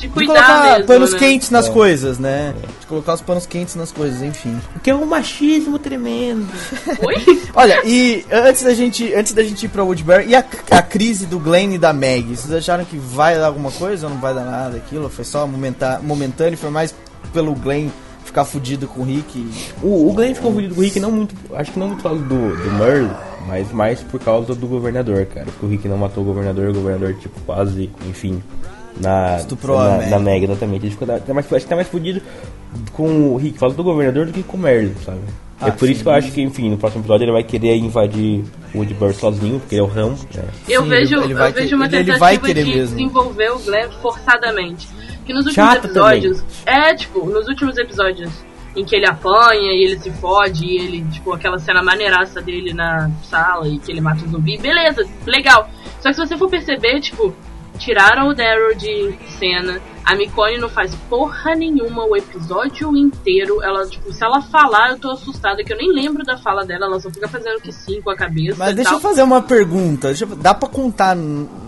De 0.00 0.08
De 0.08 0.14
cuidar 0.14 0.32
colocar 0.34 0.70
mesmo, 0.72 0.86
panos 0.86 1.12
né? 1.12 1.18
quentes 1.18 1.50
nas 1.50 1.68
coisas, 1.68 2.18
né? 2.18 2.54
De 2.80 2.86
colocar 2.86 3.14
os 3.14 3.20
panos 3.20 3.46
quentes 3.46 3.74
nas 3.76 3.92
coisas, 3.92 4.22
enfim. 4.22 4.58
Que 4.82 4.90
é 4.90 4.94
um 4.94 5.04
machismo 5.04 5.78
tremendo. 5.78 6.46
Oi? 7.06 7.42
Olha, 7.54 7.82
e 7.84 8.24
antes 8.32 8.62
da 8.62 8.72
gente, 8.74 9.12
antes 9.14 9.32
da 9.32 9.42
gente 9.42 9.66
ir 9.66 9.68
pra 9.68 9.84
Woodbury, 9.84 10.26
e 10.28 10.34
a, 10.34 10.44
a 10.70 10.82
crise 10.82 11.26
do 11.26 11.38
Glenn 11.38 11.72
e 11.74 11.78
da 11.78 11.92
Meg? 11.92 12.34
Vocês 12.36 12.52
acharam 12.52 12.84
que 12.84 12.96
vai 12.96 13.36
dar 13.36 13.46
alguma 13.46 13.70
coisa 13.70 14.06
ou 14.06 14.12
não 14.14 14.20
vai 14.20 14.34
dar 14.34 14.44
nada 14.44 14.76
aquilo? 14.78 15.08
Foi 15.10 15.24
só 15.24 15.46
momenta, 15.46 16.00
momentâneo, 16.02 16.56
foi 16.58 16.70
mais 16.70 16.94
pelo 17.32 17.54
Glenn 17.54 17.88
ficar 18.24 18.44
fudido 18.44 18.86
com 18.88 19.02
o 19.02 19.04
Rick? 19.04 19.38
e- 19.38 19.50
O, 19.82 20.08
o 20.08 20.12
Glenn 20.14 20.34
ficou 20.34 20.52
fudido 20.52 20.74
com 20.74 20.80
o 20.80 20.84
Rick, 20.84 20.98
não 21.00 21.10
muito. 21.12 21.34
Acho 21.54 21.72
que 21.72 21.78
não 21.78 21.88
muito 21.88 22.02
por 22.02 22.08
causa 22.10 22.22
do, 22.24 22.56
do 22.56 22.72
Merle, 22.72 23.10
mas 23.46 23.72
mais 23.72 24.00
por 24.00 24.20
causa 24.20 24.54
do 24.54 24.66
governador, 24.66 25.26
cara. 25.26 25.46
Porque 25.46 25.66
o 25.66 25.68
Rick 25.68 25.86
não 25.88 25.96
matou 25.98 26.22
o 26.22 26.26
governador, 26.26 26.68
o 26.70 26.74
governador, 26.74 27.14
tipo, 27.14 27.38
quase, 27.40 27.90
enfim. 28.08 28.42
Na, 29.00 29.36
Estuprou 29.38 29.78
na, 29.78 29.94
a 29.94 29.98
Meg. 29.98 30.10
na 30.10 30.18
Meg, 30.18 30.44
exatamente. 30.44 30.84
Ele 30.86 30.90
ficou, 30.92 31.08
tá 31.08 31.34
mais, 31.34 31.52
acho 31.52 31.64
que 31.64 31.68
tá 31.70 31.76
mais 31.76 31.88
fudido 31.88 32.20
com 32.92 33.32
o 33.32 33.36
Rick, 33.36 33.58
causa 33.58 33.74
do 33.76 33.82
governador 33.82 34.26
do 34.26 34.32
que 34.32 34.42
com 34.42 34.56
o 34.56 34.60
Merle, 34.60 34.94
sabe? 35.04 35.20
Ah, 35.60 35.68
é 35.68 35.70
por 35.72 35.86
sim. 35.86 35.92
isso 35.92 36.02
que 36.02 36.08
eu 36.08 36.12
acho 36.12 36.32
que, 36.32 36.40
enfim, 36.40 36.70
no 36.70 36.78
próximo 36.78 37.02
episódio 37.02 37.24
ele 37.24 37.32
vai 37.32 37.42
querer 37.42 37.76
invadir 37.76 38.42
o 38.74 38.78
Woodbury 38.78 39.12
sozinho, 39.14 39.58
porque 39.60 39.74
ele 39.74 39.82
é 39.82 39.84
o 39.84 39.86
Ram. 39.86 40.10
Né? 40.34 40.44
Eu 40.68 40.82
Sim, 40.84 40.88
vejo, 40.88 41.20
ele 41.22 41.34
vai 41.34 41.50
eu 41.50 41.54
vejo 41.54 41.76
uma 41.76 41.84
ele- 41.86 41.96
ele 41.96 42.04
tentativa 42.04 42.18
vai 42.18 42.38
querer 42.38 42.64
de 42.64 42.70
mesmo. 42.74 42.96
desenvolver 42.96 43.50
o 43.52 43.58
Glenn 43.58 43.90
forçadamente. 44.00 44.88
Que 45.26 45.34
nos 45.34 45.46
últimos 45.46 45.54
Chato 45.70 45.84
episódios. 45.84 46.42
É, 46.64 46.94
tipo, 46.94 47.26
nos 47.26 47.46
últimos 47.46 47.76
episódios 47.76 48.30
em 48.74 48.84
que 48.84 48.96
ele 48.96 49.06
apanha 49.06 49.72
e 49.72 49.84
ele 49.84 49.98
se 49.98 50.10
fode 50.12 50.64
e 50.64 50.78
ele, 50.78 51.04
tipo, 51.10 51.32
aquela 51.32 51.58
cena 51.58 51.82
maneiraça 51.82 52.40
dele 52.40 52.72
na 52.72 53.10
sala 53.24 53.68
e 53.68 53.78
que 53.78 53.90
ele 53.92 54.00
mata 54.00 54.24
o 54.24 54.28
zumbi, 54.28 54.56
beleza, 54.58 55.04
legal. 55.26 55.68
Só 56.00 56.08
que 56.08 56.14
se 56.14 56.20
você 56.26 56.36
for 56.38 56.48
perceber, 56.48 57.00
tipo, 57.00 57.34
tiraram 57.80 58.28
o 58.28 58.34
Daryl 58.34 58.76
de 58.76 59.18
cena. 59.38 59.80
A 60.04 60.14
Micone 60.14 60.58
não 60.58 60.68
faz 60.68 60.94
porra 61.08 61.54
nenhuma 61.54 62.04
o 62.04 62.16
episódio 62.16 62.96
inteiro. 62.96 63.62
Ela, 63.62 63.86
tipo, 63.86 64.12
se 64.12 64.24
ela 64.24 64.40
falar, 64.40 64.90
eu 64.90 64.98
tô 64.98 65.10
assustada, 65.10 65.62
que 65.62 65.72
eu 65.72 65.76
nem 65.76 65.92
lembro 65.92 66.24
da 66.24 66.36
fala 66.36 66.64
dela, 66.64 66.86
ela 66.86 67.00
só 67.00 67.10
fica 67.10 67.28
fazendo 67.28 67.60
que 67.60 67.72
sim 67.72 68.00
com 68.00 68.10
a 68.10 68.16
cabeça. 68.16 68.56
Mas 68.58 68.74
deixa 68.74 68.90
tal. 68.90 68.98
eu 68.98 69.02
fazer 69.02 69.22
uma 69.22 69.42
pergunta. 69.42 70.08
Deixa 70.08 70.26
dá 70.26 70.54
pra 70.54 70.68
contar 70.68 71.16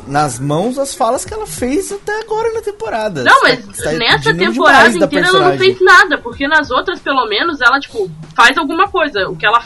nas 0.06 0.38
mãos 0.38 0.78
as 0.78 0.94
falas 0.94 1.24
que 1.24 1.32
ela 1.32 1.46
fez 1.46 1.92
até 1.92 2.20
agora 2.20 2.52
na 2.52 2.60
temporada. 2.60 3.22
Não, 3.22 3.42
mas 3.42 3.64
tá- 3.64 3.84
tá 3.84 3.92
nessa 3.92 4.34
temporada 4.34 4.88
inteira 4.96 5.28
ela 5.28 5.50
não 5.50 5.58
fez 5.58 5.80
nada, 5.80 6.18
porque 6.18 6.46
nas 6.46 6.70
outras, 6.70 7.00
pelo 7.00 7.26
menos, 7.26 7.60
ela, 7.60 7.78
tipo, 7.80 8.10
faz 8.34 8.56
alguma 8.58 8.88
coisa. 8.88 9.28
O 9.28 9.36
que 9.36 9.46
ela. 9.46 9.62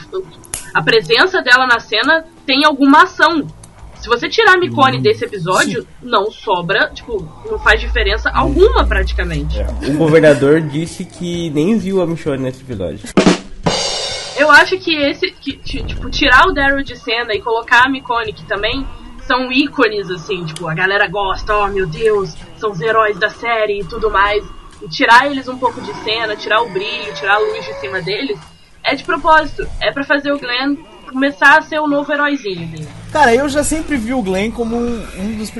A 0.74 0.82
presença 0.82 1.40
dela 1.40 1.66
na 1.66 1.80
cena 1.80 2.24
tem 2.44 2.64
alguma 2.64 3.04
ação. 3.04 3.46
Se 4.06 4.08
você 4.08 4.28
tirar 4.28 4.52
a 4.52 4.56
Hum, 4.56 4.60
Micone 4.60 5.00
desse 5.00 5.24
episódio, 5.24 5.84
não 6.00 6.30
sobra, 6.30 6.88
tipo, 6.94 7.28
não 7.50 7.58
faz 7.58 7.80
diferença 7.80 8.30
alguma 8.32 8.86
praticamente. 8.86 9.58
É. 9.58 9.66
O 9.88 9.96
governador 9.98 10.60
disse 10.60 11.04
que 11.04 11.50
nem 11.50 11.76
viu 11.76 12.00
a 12.00 12.06
Michonne 12.06 12.44
nesse 12.44 12.62
episódio. 12.62 13.00
Eu 14.38 14.48
acho 14.48 14.78
que 14.78 14.94
esse. 14.94 15.32
Que, 15.32 15.54
ti- 15.56 15.82
tipo, 15.82 16.08
tirar 16.08 16.46
o 16.46 16.52
Daryl 16.52 16.84
de 16.84 16.94
cena 16.94 17.34
e 17.34 17.42
colocar 17.42 17.86
a 17.86 17.88
Micone, 17.90 18.32
que 18.32 18.44
também 18.44 18.86
são 19.26 19.50
ícones, 19.50 20.08
assim, 20.08 20.44
tipo, 20.44 20.68
a 20.68 20.74
galera 20.74 21.08
gosta, 21.08 21.56
oh 21.56 21.66
meu 21.66 21.88
Deus, 21.88 22.32
são 22.58 22.70
os 22.70 22.80
heróis 22.80 23.18
da 23.18 23.28
série 23.30 23.80
e 23.80 23.84
tudo 23.84 24.08
mais. 24.08 24.44
E 24.80 24.88
tirar 24.88 25.26
eles 25.28 25.48
um 25.48 25.58
pouco 25.58 25.80
de 25.80 25.92
cena, 26.04 26.36
tirar 26.36 26.62
o 26.62 26.68
brilho, 26.70 27.12
tirar 27.12 27.34
a 27.34 27.38
luz 27.40 27.64
de 27.66 27.74
cima 27.80 28.00
deles, 28.00 28.38
é 28.84 28.94
de 28.94 29.02
propósito. 29.02 29.66
É 29.80 29.90
pra 29.90 30.04
fazer 30.04 30.30
o 30.30 30.38
Glenn 30.38 30.76
começar 31.06 31.58
a 31.58 31.62
ser 31.62 31.78
o 31.80 31.86
novo 31.88 32.12
heróizinho 32.12 32.66
dele. 32.68 32.88
Cara, 33.12 33.34
eu 33.34 33.48
já 33.48 33.64
sempre 33.64 33.96
vi 33.96 34.12
o 34.12 34.20
Glenn 34.22 34.50
como 34.50 34.76
um, 34.76 35.06
um 35.18 35.36
dos, 35.36 35.50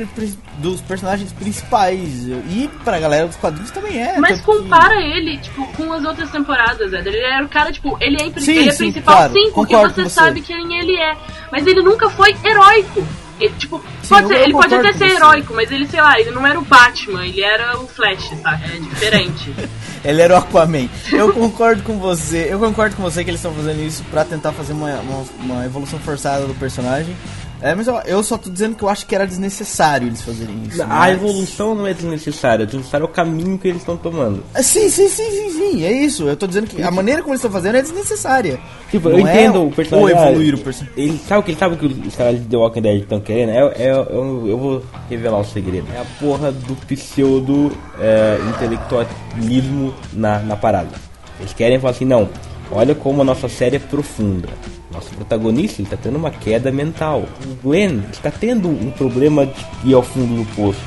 dos 0.59 0.81
personagens 0.83 1.33
principais. 1.33 2.27
E 2.51 2.69
pra 2.85 2.99
galera 2.99 3.27
dos 3.27 3.37
quadrinhos 3.37 3.71
também 3.71 4.03
é. 4.03 4.19
Mas 4.19 4.41
tanto 4.43 4.53
que- 4.53 4.63
compara 4.63 4.95
ele, 5.01 5.39
tipo, 5.39 5.67
com 5.73 5.93
as 5.93 6.05
outras 6.05 6.31
temporadas, 6.31 6.93
Éder. 6.93 7.15
Ele 7.15 7.25
era 7.25 7.45
o 7.45 7.49
cara, 7.49 7.73
tipo, 7.73 7.97
ele 8.01 8.17
é, 8.17 8.41
Sim, 8.41 8.53
ele 8.53 8.69
é 8.69 8.73
sim, 8.73 8.79
principal 8.93 9.17
claro, 9.17 9.33
sim, 9.33 9.51
porque 9.53 9.77
você 9.77 10.03
você. 10.05 10.11
sabe 10.11 10.41
quem 10.43 10.79
ele 10.79 10.97
é. 10.97 11.17
Mas 11.51 11.67
ele 11.67 11.83
nunca 11.83 12.11
foi 12.11 12.37
heróico. 12.45 13.07
Ele, 13.39 13.53
tipo, 13.59 13.79
Sim, 14.03 14.09
pode 14.09 14.29
ser- 14.29 14.41
ele 14.41 14.53
pode 14.53 14.75
até 14.75 14.93
ser 14.95 15.11
você. 15.11 15.17
heróico, 15.17 15.53
mas 15.55 15.71
ele, 15.71 15.87
sei 15.87 16.01
lá, 16.01 16.19
ele 16.19 16.31
não 16.31 16.47
era 16.47 16.59
o 16.59 16.63
Batman, 16.65 17.25
ele 17.27 17.43
era 17.43 17.79
o 17.79 17.87
Flash, 17.87 18.31
sabe? 18.43 18.65
É 18.65 18.79
diferente. 18.79 19.55
Ele 20.07 20.23
era 20.23 20.35
o 20.35 20.37
Aquaman. 20.37 20.89
Eu 21.11 21.33
concordo 21.33 21.83
com 21.83 21.99
você. 21.99 22.47
Eu 22.49 22.61
concordo 22.61 22.95
com 22.95 23.03
você 23.03 23.25
que 23.25 23.31
eles 23.31 23.41
estão 23.41 23.53
fazendo 23.53 23.83
isso 23.83 24.05
pra 24.05 24.25
tentar 24.25 24.53
fazer 24.53 24.73
uma, 24.73 24.95
uma, 25.01 25.25
uma 25.41 25.65
evolução 25.65 25.99
forçada 25.99 26.47
do 26.47 26.55
personagem. 26.55 27.15
É, 27.63 27.75
mas 27.75 27.87
eu, 27.87 27.95
eu 28.05 28.23
só 28.23 28.37
tô 28.37 28.51
dizendo 28.51 28.77
que 28.77 28.83
eu 28.83 28.89
acho 28.89 29.07
que 29.07 29.15
era 29.15 29.27
desnecessário 29.27 30.07
eles 30.09 30.21
fazerem 30.21 30.55
isso. 30.69 30.83
A 30.83 30.87
mas- 30.87 31.15
evolução 31.15 31.75
não 31.75 31.87
é 31.87 31.95
desnecessária, 31.95 32.65
é 32.65 32.67
desnecessário 32.67 33.07
o 33.07 33.09
caminho 33.09 33.57
que 33.59 33.67
eles 33.69 33.81
estão 33.81 33.97
tomando. 33.97 34.45
Ah, 34.55 34.63
Sim, 34.63 34.89
sim, 34.91 35.09
sim, 35.09 35.31
sim, 35.31 35.51
sim, 35.51 35.85
é 35.85 35.91
isso. 35.93 36.25
Eu 36.29 36.37
tô 36.37 36.47
dizendo 36.47 36.67
que 36.67 36.83
a 36.83 36.91
maneira 36.91 37.23
como 37.23 37.33
eles 37.33 37.41
estão 37.41 37.51
fazendo 37.51 37.77
é 37.77 37.83
desnecessária. 37.83 38.59
Tipo, 38.91 39.09
Não 39.09 39.19
eu 39.21 39.27
é 39.27 39.33
entendo 39.33 39.61
o- 39.63 39.69
o 39.69 39.73
personagem. 39.73 40.15
ou 40.17 40.23
evoluir 40.23 40.55
o 40.55 40.59
personagem. 40.59 41.03
Ele 41.03 41.19
sabe 41.27 41.41
o 41.41 41.43
que 41.45 41.51
ele 41.53 41.59
sabe 41.59 41.77
que 41.77 41.87
os 41.87 42.15
caras 42.15 42.39
de 42.41 42.47
The 42.47 42.57
Walking 42.59 42.83
Dead 42.83 43.03
estão 43.03 43.21
querendo? 43.21 43.51
É, 43.51 43.85
é, 43.85 43.91
eu, 43.91 44.47
eu 44.47 44.59
vou 44.59 44.83
revelar 45.09 45.39
o 45.41 45.45
segredo. 45.45 45.87
É 45.95 45.99
a 46.01 46.05
porra 46.21 46.53
do 46.53 46.77
pseudo 46.87 47.73
é, 47.99 48.39
intelectualismo 48.51 49.95
na, 50.13 50.39
na 50.41 50.57
parada. 50.57 50.91
Eles 51.41 51.53
querem 51.53 51.79
falar 51.81 51.93
assim, 51.93 52.05
não, 52.05 52.29
olha 52.71 52.95
como 52.95 53.23
a 53.23 53.25
nossa 53.25 53.49
série 53.49 53.77
é 53.77 53.79
profunda. 53.81 54.49
Nosso 54.97 55.11
protagonista 55.11 55.83
está 55.83 55.95
tendo 55.95 56.17
uma 56.17 56.31
queda 56.31 56.73
mental. 56.73 57.27
O 57.45 57.55
Glenn 57.63 58.01
está 58.11 58.31
tendo 58.31 58.71
um 58.71 58.91
problema 58.91 59.45
de 59.45 59.91
ir 59.91 59.93
ao 59.93 60.03
fundo 60.03 60.43
do 60.43 60.55
poço. 60.57 60.81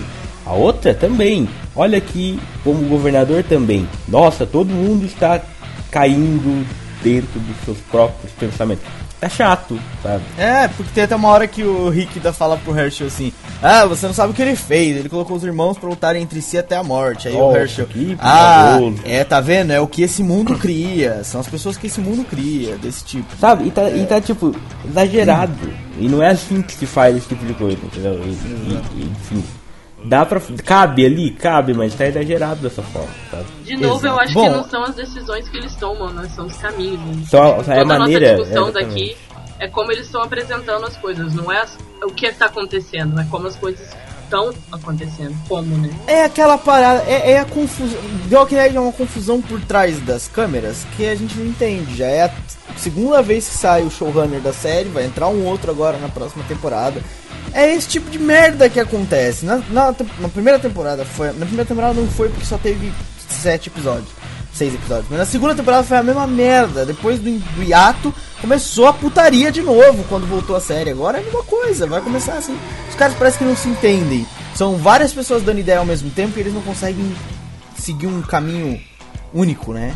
A 0.47 0.53
outra 0.53 0.95
também. 0.95 1.47
Olha 1.75 1.99
aqui 1.99 2.39
como 2.63 2.83
o 2.83 2.89
governador 2.89 3.43
também. 3.43 3.87
Nossa, 4.07 4.47
todo 4.47 4.73
mundo 4.73 5.05
está 5.05 5.39
caindo 5.91 6.65
dentro 7.03 7.39
dos 7.39 7.55
seus 7.63 7.77
próprios 7.81 8.31
pensamentos. 8.31 8.83
Tá 9.19 9.27
chato, 9.27 9.77
sabe? 10.01 10.23
É, 10.37 10.69
porque 10.69 10.91
tem 10.93 11.03
até 11.03 11.13
uma 11.13 11.27
hora 11.27 11.45
que 11.45 11.61
o 11.61 11.89
Rick 11.89 12.19
dá 12.21 12.31
fala 12.31 12.55
pro 12.55 12.77
Herschel 12.77 13.07
assim: 13.07 13.33
Ah, 13.61 13.85
você 13.85 14.07
não 14.07 14.13
sabe 14.13 14.31
o 14.31 14.33
que 14.33 14.41
ele 14.41 14.55
fez. 14.55 14.95
Ele 14.95 15.09
colocou 15.09 15.35
os 15.35 15.43
irmãos 15.43 15.77
pra 15.77 15.89
lutarem 15.89 16.23
entre 16.23 16.41
si 16.41 16.57
até 16.57 16.77
a 16.77 16.83
morte. 16.83 17.27
Aí 17.27 17.33
o 17.35 17.37
Nossa, 17.39 17.57
Herschel. 17.59 17.85
que 17.87 18.15
Ah, 18.17 18.77
piedoso." 18.79 19.01
é, 19.05 19.23
tá 19.25 19.41
vendo? 19.41 19.71
É 19.71 19.81
o 19.81 19.87
que 19.87 20.03
esse 20.03 20.23
mundo 20.23 20.57
cria. 20.57 21.21
São 21.25 21.41
as 21.41 21.47
pessoas 21.47 21.75
que 21.75 21.87
esse 21.87 21.99
mundo 21.99 22.23
cria, 22.23 22.77
desse 22.77 23.03
tipo. 23.03 23.35
Sabe? 23.37 23.67
E 23.67 23.71
tá, 23.71 23.89
e 23.89 24.05
tá 24.05 24.21
tipo, 24.21 24.55
exagerado. 24.89 25.69
E 25.97 26.07
não 26.07 26.23
é 26.23 26.29
assim 26.29 26.61
que 26.61 26.73
se 26.73 26.85
faz 26.85 27.17
esse 27.17 27.27
tipo 27.27 27.45
de 27.45 27.53
coisa, 27.55 27.77
entendeu? 27.83 28.13
E, 28.23 28.29
e- 28.29 28.81
e, 28.95 29.03
enfim. 29.11 29.43
Dá 30.03 30.25
pra. 30.25 30.41
Cabe 30.65 31.05
ali, 31.05 31.31
cabe, 31.31 31.73
mas 31.73 31.93
tá 31.93 32.05
exagerado 32.07 32.61
dessa 32.61 32.81
forma, 32.81 33.09
sabe? 33.29 33.45
De 33.65 33.75
novo, 33.75 34.05
eu 34.05 34.13
Exato. 34.13 34.19
acho 34.21 34.33
Bom- 34.33 34.43
que 34.43 34.49
não 34.57 34.63
são 34.69 34.83
as 34.83 34.95
decisões 34.95 35.49
que 35.49 35.57
eles 35.57 35.75
tomam, 35.75 36.09
né? 36.13 36.29
São 36.35 36.45
os 36.45 36.55
caminhos. 36.57 36.99
né? 37.17 37.23
Só, 37.29 37.61
só 37.63 37.71
é 37.73 37.79
a 37.79 37.81
Toda 37.83 37.95
a 37.95 37.99
maneira. 37.99 38.31
nossa 38.31 38.43
discussão 38.43 38.69
exatamente. 38.69 38.93
daqui 38.95 39.17
é 39.59 39.67
como 39.67 39.91
eles 39.91 40.05
estão 40.05 40.21
apresentando 40.23 40.85
as 40.85 40.95
coisas, 40.97 41.33
não 41.33 41.51
é 41.51 41.61
as- 41.61 41.77
o 42.03 42.11
que 42.11 42.25
está 42.27 42.45
acontecendo, 42.45 43.19
é 43.19 43.25
como 43.29 43.47
as 43.47 43.57
coisas 43.57 43.85
estão 44.23 44.53
acontecendo. 44.71 45.35
Como, 45.49 45.77
né? 45.77 45.89
É 46.07 46.23
aquela 46.23 46.57
parada, 46.57 47.03
é, 47.05 47.31
é 47.33 47.39
a 47.39 47.45
confusão. 47.45 47.99
The 48.29 48.37
Walking 48.37 48.55
Dead 48.55 48.75
é 48.75 48.79
uma 48.79 48.93
confusão 48.93 49.41
por 49.41 49.59
trás 49.61 49.99
das 49.99 50.27
câmeras 50.29 50.85
que 50.95 51.05
a 51.05 51.15
gente 51.15 51.37
não 51.37 51.45
entende. 51.47 51.97
Já 51.97 52.05
é 52.05 52.23
a 52.25 52.31
segunda 52.77 53.21
vez 53.21 53.49
que 53.49 53.55
sai 53.57 53.83
o 53.83 53.91
showrunner 53.91 54.39
da 54.39 54.53
série, 54.53 54.87
vai 54.87 55.03
entrar 55.05 55.27
um 55.27 55.45
outro 55.45 55.69
agora 55.71 55.97
na 55.97 56.07
próxima 56.07 56.43
temporada. 56.47 57.01
É 57.53 57.73
esse 57.73 57.87
tipo 57.87 58.09
de 58.09 58.19
merda 58.19 58.69
que 58.69 58.79
acontece. 58.79 59.45
Na, 59.45 59.57
na, 59.69 59.95
na 60.19 60.29
primeira 60.29 60.59
temporada 60.59 61.03
foi. 61.05 61.27
Na 61.27 61.45
primeira 61.45 61.65
temporada 61.65 61.93
não 61.93 62.07
foi 62.07 62.29
porque 62.29 62.45
só 62.45 62.57
teve 62.57 62.91
sete 63.27 63.69
episódios. 63.69 64.09
Seis 64.53 64.73
episódios. 64.73 65.07
Mas 65.09 65.19
na 65.19 65.25
segunda 65.25 65.55
temporada 65.55 65.83
foi 65.83 65.97
a 65.97 66.03
mesma 66.03 66.27
merda. 66.27 66.85
Depois 66.85 67.19
do, 67.19 67.31
do 67.31 67.63
hiato, 67.63 68.13
começou 68.41 68.87
a 68.87 68.93
putaria 68.93 69.51
de 69.51 69.61
novo 69.61 70.03
quando 70.09 70.27
voltou 70.27 70.55
a 70.55 70.61
série. 70.61 70.89
Agora 70.89 71.17
é 71.17 71.21
a 71.21 71.23
mesma 71.23 71.43
coisa, 71.43 71.87
vai 71.87 72.01
começar 72.01 72.33
assim. 72.33 72.57
Os 72.89 72.95
caras 72.95 73.15
parecem 73.15 73.39
que 73.39 73.45
não 73.45 73.55
se 73.55 73.69
entendem. 73.69 74.27
São 74.55 74.75
várias 74.77 75.13
pessoas 75.13 75.43
dando 75.43 75.59
ideia 75.59 75.79
ao 75.79 75.85
mesmo 75.85 76.09
tempo 76.09 76.37
e 76.37 76.41
eles 76.41 76.53
não 76.53 76.61
conseguem 76.61 77.15
seguir 77.77 78.07
um 78.07 78.21
caminho 78.21 78.79
único, 79.33 79.73
né? 79.73 79.95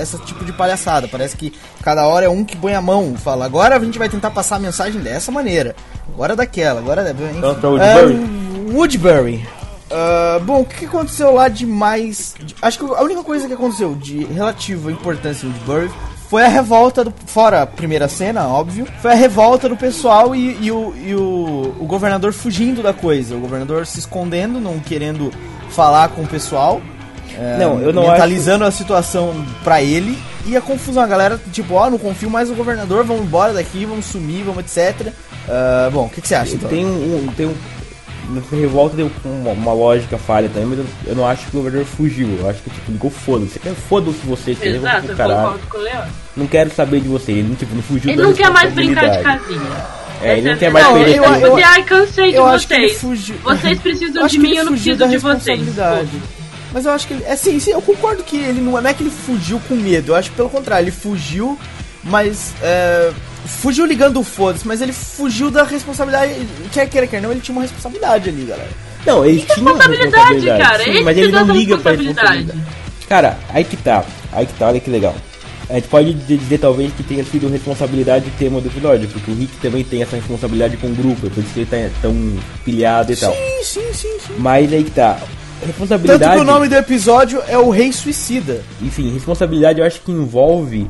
Esse 0.00 0.18
tipo 0.24 0.44
de 0.44 0.52
palhaçada. 0.52 1.08
Parece 1.08 1.36
que 1.36 1.52
cada 1.82 2.06
hora 2.06 2.26
é 2.26 2.28
um 2.28 2.44
que 2.44 2.56
põe 2.56 2.74
a 2.74 2.80
mão, 2.80 3.14
fala, 3.16 3.44
agora 3.44 3.76
a 3.76 3.80
gente 3.80 3.98
vai 3.98 4.08
tentar 4.08 4.30
passar 4.30 4.56
a 4.56 4.60
mensagem 4.60 5.00
dessa 5.00 5.30
maneira. 5.30 5.74
Agora 6.12 6.34
daquela, 6.34 6.80
agora. 6.80 7.10
Enfim. 7.10 7.40
Vamos 7.40 7.58
pra 7.58 7.68
Woodbury? 7.68 8.14
Ah, 8.14 8.72
Woodbury. 8.72 9.48
Ah, 9.90 10.40
bom, 10.42 10.60
o 10.60 10.64
que 10.64 10.84
aconteceu 10.84 11.32
lá 11.34 11.48
de 11.48 11.66
mais. 11.66 12.34
acho 12.60 12.78
que 12.78 12.84
a 12.84 13.02
única 13.02 13.22
coisa 13.22 13.46
que 13.46 13.54
aconteceu 13.54 13.94
de 13.94 14.24
relativa 14.24 14.92
importância 14.92 15.46
em 15.46 15.50
Woodbury 15.50 15.90
foi 16.28 16.44
a 16.44 16.48
revolta 16.48 17.04
do. 17.04 17.14
Fora 17.26 17.62
a 17.62 17.66
primeira 17.66 18.06
cena, 18.08 18.46
óbvio. 18.46 18.86
Foi 19.00 19.12
a 19.12 19.14
revolta 19.14 19.68
do 19.68 19.76
pessoal 19.76 20.34
e, 20.34 20.58
e 20.60 20.70
o, 20.70 20.94
e 20.96 21.14
o, 21.14 21.74
o 21.80 21.86
governador 21.86 22.32
fugindo 22.32 22.82
da 22.82 22.92
coisa. 22.92 23.34
O 23.34 23.40
governador 23.40 23.86
se 23.86 23.98
escondendo, 23.98 24.60
não 24.60 24.78
querendo 24.78 25.32
falar 25.70 26.10
com 26.10 26.22
o 26.22 26.26
pessoal. 26.26 26.82
É, 27.38 27.58
Não, 27.58 27.80
eu 27.80 27.92
não 27.92 28.10
mentalizando 28.10 28.64
a 28.64 28.70
situação 28.70 29.44
pra 29.62 29.80
ele 29.82 30.18
e 30.44 30.56
a 30.56 30.60
confusão. 30.60 31.02
A 31.02 31.06
galera, 31.06 31.40
tipo, 31.52 31.74
ó, 31.74 31.88
não 31.88 31.98
confio 31.98 32.28
mais 32.28 32.48
no 32.48 32.56
governador, 32.56 33.04
vamos 33.04 33.22
embora 33.24 33.52
daqui, 33.52 33.84
vamos 33.84 34.06
sumir, 34.06 34.44
vamos 34.44 34.60
etc. 34.64 35.12
Ah, 35.48 35.88
bom, 35.92 36.06
o 36.06 36.10
que, 36.10 36.20
que 36.20 36.28
você 36.28 36.34
acha? 36.34 36.54
Então? 36.54 36.68
Tem 36.68 36.84
um, 36.84 37.32
tem 37.36 37.46
um 37.46 37.54
revolta 38.50 38.94
deu 38.94 39.10
uma, 39.24 39.52
uma 39.52 39.72
lógica 39.72 40.18
falha 40.18 40.50
também, 40.50 40.68
mas 40.68 40.78
eu, 40.78 40.86
eu 41.06 41.14
não 41.14 41.26
acho 41.26 41.44
que 41.46 41.56
o 41.56 41.60
governador 41.60 41.86
fugiu. 41.86 42.28
Eu 42.38 42.48
acho 42.50 42.60
que 42.62 42.70
tipo, 42.70 42.92
ligou 42.92 43.10
foda-se. 43.10 43.58
Você 43.58 43.70
Foda-se 43.88 44.18
você, 44.26 44.54
você 44.54 44.68
Exato, 44.68 45.06
eu 45.08 45.16
caralho. 45.16 45.40
concordo 45.40 45.66
com 45.68 45.78
o 45.78 45.80
Leon. 45.80 46.04
Não 46.36 46.46
quero 46.46 46.70
saber 46.70 47.00
de 47.00 47.08
você. 47.08 47.32
Ele 47.32 47.56
tipo, 47.56 47.74
não 47.74 47.82
fugiu 47.82 48.10
Ele 48.10 48.20
não 48.22 48.32
quer 48.34 48.50
mais 48.50 48.72
brincar 48.72 49.08
de 49.08 49.22
casinha. 49.22 49.98
É, 50.20 50.36
ele 50.36 50.50
não 50.50 50.58
quer 50.58 50.70
mais 50.70 50.84
verdade. 50.86 51.04
perder 51.04 51.24
Ele 51.26 51.34
tempo. 51.40 51.56
dizer, 51.56 51.64
ai, 51.68 51.82
cansei 51.84 52.30
de 52.30 52.36
eu 52.36 52.46
acho 52.46 52.66
que 52.66 52.74
ele 52.74 52.88
vocês. 52.88 53.00
fugiu. 53.00 53.36
Vocês 53.42 53.78
precisam 53.78 54.16
Eu 54.16 54.24
acho 54.24 54.34
de 54.34 54.40
mim, 54.40 54.54
eu 54.56 54.64
não 54.64 54.72
preciso 54.72 55.08
de 55.08 55.18
vocês. 55.18 55.60
Mas 56.72 56.84
eu 56.84 56.92
acho 56.92 57.06
que 57.06 57.14
ele. 57.14 57.24
É 57.24 57.36
sim, 57.36 57.58
sim, 57.58 57.70
eu 57.70 57.82
concordo 57.82 58.22
que 58.22 58.36
ele 58.36 58.60
não, 58.60 58.72
não 58.72 58.90
é 58.90 58.94
que 58.94 59.02
ele 59.02 59.10
fugiu 59.10 59.60
com 59.68 59.74
medo. 59.74 60.12
Eu 60.12 60.16
acho 60.16 60.30
que 60.30 60.36
pelo 60.36 60.50
contrário, 60.50 60.84
ele 60.84 60.90
fugiu, 60.90 61.58
mas. 62.04 62.52
é, 62.62 63.10
fugiu 63.46 63.86
ligando 63.86 64.20
o 64.20 64.24
foda-se, 64.24 64.66
mas 64.66 64.80
ele 64.82 64.92
fugiu 64.92 65.50
da 65.50 65.64
responsabilidade. 65.64 66.34
Quer 66.72 66.88
queira, 66.88 67.06
quer 67.06 67.22
não, 67.22 67.30
ele 67.30 67.40
tinha 67.40 67.54
uma 67.54 67.62
responsabilidade 67.62 68.28
ali, 68.28 68.44
galera. 68.44 68.68
Não, 69.06 69.24
ele 69.24 69.40
tinha 69.40 69.58
uma 69.62 69.72
responsabilidade, 69.72 70.14
responsabilidade, 70.14 70.62
cara. 70.62 70.84
sim, 70.84 70.90
Ele 70.90 71.04
mas 71.04 71.16
ele 71.16 71.32
não 71.32 71.46
liga 71.46 71.78
pra 71.78 71.92
responsabilidade. 71.92 72.38
responsabilidade. 72.38 73.06
Cara, 73.08 73.38
aí 73.48 73.64
que 73.64 73.76
tá. 73.76 74.04
Aí 74.32 74.44
que 74.46 74.52
tá, 74.54 74.66
olha 74.68 74.80
que 74.80 74.90
legal. 74.90 75.14
A 75.70 75.74
gente 75.74 75.88
pode 75.88 76.14
dizer 76.14 76.58
talvez 76.58 76.92
que 76.94 77.02
tenha 77.02 77.22
sido 77.24 77.46
responsabilidade 77.48 78.26
o 78.28 78.38
tema 78.38 78.58
do 78.60 78.68
episódio, 78.68 79.06
porque 79.08 79.30
o 79.30 79.34
Rick 79.34 79.54
também 79.58 79.84
tem 79.84 80.02
essa 80.02 80.16
responsabilidade 80.16 80.78
com 80.78 80.86
o 80.86 80.94
grupo, 80.94 81.26
é 81.26 81.30
por 81.30 81.42
isso 81.44 81.52
que 81.52 81.60
ele 81.60 81.66
tá 81.66 81.90
tão 82.00 82.38
pilhado 82.64 83.12
e 83.12 83.16
tal. 83.16 83.32
Sim, 83.32 83.64
sim, 83.64 83.92
sim, 83.92 84.18
sim. 84.26 84.34
Mas 84.38 84.72
aí 84.72 84.82
que 84.84 84.90
tá. 84.90 85.18
Tanto 85.60 85.66
Responsabilidade. 85.66 86.36
que 86.36 86.40
o 86.40 86.44
nome 86.44 86.68
do 86.68 86.74
episódio 86.76 87.42
é 87.48 87.58
o 87.58 87.70
Rei 87.70 87.92
Suicida. 87.92 88.62
Enfim, 88.80 89.12
responsabilidade 89.12 89.80
eu 89.80 89.86
acho 89.86 90.00
que 90.02 90.12
envolve 90.12 90.88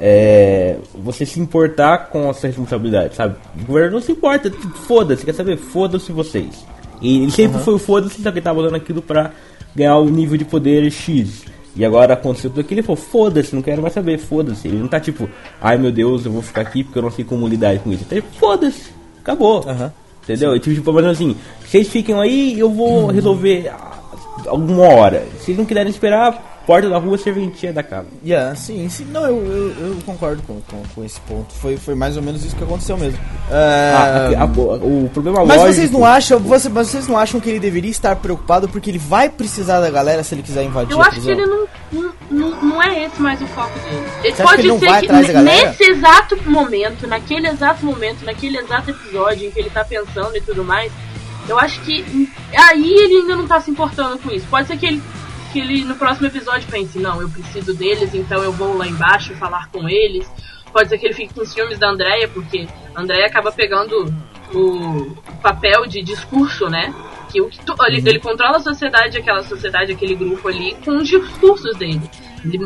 é, 0.00 0.76
você 0.94 1.26
se 1.26 1.38
importar 1.40 2.08
com 2.08 2.30
a 2.30 2.34
sua 2.34 2.48
responsabilidade, 2.48 3.14
sabe? 3.14 3.36
O 3.60 3.64
governo 3.66 3.92
não 3.92 4.00
se 4.00 4.12
importa, 4.12 4.50
foda-se, 4.86 5.24
quer 5.24 5.34
saber? 5.34 5.56
Foda-se 5.56 6.10
vocês. 6.12 6.64
E 7.02 7.22
ele 7.22 7.30
sempre 7.30 7.60
foi 7.60 7.74
o 7.74 7.78
foda-se, 7.78 8.22
só 8.22 8.30
que 8.30 8.38
ele 8.38 8.44
tava 8.44 8.60
usando 8.60 8.76
aquilo 8.76 9.02
pra 9.02 9.32
ganhar 9.74 9.98
o 9.98 10.08
nível 10.08 10.36
de 10.36 10.44
poder 10.44 10.90
X. 10.90 11.44
E 11.76 11.84
agora 11.84 12.14
aconteceu 12.14 12.50
tudo 12.50 12.60
aquilo, 12.60 12.80
ele 12.80 12.86
falou, 12.86 13.00
foda-se, 13.00 13.54
não 13.54 13.62
quero 13.62 13.82
mais 13.82 13.94
saber, 13.94 14.18
foda-se. 14.18 14.66
Ele 14.66 14.78
não 14.78 14.88
tá 14.88 14.98
tipo, 14.98 15.28
ai 15.60 15.76
meu 15.76 15.92
Deus, 15.92 16.24
eu 16.24 16.32
vou 16.32 16.42
ficar 16.42 16.62
aqui 16.62 16.82
porque 16.82 16.98
eu 16.98 17.02
não 17.02 17.10
sei 17.10 17.24
como 17.24 17.46
lidar 17.46 17.78
com 17.78 17.92
isso. 17.92 18.04
Ele 18.10 18.20
tá 18.20 18.26
tipo, 18.26 18.38
foda-se, 18.38 18.90
acabou. 19.20 19.64
Aham. 19.68 19.92
Entendeu? 20.28 20.54
E 20.54 20.60
tipo, 20.60 20.92
mas 20.92 21.06
assim, 21.06 21.34
vocês 21.64 21.88
fiquem 21.88 22.14
aí, 22.20 22.58
eu 22.58 22.68
vou 22.68 23.06
resolver 23.06 23.72
alguma 24.46 24.86
hora. 24.86 25.26
Se 25.38 25.46
vocês 25.46 25.58
não 25.58 25.64
quiserem 25.64 25.90
esperar, 25.90 26.57
porta 26.68 26.88
da 26.90 26.98
rua, 26.98 27.16
serventia 27.16 27.72
da 27.72 27.82
casa. 27.82 28.06
Yeah, 28.24 28.54
sim, 28.54 28.86
sim. 28.90 29.06
Não, 29.10 29.24
eu, 29.24 29.36
eu, 29.46 29.86
eu 29.88 29.96
concordo 30.04 30.42
com, 30.42 30.60
com, 30.60 30.82
com 30.94 31.02
esse 31.04 31.18
ponto. 31.22 31.52
Foi, 31.54 31.78
foi 31.78 31.94
mais 31.94 32.16
ou 32.18 32.22
menos 32.22 32.44
isso 32.44 32.54
que 32.54 32.62
aconteceu 32.62 32.96
mesmo. 32.98 33.18
Ah, 33.50 34.28
É, 34.32 34.36
a- 34.36 34.42
a- 34.42 34.46
o 34.46 35.08
problema 35.12 35.44
Mas 35.46 35.56
lógico... 35.56 35.74
vocês 35.74 35.90
não 35.90 36.04
acham, 36.04 36.38
você, 36.38 36.68
mas 36.68 36.88
vocês 36.88 37.08
não 37.08 37.16
acham 37.16 37.40
que 37.40 37.48
ele 37.48 37.58
deveria 37.58 37.90
estar 37.90 38.14
preocupado 38.16 38.68
porque 38.68 38.90
ele 38.90 38.98
vai 38.98 39.30
precisar 39.30 39.80
da 39.80 39.88
galera 39.90 40.22
se 40.22 40.34
ele 40.34 40.42
quiser 40.42 40.62
invadir 40.62 40.92
Eu 40.92 41.00
a 41.02 41.06
acho 41.06 41.20
que 41.20 41.26
prisão? 41.26 41.42
ele 41.42 41.66
não, 41.90 42.12
não, 42.30 42.62
não, 42.62 42.82
é 42.82 43.04
esse 43.06 43.20
mais 43.22 43.40
o 43.40 43.46
foco 43.46 43.78
dele. 43.78 44.02
Ele 44.22 44.34
Você 44.34 44.42
pode 44.42 44.54
que 44.56 44.60
ele 44.60 44.68
não 44.68 44.78
ser 44.78 44.86
vai 44.90 45.00
que 45.00 45.06
atrás 45.06 45.26
da 45.26 45.32
galera? 45.32 45.68
nesse 45.70 45.82
exato 45.90 46.36
momento, 46.50 47.06
naquele 47.06 47.48
exato 47.48 47.86
momento, 47.86 48.24
naquele 48.26 48.58
exato 48.58 48.90
episódio 48.90 49.48
em 49.48 49.50
que 49.50 49.58
ele 49.58 49.70
tá 49.70 49.82
pensando 49.84 50.36
e 50.36 50.40
tudo 50.42 50.62
mais, 50.62 50.92
eu 51.48 51.58
acho 51.58 51.80
que 51.80 52.28
aí 52.54 52.92
ele 52.92 53.20
ainda 53.22 53.36
não 53.36 53.46
tá 53.46 53.58
se 53.58 53.70
importando 53.70 54.18
com 54.18 54.30
isso. 54.30 54.44
Pode 54.50 54.68
ser 54.68 54.76
que 54.76 54.84
ele, 54.84 55.02
que 55.52 55.58
ele 55.60 55.84
no 55.84 55.94
próximo 55.96 56.26
episódio 56.26 56.68
pense, 56.70 56.98
não, 56.98 57.20
eu 57.20 57.28
preciso 57.28 57.74
deles, 57.74 58.14
então 58.14 58.42
eu 58.42 58.52
vou 58.52 58.76
lá 58.76 58.86
embaixo 58.86 59.34
falar 59.36 59.68
com 59.70 59.88
eles. 59.88 60.30
Pode 60.72 60.88
ser 60.88 60.98
que 60.98 61.06
ele 61.06 61.14
fique 61.14 61.32
com 61.34 61.44
ciúmes 61.44 61.78
da 61.78 61.88
Andrea, 61.90 62.28
porque 62.28 62.68
a 62.94 63.00
Andrea 63.00 63.26
acaba 63.26 63.50
pegando 63.50 64.12
o 64.54 65.14
papel 65.42 65.86
de 65.86 66.02
discurso, 66.02 66.66
né? 66.68 66.94
Que 67.30 67.40
o 67.40 67.48
que 67.48 67.58
tu- 67.60 67.74
ele, 67.86 67.98
ele 68.08 68.18
controla 68.20 68.56
a 68.56 68.60
sociedade, 68.60 69.18
aquela 69.18 69.42
sociedade, 69.42 69.92
aquele 69.92 70.14
grupo 70.14 70.48
ali, 70.48 70.74
com 70.84 70.96
os 70.96 71.08
discursos 71.08 71.76
dele. 71.76 72.00
Ele 72.44 72.58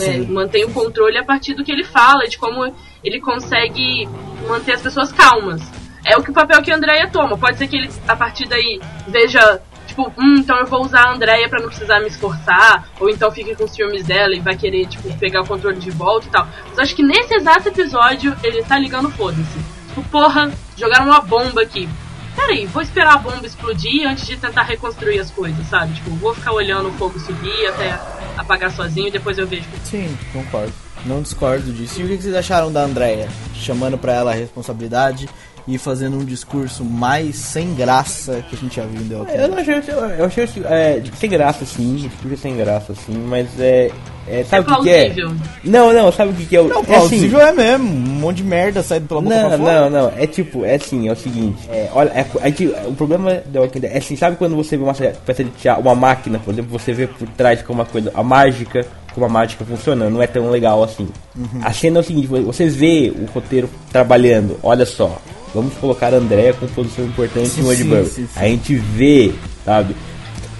é, 0.00 0.18
mantém 0.26 0.64
o 0.64 0.72
controle 0.72 1.16
a 1.18 1.24
partir 1.24 1.54
do 1.54 1.64
que 1.64 1.70
ele 1.72 1.84
fala, 1.84 2.26
de 2.26 2.36
como 2.38 2.74
ele 3.04 3.20
consegue 3.20 4.06
manter 4.48 4.72
as 4.72 4.82
pessoas 4.82 5.12
calmas. 5.12 5.62
É 6.04 6.16
o 6.16 6.22
que 6.22 6.30
o 6.30 6.34
papel 6.34 6.60
que 6.62 6.70
a 6.72 6.76
Andrea 6.76 7.08
toma. 7.10 7.36
Pode 7.38 7.56
ser 7.58 7.68
que 7.68 7.76
ele, 7.76 7.90
a 8.08 8.16
partir 8.16 8.46
daí, 8.48 8.80
veja, 9.08 9.62
tipo, 9.90 10.12
hum, 10.18 10.36
então 10.38 10.56
eu 10.58 10.66
vou 10.66 10.84
usar 10.84 11.02
a 11.02 11.12
Andrea 11.12 11.48
pra 11.48 11.60
não 11.60 11.68
precisar 11.68 12.00
me 12.00 12.08
esforçar, 12.08 12.88
ou 12.98 13.10
então 13.10 13.30
fique 13.30 13.54
com 13.54 13.66
ciúmes 13.68 14.04
dela 14.04 14.34
e 14.34 14.40
vai 14.40 14.56
querer, 14.56 14.86
tipo, 14.86 15.12
pegar 15.18 15.42
o 15.42 15.46
controle 15.46 15.78
de 15.78 15.90
volta 15.90 16.26
e 16.26 16.30
tal. 16.30 16.48
Mas 16.68 16.78
acho 16.78 16.96
que 16.96 17.02
nesse 17.02 17.34
exato 17.34 17.68
episódio 17.68 18.36
ele 18.42 18.62
tá 18.62 18.78
ligando 18.78 19.10
foda-se. 19.10 19.58
Tipo, 19.88 20.02
porra, 20.04 20.50
jogaram 20.76 21.06
uma 21.06 21.20
bomba 21.20 21.62
aqui. 21.62 21.88
Peraí, 22.34 22.64
vou 22.66 22.80
esperar 22.80 23.14
a 23.14 23.18
bomba 23.18 23.44
explodir 23.44 24.08
antes 24.08 24.26
de 24.26 24.36
tentar 24.36 24.62
reconstruir 24.62 25.18
as 25.18 25.30
coisas, 25.30 25.66
sabe? 25.66 25.94
Tipo, 25.94 26.10
vou 26.10 26.34
ficar 26.34 26.52
olhando 26.52 26.88
o 26.88 26.92
fogo 26.92 27.18
subir 27.18 27.66
até 27.66 27.98
apagar 28.36 28.70
sozinho 28.70 29.08
e 29.08 29.10
depois 29.10 29.36
eu 29.36 29.46
vejo. 29.46 29.64
Sim, 29.84 30.16
concordo. 30.32 30.72
Não 31.04 31.22
discordo 31.22 31.72
disso. 31.72 32.00
E 32.00 32.04
o 32.04 32.08
que 32.08 32.22
vocês 32.22 32.34
acharam 32.34 32.70
da 32.72 32.82
Andrea? 32.82 33.28
Chamando 33.54 33.98
pra 33.98 34.12
ela 34.12 34.30
a 34.30 34.34
responsabilidade 34.34 35.28
e 35.68 35.78
fazendo 35.78 36.16
um 36.16 36.24
discurso 36.24 36.84
mais 36.84 37.36
sem 37.36 37.74
graça 37.74 38.42
que 38.48 38.56
a 38.56 38.58
gente 38.58 38.76
já 38.76 38.84
viu 38.84 39.00
em 39.02 39.08
The 39.08 39.14
Walking 39.16 39.32
Eu 39.32 39.48
não 39.48 39.58
achei, 39.58 39.74
eu, 39.74 39.98
eu 40.18 40.24
achei 40.24 40.44
é, 40.64 41.02
sem 41.18 41.30
graça 41.30 41.64
sim, 41.64 41.96
discurso 41.96 42.36
sem 42.36 42.56
graça 42.56 42.94
sim, 42.94 43.12
mas 43.28 43.46
é. 43.58 43.90
é 44.26 44.44
sabe 44.44 44.68
É 44.68 44.72
o 44.72 44.76
que, 44.78 44.82
que 44.82 44.90
é? 44.90 45.04
plausível. 45.10 45.36
Não, 45.64 45.92
não, 45.92 46.10
sabe 46.12 46.30
o 46.30 46.34
que, 46.34 46.46
que 46.46 46.56
é? 46.56 46.60
o- 46.60 46.68
Não, 46.68 46.82
é 46.88 46.96
assim, 46.96 47.30
é 47.36 47.52
mesmo. 47.52 47.88
Um 47.88 48.20
monte 48.20 48.36
de 48.38 48.44
merda 48.44 48.82
saindo 48.82 49.06
pela 49.06 49.20
boca 49.20 49.34
pra 49.34 49.48
Não, 49.50 49.58
fora. 49.58 49.90
não, 49.90 49.90
não. 49.90 50.12
É 50.16 50.26
tipo, 50.26 50.64
é 50.64 50.74
assim, 50.74 51.08
é 51.08 51.12
o 51.12 51.16
seguinte. 51.16 51.68
É, 51.70 51.88
olha, 51.92 52.08
é, 52.10 52.26
é 52.42 52.50
que 52.50 52.66
o 52.86 52.92
problema 52.94 53.42
da 53.46 53.60
Walking 53.60 53.80
Dead 53.80 53.92
é 53.92 53.98
assim, 53.98 54.16
sabe 54.16 54.36
quando 54.36 54.56
você 54.56 54.76
vê 54.76 54.82
uma 54.84 54.94
peça 54.94 55.44
de 55.44 55.50
teatro, 55.50 55.82
uma 55.82 55.94
máquina, 55.94 56.38
por 56.38 56.52
exemplo, 56.52 56.70
você 56.70 56.92
vê 56.92 57.06
por 57.06 57.28
trás 57.28 57.62
como 57.62 57.80
uma 57.80 57.86
coisa, 57.86 58.10
a 58.14 58.22
mágica, 58.22 58.84
como 59.14 59.26
a 59.26 59.28
mágica 59.28 59.64
funciona, 59.64 60.08
não 60.10 60.22
é 60.22 60.26
tão 60.26 60.50
legal 60.50 60.82
assim. 60.82 61.08
Uhum. 61.36 61.60
A 61.62 61.72
cena 61.72 61.98
é 61.98 62.00
o 62.00 62.04
seguinte, 62.04 62.26
você 62.26 62.68
vê 62.68 63.12
o 63.14 63.26
roteiro 63.32 63.68
trabalhando, 63.92 64.58
olha 64.62 64.86
só, 64.86 65.20
vamos 65.54 65.74
colocar 65.74 66.12
a 66.14 66.16
Andrea 66.18 66.52
com 66.54 66.66
posição 66.68 67.04
importante 67.04 67.48
Sim, 67.48 67.60
em 67.70 67.76
sim, 67.76 68.04
sim, 68.04 68.26
sim. 68.26 68.28
A 68.36 68.44
gente 68.44 68.74
vê, 68.74 69.32
sabe? 69.64 69.94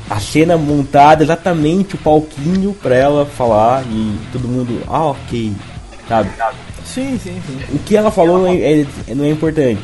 A 0.08 0.18
cena 0.18 0.56
montada, 0.56 1.22
exatamente 1.22 1.94
o 1.94 1.98
palquinho 1.98 2.74
pra 2.74 2.94
ela 2.96 3.24
falar 3.24 3.84
e 3.84 4.18
todo 4.32 4.48
mundo, 4.48 4.82
ah, 4.88 5.06
ok, 5.06 5.52
sabe? 6.08 6.30
Sim, 6.84 7.18
sim, 7.22 7.40
sim. 7.46 7.58
O 7.72 7.78
que 7.78 7.96
ela 7.96 8.10
falou 8.10 8.38
não 8.40 8.48
é, 8.48 8.80
é- 8.80 9.14
não 9.14 9.24
é 9.24 9.30
importante, 9.30 9.80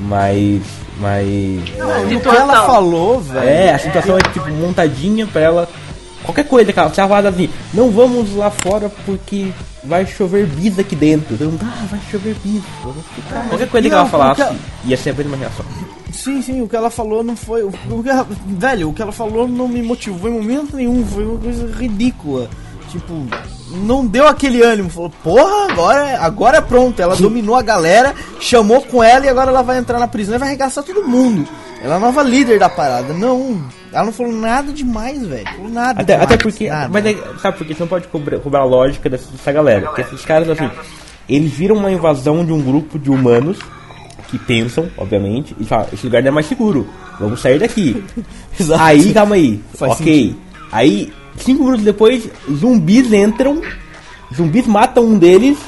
mas. 0.00 0.60
Mas. 1.00 1.26
Não, 1.78 2.10
e 2.12 2.16
o 2.16 2.20
que 2.20 2.28
ela 2.28 2.66
falou, 2.66 3.20
velho. 3.20 3.48
É, 3.48 3.72
a 3.72 3.78
situação 3.78 4.16
é 4.16 4.20
tipo 4.32 4.50
montadinha 4.50 5.26
pra 5.26 5.40
ela. 5.40 5.68
Qualquer 6.24 6.44
coisa, 6.46 6.72
cara. 6.72 6.92
Se 6.92 7.00
ela 7.00 7.08
fala 7.08 7.28
assim, 7.28 7.48
não 7.74 7.90
vamos 7.90 8.34
lá 8.36 8.50
fora 8.50 8.90
porque 9.04 9.52
vai 9.84 10.06
chover 10.06 10.46
bis 10.46 10.78
aqui 10.78 10.94
dentro. 10.94 11.36
Todo 11.36 11.50
mundo, 11.50 11.64
ah, 11.64 11.84
vai 11.90 12.00
chover 12.10 12.36
bis. 12.44 12.62
vamos 12.82 13.04
ficar." 13.14 13.48
Qualquer 13.48 13.68
coisa 13.68 13.88
que 13.88 13.94
ela 13.94 14.06
falasse, 14.06 14.40
ela- 14.42 14.56
ia 14.84 14.96
ser 14.96 15.10
a 15.10 15.14
mesma 15.14 15.36
reação. 15.36 15.64
Sim, 16.12 16.42
sim, 16.42 16.60
o 16.62 16.68
que 16.68 16.76
ela 16.76 16.90
falou 16.90 17.24
não 17.24 17.34
foi. 17.34 17.62
O, 17.62 17.72
ela- 18.06 18.26
velho, 18.46 18.90
o 18.90 18.92
que 18.92 19.00
ela 19.02 19.12
falou 19.12 19.48
não 19.48 19.66
me 19.66 19.82
motivou 19.82 20.30
em 20.30 20.34
momento 20.34 20.76
nenhum, 20.76 21.04
foi 21.06 21.24
uma 21.24 21.38
coisa 21.38 21.66
ridícula. 21.76 22.48
Tipo, 22.90 23.26
não 23.86 24.06
deu 24.06 24.28
aquele 24.28 24.62
ânimo. 24.62 24.90
Falou, 24.90 25.10
porra, 25.24 25.72
agora, 25.72 26.18
agora 26.20 26.58
é 26.58 26.60
pronto. 26.60 27.00
Ela 27.00 27.16
dominou 27.16 27.56
a 27.56 27.62
galera, 27.62 28.14
chamou 28.38 28.82
com 28.82 29.02
ela 29.02 29.24
e 29.24 29.28
agora 29.30 29.50
ela 29.50 29.62
vai 29.62 29.78
entrar 29.78 29.98
na 29.98 30.06
prisão 30.06 30.34
e 30.34 30.38
vai 30.38 30.48
arregaçar 30.48 30.84
todo 30.84 31.08
mundo. 31.08 31.48
Ela 31.82 31.94
é 31.94 31.96
a 31.96 32.00
nova 32.00 32.22
líder 32.22 32.58
da 32.58 32.68
parada. 32.68 33.14
Não, 33.14 33.62
ela 33.92 34.04
não 34.06 34.12
falou 34.12 34.32
nada 34.32 34.72
demais, 34.72 35.24
velho. 35.26 35.44
Falou 35.46 35.68
nada 35.70 36.00
Até, 36.00 36.12
demais, 36.14 36.22
até 36.32 36.36
porque. 36.42 36.68
nada. 36.68 36.88
Mas 36.88 37.06
é- 37.06 37.16
sabe 37.40 37.58
por 37.58 37.66
quê? 37.66 37.74
Você 37.74 37.80
não 37.80 37.88
pode 37.88 38.08
cobrar, 38.08 38.38
cobrar 38.38 38.60
a 38.60 38.64
lógica 38.64 39.08
dessa, 39.10 39.30
dessa 39.30 39.52
galera. 39.52 39.82
Porque 39.86 40.00
esses 40.02 40.24
caras, 40.24 40.48
assim, 40.48 40.68
eles 41.28 41.52
viram 41.52 41.76
uma 41.76 41.90
invasão 41.92 42.44
de 42.44 42.52
um 42.52 42.60
grupo 42.60 42.98
de 42.98 43.10
humanos 43.10 43.58
que 44.28 44.38
pensam, 44.38 44.88
obviamente, 44.96 45.54
e 45.60 45.64
falam, 45.64 45.86
esse 45.92 46.06
lugar 46.06 46.22
não 46.22 46.28
é 46.28 46.32
mais 46.32 46.46
seguro. 46.46 46.88
Vamos 47.20 47.40
sair 47.40 47.58
daqui. 47.58 48.02
Aí, 48.78 49.12
calma 49.12 49.34
aí. 49.34 49.60
Faz 49.74 49.92
ok. 49.92 50.04
sentido. 50.06 50.40
Aí, 50.72 51.12
cinco 51.36 51.62
minutos 51.64 51.84
depois, 51.84 52.28
zumbis 52.50 53.12
entram, 53.12 53.60
zumbis 54.34 54.66
matam 54.66 55.04
um 55.04 55.18
deles. 55.18 55.58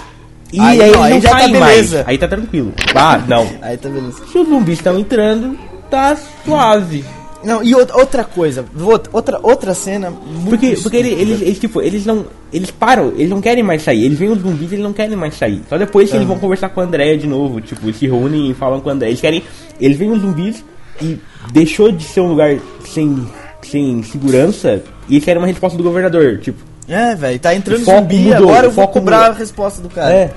E 0.53 0.59
Aí 0.61 0.81
aí, 0.81 0.91
não, 0.93 1.03
aí 1.03 1.14
não 1.14 1.20
já 1.20 1.31
tá 1.31 1.39
saem 1.41 1.53
mais. 1.59 1.75
beleza. 1.75 2.05
Aí 2.07 2.16
tá 2.18 2.29
tranquilo. 2.29 2.72
Ah, 2.95 3.20
não. 3.29 3.47
Aí 3.61 3.77
tá 3.77 3.89
beleza. 3.89 4.25
Se 4.31 4.39
os 4.39 4.49
zumbis 4.49 4.79
estão 4.79 4.99
entrando, 4.99 5.59
tá 5.91 6.16
suave. 6.45 7.05
Não, 7.45 7.62
e 7.62 7.74
outra- 7.74 8.24
coisa, 8.24 8.64
outra, 9.12 9.38
outra, 9.42 9.74
cena 9.74 10.11
muito 10.11 10.49
Porque, 10.51 10.76
porque 10.82 10.97
ele- 10.97 11.12
eles, 11.12 11.40
eles, 11.42 11.59
tipo, 11.59 11.80
eles 11.82 12.05
não. 12.07 12.26
Eles 12.53 12.70
param, 12.70 13.09
eles 13.16 13.28
não 13.30 13.40
querem 13.40 13.62
mais 13.62 13.82
sair. 13.82 14.05
Eles 14.05 14.18
veem 14.18 14.30
os 14.30 14.40
zumbis 14.40 14.72
eles 14.72 14.82
não 14.84 14.92
querem 14.92 15.16
mais 15.16 15.34
sair. 15.36 15.62
Só 15.68 15.76
depois 15.76 16.09
que 16.11 16.16
eles 16.16 16.26
vão 16.26 16.38
conversar 16.38 16.68
com 16.70 16.80
a 16.80 16.84
Andrea 16.84 17.16
de 17.18 17.26
novo. 17.26 17.61
Tipo, 17.61 17.92
se 17.92 18.07
reúnem 18.07 18.51
e 18.51 18.55
falam 18.55 18.80
com 18.80 18.88
a 18.88 18.92
Andrea. 18.92 19.11
Eles 19.11 19.20
querem. 19.20 19.42
Eles 19.80 19.97
veem 19.97 20.11
os 20.12 20.20
zumbis 20.20 20.64
e 21.03 21.18
deixou 21.53 21.90
de 21.92 22.05
ser 22.05 22.20
um 22.20 22.28
lugar 22.28 22.57
sem, 22.86 23.26
sem 23.62 24.03
segurança 24.05 24.82
e 25.09 25.14
eles 25.14 25.24
querem 25.24 25.40
uma 25.40 25.49
resposta 25.49 25.76
do 25.76 25.82
governador. 25.84 26.38
Tipo, 26.38 26.59
É, 26.88 27.14
velho, 27.14 27.38
tá 27.38 27.55
entrando 27.55 27.84
zumbi, 27.84 28.18
mudou, 28.18 28.36
agora 28.51 28.66
eu 28.66 28.70
vou 28.70 28.84
foco 28.84 29.01
cobrar 29.01 29.18
mudou. 29.18 29.32
a 29.32 29.38
resposta 29.38 29.82
do 29.82 29.88
cara. 29.88 30.12
é. 30.12 30.30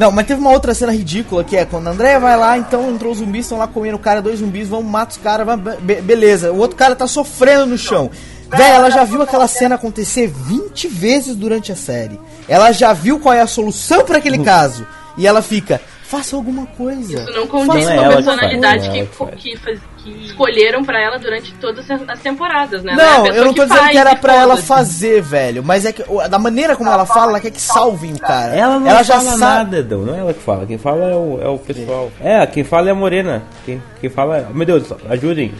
Não, 0.00 0.10
mas 0.10 0.26
teve 0.26 0.40
uma 0.40 0.50
outra 0.50 0.72
cena 0.72 0.92
ridícula 0.92 1.44
que 1.44 1.54
é 1.58 1.66
quando 1.66 1.88
a 1.88 1.90
Andrea 1.90 2.18
vai 2.18 2.34
lá, 2.34 2.56
então 2.56 2.90
entrou 2.90 3.12
os 3.12 3.18
zumbis, 3.18 3.44
estão 3.44 3.58
lá 3.58 3.66
comendo 3.66 3.96
o 3.96 4.00
cara, 4.00 4.22
dois 4.22 4.38
zumbis, 4.38 4.66
vão, 4.66 4.82
matar 4.82 5.10
os 5.10 5.16
caras, 5.18 5.46
be- 5.82 6.00
beleza. 6.00 6.50
O 6.52 6.56
outro 6.56 6.74
cara 6.74 6.96
tá 6.96 7.06
sofrendo 7.06 7.66
no 7.66 7.76
chão. 7.76 8.10
Véi, 8.50 8.70
ela 8.70 8.90
já 8.90 9.04
viu 9.04 9.20
aquela 9.20 9.46
cena 9.46 9.74
acontecer 9.74 10.26
20 10.26 10.88
vezes 10.88 11.36
durante 11.36 11.70
a 11.70 11.76
série. 11.76 12.18
Ela 12.48 12.72
já 12.72 12.94
viu 12.94 13.20
qual 13.20 13.34
é 13.34 13.42
a 13.42 13.46
solução 13.46 14.02
pra 14.04 14.16
aquele 14.16 14.38
caso. 14.42 14.86
E 15.18 15.26
ela 15.26 15.42
fica, 15.42 15.78
faça 16.02 16.34
alguma 16.34 16.64
coisa. 16.66 17.22
Isso 17.22 17.32
não 17.32 17.46
condiz 17.46 17.84
com 17.84 18.00
a 18.00 18.08
personalidade 18.16 18.90
que, 18.90 19.06
que 19.06 19.56
faz. 19.58 19.80
Que, 20.02 20.12
que 20.12 20.26
escolheram 20.26 20.84
pra 20.84 21.00
ela 21.00 21.18
durante 21.18 21.52
todas 21.54 21.90
as 21.90 22.20
temporadas, 22.20 22.82
né? 22.82 22.92
Ela 22.92 23.02
é 23.02 23.06
Não, 23.06 23.22
pessoa 23.24 23.38
eu 23.38 23.44
não 23.44 23.54
tô 23.54 23.62
dizendo 23.62 23.78
faz 23.78 23.90
que 23.90 23.98
era 23.98 24.16
pra 24.16 24.34
ela 24.34 24.56
fazer, 24.56 25.20
velho. 25.22 25.62
Mas 25.62 25.84
é 25.84 25.92
que 25.92 26.04
da 26.28 26.38
maneira 26.38 26.76
como 26.76 26.90
ela 26.90 27.06
fala, 27.06 27.32
ela 27.32 27.40
quer 27.40 27.50
que 27.50 27.60
salvem 27.60 28.12
o 28.12 28.18
cara. 28.18 28.54
Ela 28.54 28.78
não 28.78 29.04
já 29.04 29.20
fala 29.20 29.36
nada, 29.36 29.78
Edão. 29.78 30.02
Não 30.02 30.14
é 30.14 30.18
ela 30.18 30.34
que 30.34 30.42
fala. 30.42 30.66
Quem 30.66 30.78
fala 30.78 31.04
é 31.04 31.14
o, 31.14 31.38
é 31.42 31.48
o 31.48 31.58
pessoal. 31.58 32.10
É, 32.20 32.46
quem 32.46 32.64
fala 32.64 32.88
é 32.88 32.92
a 32.92 32.94
Morena. 32.94 33.42
Quem, 33.64 33.82
quem 34.00 34.10
fala 34.10 34.38
é... 34.38 34.46
Meu 34.52 34.66
Deus, 34.66 34.92
ajudem. 35.08 35.52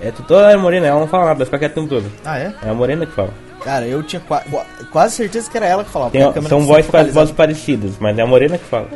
É 0.00 0.10
toda 0.10 0.50
é 0.50 0.54
a 0.54 0.58
Morena, 0.58 0.88
ela 0.88 0.98
não 0.98 1.06
fala 1.06 1.26
nada, 1.26 1.38
ela 1.38 1.44
fica 1.44 1.58
quieta 1.60 1.78
o 1.78 1.82
tempo 1.82 1.94
todo. 1.94 2.12
Ah, 2.24 2.36
é? 2.36 2.52
É 2.64 2.70
a 2.70 2.74
Morena 2.74 3.06
que 3.06 3.12
fala. 3.12 3.32
Cara, 3.64 3.86
eu 3.86 4.02
tinha 4.02 4.20
qua- 4.20 4.42
qua- 4.50 4.66
quase 4.90 5.14
certeza 5.16 5.50
que 5.50 5.56
era 5.56 5.66
ela 5.66 5.84
que 5.84 5.90
falava. 5.90 6.10
Tem, 6.10 6.20
são 6.22 6.32
tá 6.32 6.40
vozes, 6.66 6.86
focalizada. 6.86 7.12
vozes 7.12 7.34
parecidas, 7.34 7.92
mas 8.00 8.18
é 8.18 8.22
a 8.22 8.26
Morena 8.26 8.58
que 8.58 8.64
fala. 8.64 8.88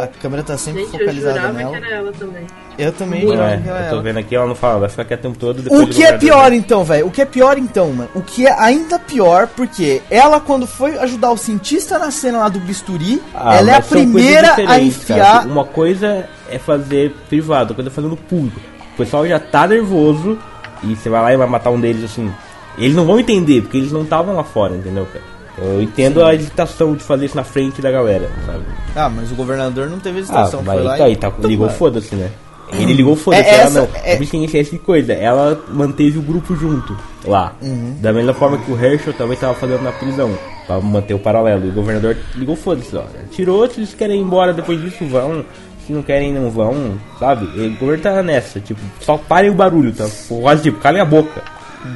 A 0.00 0.06
câmera 0.20 0.42
tá 0.42 0.56
sempre 0.56 0.82
Gente, 0.82 0.92
eu 0.94 0.98
focalizada 1.00 1.34
jurava 1.40 1.52
nela. 1.58 1.70
que 1.70 1.76
era 1.84 1.94
ela 1.96 2.12
também. 2.12 2.46
Eu 2.78 2.92
também 2.92 3.24
Não 3.26 3.32
é, 3.44 3.56
que 3.56 3.68
era 3.68 3.78
eu 3.80 3.88
tô 3.88 3.94
ela. 3.96 4.02
vendo 4.02 4.18
aqui, 4.18 4.36
ela 4.36 4.46
não 4.46 4.54
fala, 4.54 4.76
ela 4.78 4.88
fica 4.88 5.04
quieta 5.04 5.26
o 5.28 5.32
tempo 5.32 5.38
todo. 5.40 5.82
O 5.82 5.86
que 5.88 6.04
é 6.04 6.16
pior 6.16 6.52
então, 6.52 6.84
velho? 6.84 7.06
O 7.08 7.10
que 7.10 7.20
é 7.22 7.24
pior 7.24 7.58
então, 7.58 7.92
mano? 7.92 8.08
O 8.14 8.22
que 8.22 8.46
é 8.46 8.52
ainda 8.56 8.98
pior, 9.00 9.48
porque 9.48 10.00
ela, 10.08 10.40
quando 10.40 10.64
foi 10.66 10.96
ajudar 10.98 11.32
o 11.32 11.36
cientista 11.36 11.98
na 11.98 12.10
cena 12.12 12.38
lá 12.38 12.48
do 12.48 12.60
bisturi, 12.60 13.20
Ah, 13.34 13.56
ela 13.56 13.72
é 13.72 13.74
a 13.74 13.82
primeira 13.82 14.52
a 14.52 14.56
diferentes, 14.56 15.04
cara. 15.04 15.20
enfiar. 15.20 15.46
Uma 15.46 15.64
coisa 15.64 16.28
é 16.48 16.58
fazer 16.58 17.12
privado, 17.28 17.62
outra 17.62 17.74
coisa 17.74 17.90
é 17.90 17.92
fazer 17.92 18.06
no 18.08 18.16
público. 18.16 18.60
O 18.94 18.96
pessoal 18.96 19.26
já 19.26 19.40
tá 19.40 19.66
nervoso 19.66 20.38
e 20.82 20.94
você 20.96 21.08
vai 21.08 21.20
lá 21.22 21.32
e 21.32 21.36
vai 21.36 21.46
matar 21.48 21.70
um 21.70 21.80
deles 21.80 22.04
assim. 22.04 22.30
Eles 22.76 22.94
não 22.94 23.04
vão 23.04 23.18
entender, 23.18 23.62
porque 23.62 23.76
eles 23.76 23.90
não 23.92 24.02
estavam 24.02 24.34
lá 24.36 24.44
fora, 24.44 24.74
entendeu, 24.76 25.06
cara? 25.06 25.24
Eu 25.60 25.82
entendo 25.82 26.24
a 26.24 26.32
hesitação 26.32 26.94
de 26.94 27.02
fazer 27.02 27.26
isso 27.26 27.36
na 27.36 27.42
frente 27.42 27.82
da 27.82 27.90
galera, 27.90 28.30
sabe? 28.46 28.62
Ah, 28.94 29.08
mas 29.08 29.32
o 29.32 29.34
governador 29.34 29.88
não 29.90 29.98
teve 29.98 30.18
Ah, 30.18 30.20
hesitação. 30.20 30.62
mas 30.64 30.76
foi 30.76 30.84
lá 30.84 30.96
tá 30.96 31.08
e- 31.08 31.16
tá, 31.16 31.32
Então, 31.36 31.50
ligou 31.50 31.68
foda-se, 31.68 32.14
né? 32.14 32.30
Ele 32.70 32.92
ligou 32.92 33.16
foda-se, 33.16 33.48
É 33.48 33.54
ela 33.62 33.70
não. 33.70 33.88
é- 33.94 34.16
tem 34.16 34.44
esse 34.44 34.62
tipo 34.64 34.72
de 34.72 34.78
coisa. 34.80 35.12
Ela 35.14 35.58
manteve 35.70 36.18
o 36.18 36.22
grupo 36.22 36.54
junto 36.54 36.94
lá. 37.24 37.54
Uhum. 37.62 37.96
Da 38.00 38.12
mesma 38.12 38.34
forma 38.34 38.58
que 38.58 38.70
o 38.70 38.78
Herschel 38.78 39.14
também 39.14 39.36
tava 39.38 39.54
fazendo 39.54 39.82
na 39.82 39.90
prisão. 39.90 40.30
Pra 40.66 40.78
manter 40.78 41.14
o 41.14 41.18
paralelo. 41.18 41.64
E 41.66 41.70
o 41.70 41.72
governador 41.72 42.14
ligou 42.36 42.54
foda-se, 42.54 42.94
ó. 42.94 43.02
Tirou, 43.32 43.66
se 43.70 43.80
eles 43.80 43.94
querem 43.94 44.20
ir 44.20 44.22
embora 44.22 44.52
depois 44.52 44.78
disso, 44.80 45.04
vão. 45.06 45.44
Se 45.88 45.92
não 45.94 46.02
querem, 46.02 46.34
não 46.34 46.50
vão, 46.50 47.00
sabe? 47.18 47.46
O 47.46 47.78
governo 47.78 48.02
tá 48.02 48.22
nessa, 48.22 48.60
tipo, 48.60 48.78
só 49.00 49.16
parem 49.16 49.48
o 49.48 49.54
barulho, 49.54 49.90
tá? 49.90 50.04
Quase 50.28 50.64
tipo, 50.64 50.78
calem 50.80 51.00
a 51.00 51.04
boca. 51.06 51.42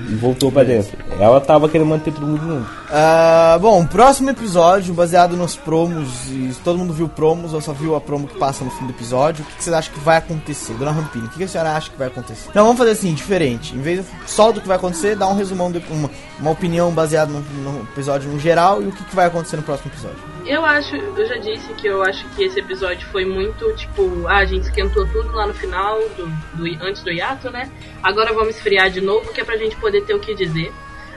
E 0.08 0.14
voltou 0.14 0.50
pra 0.50 0.64
dentro. 0.64 0.96
Ela 1.20 1.38
tava 1.42 1.68
querendo 1.68 1.88
manter 1.88 2.10
todo 2.10 2.26
mundo 2.26 2.40
junto. 2.40 2.81
Ah, 2.94 3.56
bom, 3.58 3.86
próximo 3.86 4.28
episódio, 4.28 4.92
baseado 4.92 5.34
nos 5.34 5.56
promos, 5.56 6.26
e 6.28 6.52
todo 6.62 6.78
mundo 6.78 6.92
viu 6.92 7.08
promos, 7.08 7.54
ou 7.54 7.60
só 7.62 7.72
viu 7.72 7.96
a 7.96 8.00
promo 8.02 8.28
que 8.28 8.36
passa 8.36 8.62
no 8.66 8.70
fim 8.70 8.84
do 8.84 8.92
episódio, 8.92 9.42
o 9.42 9.46
que, 9.46 9.56
que 9.56 9.64
vocês 9.64 9.74
acham 9.74 9.94
que 9.94 10.00
vai 10.00 10.18
acontecer? 10.18 10.74
Dona 10.74 10.90
Rampini, 10.90 11.24
o 11.24 11.30
que, 11.30 11.38
que 11.38 11.44
a 11.44 11.48
senhora 11.48 11.72
acha 11.72 11.90
que 11.90 11.96
vai 11.96 12.08
acontecer? 12.08 12.50
Não, 12.54 12.64
vamos 12.64 12.76
fazer 12.76 12.90
assim, 12.90 13.14
diferente. 13.14 13.74
Em 13.74 13.80
vez 13.80 14.04
só 14.26 14.52
do 14.52 14.60
que 14.60 14.68
vai 14.68 14.76
acontecer, 14.76 15.16
dá 15.16 15.26
um 15.26 15.34
resumão, 15.34 15.72
de 15.72 15.82
uma, 15.88 16.10
uma 16.38 16.50
opinião 16.50 16.90
baseada 16.90 17.32
no, 17.32 17.40
no 17.40 17.82
episódio 17.84 18.30
no 18.30 18.38
geral 18.38 18.82
e 18.82 18.88
o 18.88 18.92
que, 18.92 19.02
que 19.04 19.16
vai 19.16 19.24
acontecer 19.26 19.56
no 19.56 19.62
próximo 19.62 19.90
episódio. 19.90 20.18
Eu 20.44 20.62
acho, 20.62 20.94
eu 20.94 21.26
já 21.26 21.36
disse 21.38 21.72
que 21.72 21.86
eu 21.86 22.02
acho 22.02 22.28
que 22.36 22.44
esse 22.44 22.60
episódio 22.60 23.08
foi 23.10 23.24
muito 23.24 23.72
tipo, 23.74 24.26
ah, 24.28 24.38
a 24.40 24.44
gente 24.44 24.64
esquentou 24.64 25.06
tudo 25.06 25.32
lá 25.32 25.46
no 25.46 25.54
final, 25.54 25.98
do, 26.14 26.26
do- 26.58 26.84
antes 26.84 27.02
do 27.02 27.10
hiato, 27.10 27.48
né? 27.50 27.70
Agora 28.02 28.34
vamos 28.34 28.56
esfriar 28.56 28.90
de 28.90 29.00
novo, 29.00 29.32
que 29.32 29.40
é 29.40 29.44
pra 29.44 29.56
gente 29.56 29.76
poder 29.76 30.02
ter 30.04 30.12
o 30.14 30.20
que 30.20 30.34
dizer. 30.34 30.70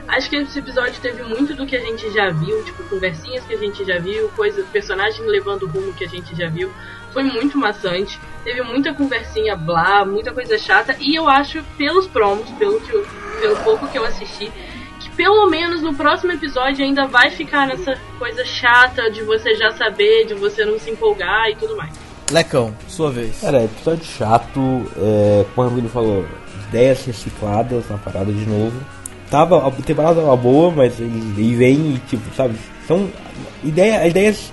Acho 0.08 0.30
que 0.30 0.36
esse 0.36 0.58
episódio 0.58 0.94
teve 1.00 1.22
muito 1.24 1.54
do 1.54 1.66
que 1.66 1.74
a 1.76 1.80
gente 1.80 2.10
já 2.12 2.30
viu, 2.30 2.62
tipo, 2.64 2.82
conversinhas 2.84 3.44
que 3.44 3.54
a 3.54 3.58
gente 3.58 3.84
já 3.84 3.98
viu, 3.98 4.28
coisas, 4.36 4.64
personagem 4.68 5.26
levando 5.26 5.64
o 5.64 5.66
rumo 5.68 5.92
que 5.92 6.04
a 6.04 6.08
gente 6.08 6.34
já 6.36 6.48
viu. 6.48 6.70
Foi 7.12 7.22
muito 7.24 7.58
maçante. 7.58 8.20
Teve 8.44 8.62
muita 8.62 8.94
conversinha 8.94 9.56
blá, 9.56 10.04
muita 10.04 10.32
coisa 10.32 10.56
chata. 10.58 10.94
E 11.00 11.14
eu 11.16 11.28
acho, 11.28 11.62
pelos 11.76 12.06
promos, 12.06 12.48
pelo, 12.50 12.80
que 12.80 12.92
eu- 12.92 13.06
pelo 13.40 13.56
pouco 13.56 13.88
que 13.88 13.98
eu 13.98 14.04
assisti, 14.04 14.52
que 15.00 15.10
pelo 15.10 15.48
menos 15.50 15.82
no 15.82 15.94
próximo 15.94 16.32
episódio 16.32 16.84
ainda 16.84 17.06
vai 17.06 17.30
ficar 17.30 17.66
nessa 17.66 17.98
coisa 18.18 18.44
chata 18.44 19.10
de 19.10 19.22
você 19.22 19.54
já 19.54 19.72
saber, 19.72 20.26
de 20.26 20.34
você 20.34 20.64
não 20.64 20.78
se 20.78 20.90
empolgar 20.90 21.48
e 21.50 21.56
tudo 21.56 21.76
mais. 21.76 21.92
Lecão, 22.30 22.74
sua 22.88 23.10
vez. 23.10 23.40
Cara, 23.40 23.64
episódio 23.64 24.04
chato, 24.04 24.60
é, 24.98 25.44
como 25.54 25.66
a 25.66 25.70
Ramiro 25.70 25.88
falou, 25.88 26.26
ideias 26.68 27.04
recicladas 27.04 27.88
na 27.88 27.96
parada 27.98 28.32
de 28.32 28.44
novo. 28.46 28.78
Tava, 29.36 29.68
a 29.68 29.70
temporada 29.70 30.22
tava 30.22 30.34
boa, 30.34 30.70
mas 30.70 30.98
ele, 30.98 31.18
ele 31.36 31.54
vem 31.56 31.94
e 31.94 31.98
tipo, 32.08 32.34
sabe, 32.34 32.54
são 32.88 33.06
ideia, 33.62 34.08
ideias 34.08 34.50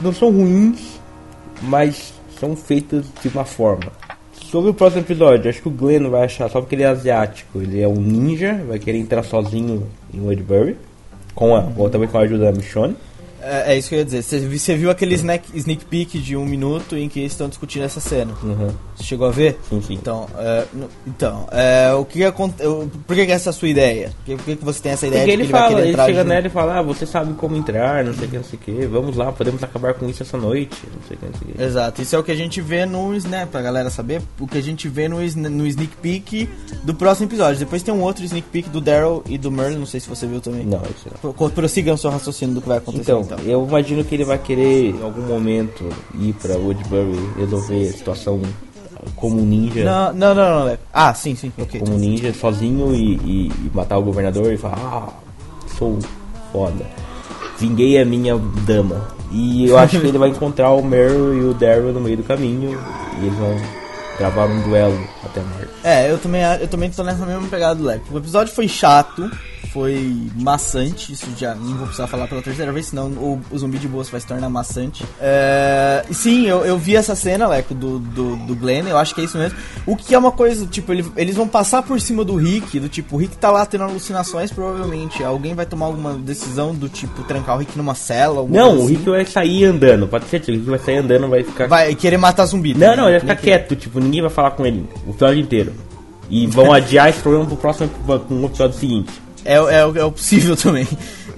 não 0.00 0.12
são 0.12 0.28
ruins, 0.28 0.98
mas 1.62 2.12
são 2.40 2.56
feitas 2.56 3.04
de 3.22 3.28
uma 3.28 3.44
forma. 3.44 3.92
Sobre 4.32 4.70
o 4.70 4.74
próximo 4.74 5.02
episódio, 5.02 5.48
acho 5.48 5.62
que 5.62 5.68
o 5.68 5.70
Glenn 5.70 6.10
vai 6.10 6.24
achar 6.24 6.50
só 6.50 6.60
porque 6.60 6.74
ele 6.74 6.82
é 6.82 6.86
asiático, 6.86 7.62
ele 7.62 7.80
é 7.80 7.86
um 7.86 7.94
ninja, 7.94 8.60
vai 8.66 8.80
querer 8.80 8.98
entrar 8.98 9.22
sozinho 9.22 9.86
em 10.12 10.20
Woodbury, 10.20 10.76
com 11.32 11.54
a, 11.54 11.68
ou 11.76 11.88
também 11.88 12.08
com 12.08 12.18
a 12.18 12.22
ajuda 12.22 12.46
da 12.46 12.52
Michonne. 12.52 12.96
É, 13.46 13.74
é 13.74 13.78
isso 13.78 13.88
que 13.88 13.94
eu 13.94 13.98
ia 13.98 14.04
dizer. 14.04 14.22
Você, 14.22 14.38
vi- 14.38 14.58
você 14.58 14.74
viu 14.76 14.90
aquele 14.90 15.14
snack, 15.14 15.44
sneak 15.54 15.84
peek 15.84 16.18
de 16.18 16.36
um 16.36 16.44
minuto 16.44 16.96
em 16.96 17.08
que 17.08 17.20
eles 17.20 17.32
estão 17.32 17.48
discutindo 17.48 17.82
essa 17.84 18.00
cena? 18.00 18.32
Uhum. 18.42 18.70
Você 18.96 19.04
chegou 19.04 19.26
a 19.26 19.30
ver? 19.30 19.58
Sim, 19.68 19.82
sim. 19.82 19.94
Então, 19.94 20.26
é, 20.38 20.64
então 21.06 21.46
é, 21.52 21.92
o 21.92 22.04
que 22.04 22.24
acontece? 22.24 22.68
Por 23.06 23.14
que, 23.16 23.26
que 23.26 23.32
essa 23.32 23.48
é 23.48 23.50
a 23.50 23.52
sua 23.52 23.68
ideia? 23.68 24.12
Por 24.24 24.38
que, 24.44 24.56
que 24.56 24.64
você 24.64 24.80
tem 24.80 24.92
essa 24.92 25.06
ideia 25.06 25.22
Porque 25.22 25.32
de 25.32 25.36
que 25.38 25.42
ele 25.44 25.52
vai 25.52 25.60
fala, 25.60 25.74
querer 25.76 25.88
ele 25.88 25.96
chega 25.96 26.18
junto? 26.20 26.28
nela 26.28 26.46
e 26.46 26.50
fala, 26.50 26.78
ah, 26.78 26.82
você 26.82 27.06
sabe 27.06 27.34
como 27.34 27.56
entrar, 27.56 28.04
não 28.04 28.14
sei 28.14 28.26
o 28.26 28.30
que, 28.30 28.36
não 28.36 28.44
sei 28.44 28.58
o 28.58 28.62
que, 28.62 28.86
vamos 28.86 29.16
lá, 29.16 29.30
podemos 29.32 29.62
acabar 29.62 29.94
com 29.94 30.08
isso 30.08 30.22
essa 30.22 30.38
noite, 30.38 30.76
não 30.94 31.02
sei 31.06 31.16
o 31.16 31.20
que, 31.20 31.26
não 31.26 31.34
sei 31.34 31.48
o 31.50 31.56
que. 31.56 31.62
Exato, 31.62 32.02
isso 32.02 32.16
é 32.16 32.18
o 32.18 32.22
que 32.22 32.32
a 32.32 32.36
gente 32.36 32.60
vê 32.60 32.86
no 32.86 33.14
Snap, 33.16 33.50
pra 33.50 33.60
galera 33.60 33.90
saber, 33.90 34.22
o 34.40 34.46
que 34.46 34.58
a 34.58 34.62
gente 34.62 34.88
vê 34.88 35.08
no, 35.08 35.16
no 35.20 35.66
sneak 35.66 35.96
peek 36.00 36.48
do 36.82 36.94
próximo 36.94 37.26
episódio. 37.28 37.58
Depois 37.58 37.82
tem 37.82 37.92
um 37.92 38.00
outro 38.02 38.24
sneak 38.24 38.48
peek 38.48 38.68
do 38.70 38.80
Daryl 38.80 39.22
e 39.28 39.36
do 39.36 39.50
Merlin, 39.50 39.78
não 39.78 39.86
sei 39.86 40.00
se 40.00 40.08
você 40.08 40.26
viu 40.26 40.40
também. 40.40 40.64
Não, 40.64 40.80
isso 40.82 41.08
não. 41.22 41.32
Pro- 41.32 41.50
Prossiga 41.50 41.92
o 41.92 41.98
seu 41.98 42.10
raciocínio 42.10 42.54
do 42.54 42.60
que 42.62 42.68
vai 42.68 42.78
acontecer 42.78 43.02
Então, 43.12 43.20
então. 43.20 43.33
Eu 43.44 43.66
imagino 43.66 44.04
que 44.04 44.14
ele 44.14 44.24
vai 44.24 44.38
querer 44.38 44.90
em 44.94 45.02
algum 45.02 45.22
momento 45.22 45.88
ir 46.18 46.32
pra 46.34 46.56
Woodbury 46.56 47.18
resolver 47.38 47.88
a 47.88 47.92
situação 47.92 48.40
como 49.16 49.40
um 49.40 49.44
ninja. 49.44 49.84
Não, 49.84 50.12
não, 50.12 50.34
não, 50.34 50.66
não. 50.66 50.78
Ah, 50.92 51.12
sim, 51.14 51.34
sim, 51.34 51.52
ok. 51.58 51.80
Como 51.80 51.94
um 51.94 51.98
ninja 51.98 52.32
sozinho 52.32 52.94
e, 52.94 53.14
e- 53.16 53.46
e 53.48 53.70
matar 53.74 53.98
o 53.98 54.02
governador 54.02 54.52
e 54.52 54.56
falar, 54.56 54.78
ah, 54.78 55.08
sou 55.78 55.98
foda. 56.52 56.84
Vinguei 57.58 58.00
a 58.00 58.04
minha 58.04 58.36
dama. 58.66 59.08
E 59.30 59.66
eu 59.68 59.76
acho 59.78 60.00
que 60.00 60.06
ele 60.06 60.18
vai 60.18 60.28
encontrar 60.30 60.70
o 60.70 60.82
Meryl 60.82 61.34
e 61.34 61.40
o 61.44 61.54
Daryl 61.54 61.92
no 61.92 62.00
meio 62.00 62.16
do 62.16 62.22
caminho 62.22 62.78
e 63.20 63.26
eles 63.26 63.36
vão 63.38 63.56
gravar 64.18 64.46
um 64.46 64.60
duelo 64.62 64.98
até 65.24 65.40
a 65.40 65.44
morte. 65.44 65.68
É, 65.82 66.10
eu 66.10 66.18
também, 66.18 66.42
eu 66.60 66.68
também 66.68 66.90
tô 66.90 67.02
nessa 67.02 67.26
mesma 67.26 67.46
pegada 67.48 67.74
do 67.74 67.84
Leco. 67.84 68.04
O 68.12 68.18
episódio 68.18 68.54
foi 68.54 68.68
chato, 68.68 69.28
foi 69.72 70.28
maçante, 70.36 71.12
isso 71.12 71.26
já 71.36 71.54
não 71.54 71.74
vou 71.76 71.86
precisar 71.86 72.06
falar 72.06 72.26
pela 72.26 72.42
terceira 72.42 72.70
vez, 72.72 72.86
senão 72.86 73.08
o, 73.08 73.40
o 73.50 73.58
zumbi 73.58 73.78
de 73.78 73.88
boas 73.88 74.08
vai 74.08 74.20
se 74.20 74.26
tornar 74.26 74.48
maçante. 74.48 75.04
É, 75.20 76.04
sim, 76.10 76.46
eu, 76.46 76.64
eu 76.64 76.78
vi 76.78 76.96
essa 76.96 77.14
cena, 77.14 77.46
Leco, 77.48 77.74
do, 77.74 77.98
do, 77.98 78.36
do 78.36 78.54
Glenn, 78.54 78.86
eu 78.88 78.98
acho 78.98 79.14
que 79.14 79.20
é 79.20 79.24
isso 79.24 79.38
mesmo. 79.38 79.58
O 79.86 79.96
que 79.96 80.14
é 80.14 80.18
uma 80.18 80.32
coisa, 80.32 80.66
tipo, 80.66 80.92
ele- 80.92 81.04
eles 81.16 81.36
vão 81.36 81.48
passar 81.48 81.82
por 81.82 82.00
cima 82.00 82.24
do 82.24 82.36
Rick, 82.36 82.78
do 82.78 82.88
tipo, 82.88 83.16
o 83.16 83.18
Rick 83.18 83.36
tá 83.36 83.50
lá 83.50 83.64
tendo 83.66 83.84
alucinações, 83.84 84.50
provavelmente 84.52 85.22
alguém 85.22 85.54
vai 85.54 85.66
tomar 85.66 85.86
alguma 85.86 86.14
decisão 86.14 86.74
do 86.74 86.88
tipo, 86.88 87.22
trancar 87.24 87.56
o 87.56 87.58
Rick 87.58 87.76
numa 87.76 87.94
cela, 87.94 88.38
alguma 88.40 88.58
Não, 88.58 88.68
coisa 88.68 88.82
o 88.82 88.84
assim. 88.86 88.94
Rick 88.96 89.10
vai 89.10 89.24
sair 89.26 89.64
andando, 89.64 90.06
pode 90.08 90.26
ser, 90.26 90.40
o 90.42 90.46
Rick 90.52 90.58
vai 90.64 90.78
sair 90.78 90.96
andando, 90.98 91.28
vai 91.28 91.42
ficar. 91.42 91.66
vai 91.68 91.94
querer 91.94 92.16
matar 92.16 92.46
zumbi. 92.46 92.74
Não, 92.74 92.96
não, 92.96 93.04
ele 93.08 93.18
vai 93.18 93.20
ficar 93.20 93.36
quieto, 93.36 93.76
tipo, 93.76 94.00
ninguém 94.00 94.20
vai 94.20 94.30
falar 94.30 94.52
com 94.52 94.64
ele 94.66 94.88
o 95.06 95.10
episódio 95.10 95.40
inteiro. 95.40 95.72
E 96.30 96.46
vão 96.46 96.72
adiar 96.72 97.08
esse 97.10 97.20
problema 97.20 97.44
pro 97.46 97.56
próximo 97.56 97.88
pro 98.06 98.44
episódio 98.46 98.78
seguinte. 98.78 99.12
É, 99.44 99.54
é, 99.54 99.80
é 99.80 100.04
o 100.04 100.12
possível 100.12 100.56
também. 100.58 100.86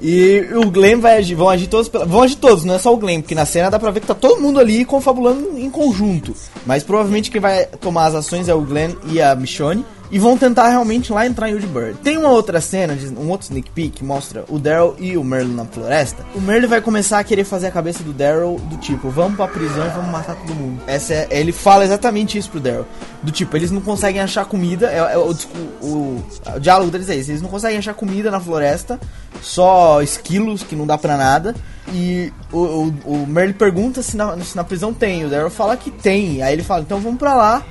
E 0.00 0.46
o 0.54 0.70
Glenn 0.70 1.00
vai 1.00 1.16
agir, 1.18 1.34
vão 1.34 1.48
agir 1.48 1.66
todos, 1.68 1.88
vão 1.88 2.22
agir 2.22 2.36
todos, 2.36 2.64
não 2.64 2.74
é 2.74 2.78
só 2.78 2.92
o 2.92 2.96
Glenn, 2.96 3.22
porque 3.22 3.34
na 3.34 3.46
cena 3.46 3.70
dá 3.70 3.78
pra 3.78 3.90
ver 3.90 4.00
que 4.00 4.06
tá 4.06 4.14
todo 4.14 4.40
mundo 4.40 4.60
ali 4.60 4.84
confabulando 4.84 5.58
em 5.58 5.70
conjunto. 5.70 6.34
Mas 6.66 6.82
provavelmente 6.82 7.30
quem 7.30 7.40
vai 7.40 7.66
tomar 7.80 8.06
as 8.06 8.14
ações 8.14 8.48
é 8.48 8.54
o 8.54 8.60
Glenn 8.60 8.92
e 9.06 9.20
a 9.20 9.34
Michonne. 9.34 9.84
E 10.10 10.18
vão 10.18 10.36
tentar 10.36 10.68
realmente 10.68 11.12
lá 11.12 11.26
entrar 11.26 11.50
em 11.50 11.54
Woodbury. 11.54 11.94
Tem 11.94 12.16
uma 12.16 12.28
outra 12.28 12.60
cena, 12.60 12.96
um 13.18 13.28
outro 13.28 13.46
sneak 13.46 13.70
peek 13.70 14.04
mostra 14.04 14.44
o 14.48 14.58
Daryl 14.58 14.94
e 14.98 15.16
o 15.16 15.24
Merlin 15.24 15.54
na 15.54 15.64
floresta. 15.64 16.24
O 16.34 16.40
Merlin 16.40 16.66
vai 16.66 16.80
começar 16.80 17.18
a 17.18 17.24
querer 17.24 17.44
fazer 17.44 17.66
a 17.66 17.70
cabeça 17.70 18.02
do 18.02 18.12
Daryl 18.12 18.56
do 18.70 18.76
tipo, 18.76 19.08
vamos 19.10 19.36
pra 19.36 19.48
prisão 19.48 19.86
e 19.86 19.90
vamos 19.90 20.10
matar 20.10 20.36
todo 20.36 20.54
mundo. 20.54 20.82
Essa 20.86 21.14
é, 21.14 21.28
ele 21.30 21.52
fala 21.52 21.84
exatamente 21.84 22.38
isso 22.38 22.50
pro 22.50 22.60
Daryl. 22.60 22.86
Do 23.22 23.32
tipo, 23.32 23.56
eles 23.56 23.70
não 23.70 23.80
conseguem 23.80 24.20
achar 24.20 24.44
comida, 24.44 24.90
é, 24.90 24.98
é 24.98 25.18
o, 25.18 25.34
o, 25.82 25.86
o 25.86 26.60
diálogo 26.60 26.90
deles 26.90 27.08
é 27.08 27.16
esse, 27.16 27.32
eles 27.32 27.42
não 27.42 27.48
conseguem 27.48 27.78
achar 27.78 27.94
comida 27.94 28.30
na 28.30 28.38
floresta, 28.38 29.00
só 29.42 30.00
esquilos 30.02 30.62
que 30.62 30.76
não 30.76 30.86
dá 30.86 30.96
pra 30.96 31.16
nada. 31.16 31.54
E 31.92 32.32
o, 32.52 32.58
o, 32.58 32.94
o 33.04 33.26
Merle 33.26 33.52
pergunta 33.52 34.02
se 34.02 34.16
na, 34.16 34.36
se 34.40 34.56
na 34.56 34.64
prisão 34.64 34.92
tem. 34.92 35.24
O 35.24 35.28
Daryl 35.28 35.50
fala 35.50 35.76
que 35.76 35.90
tem. 35.90 36.42
Aí 36.42 36.52
ele 36.52 36.64
fala, 36.64 36.82
então 36.82 37.00
vamos 37.00 37.18
pra 37.18 37.34
lá 37.34 37.64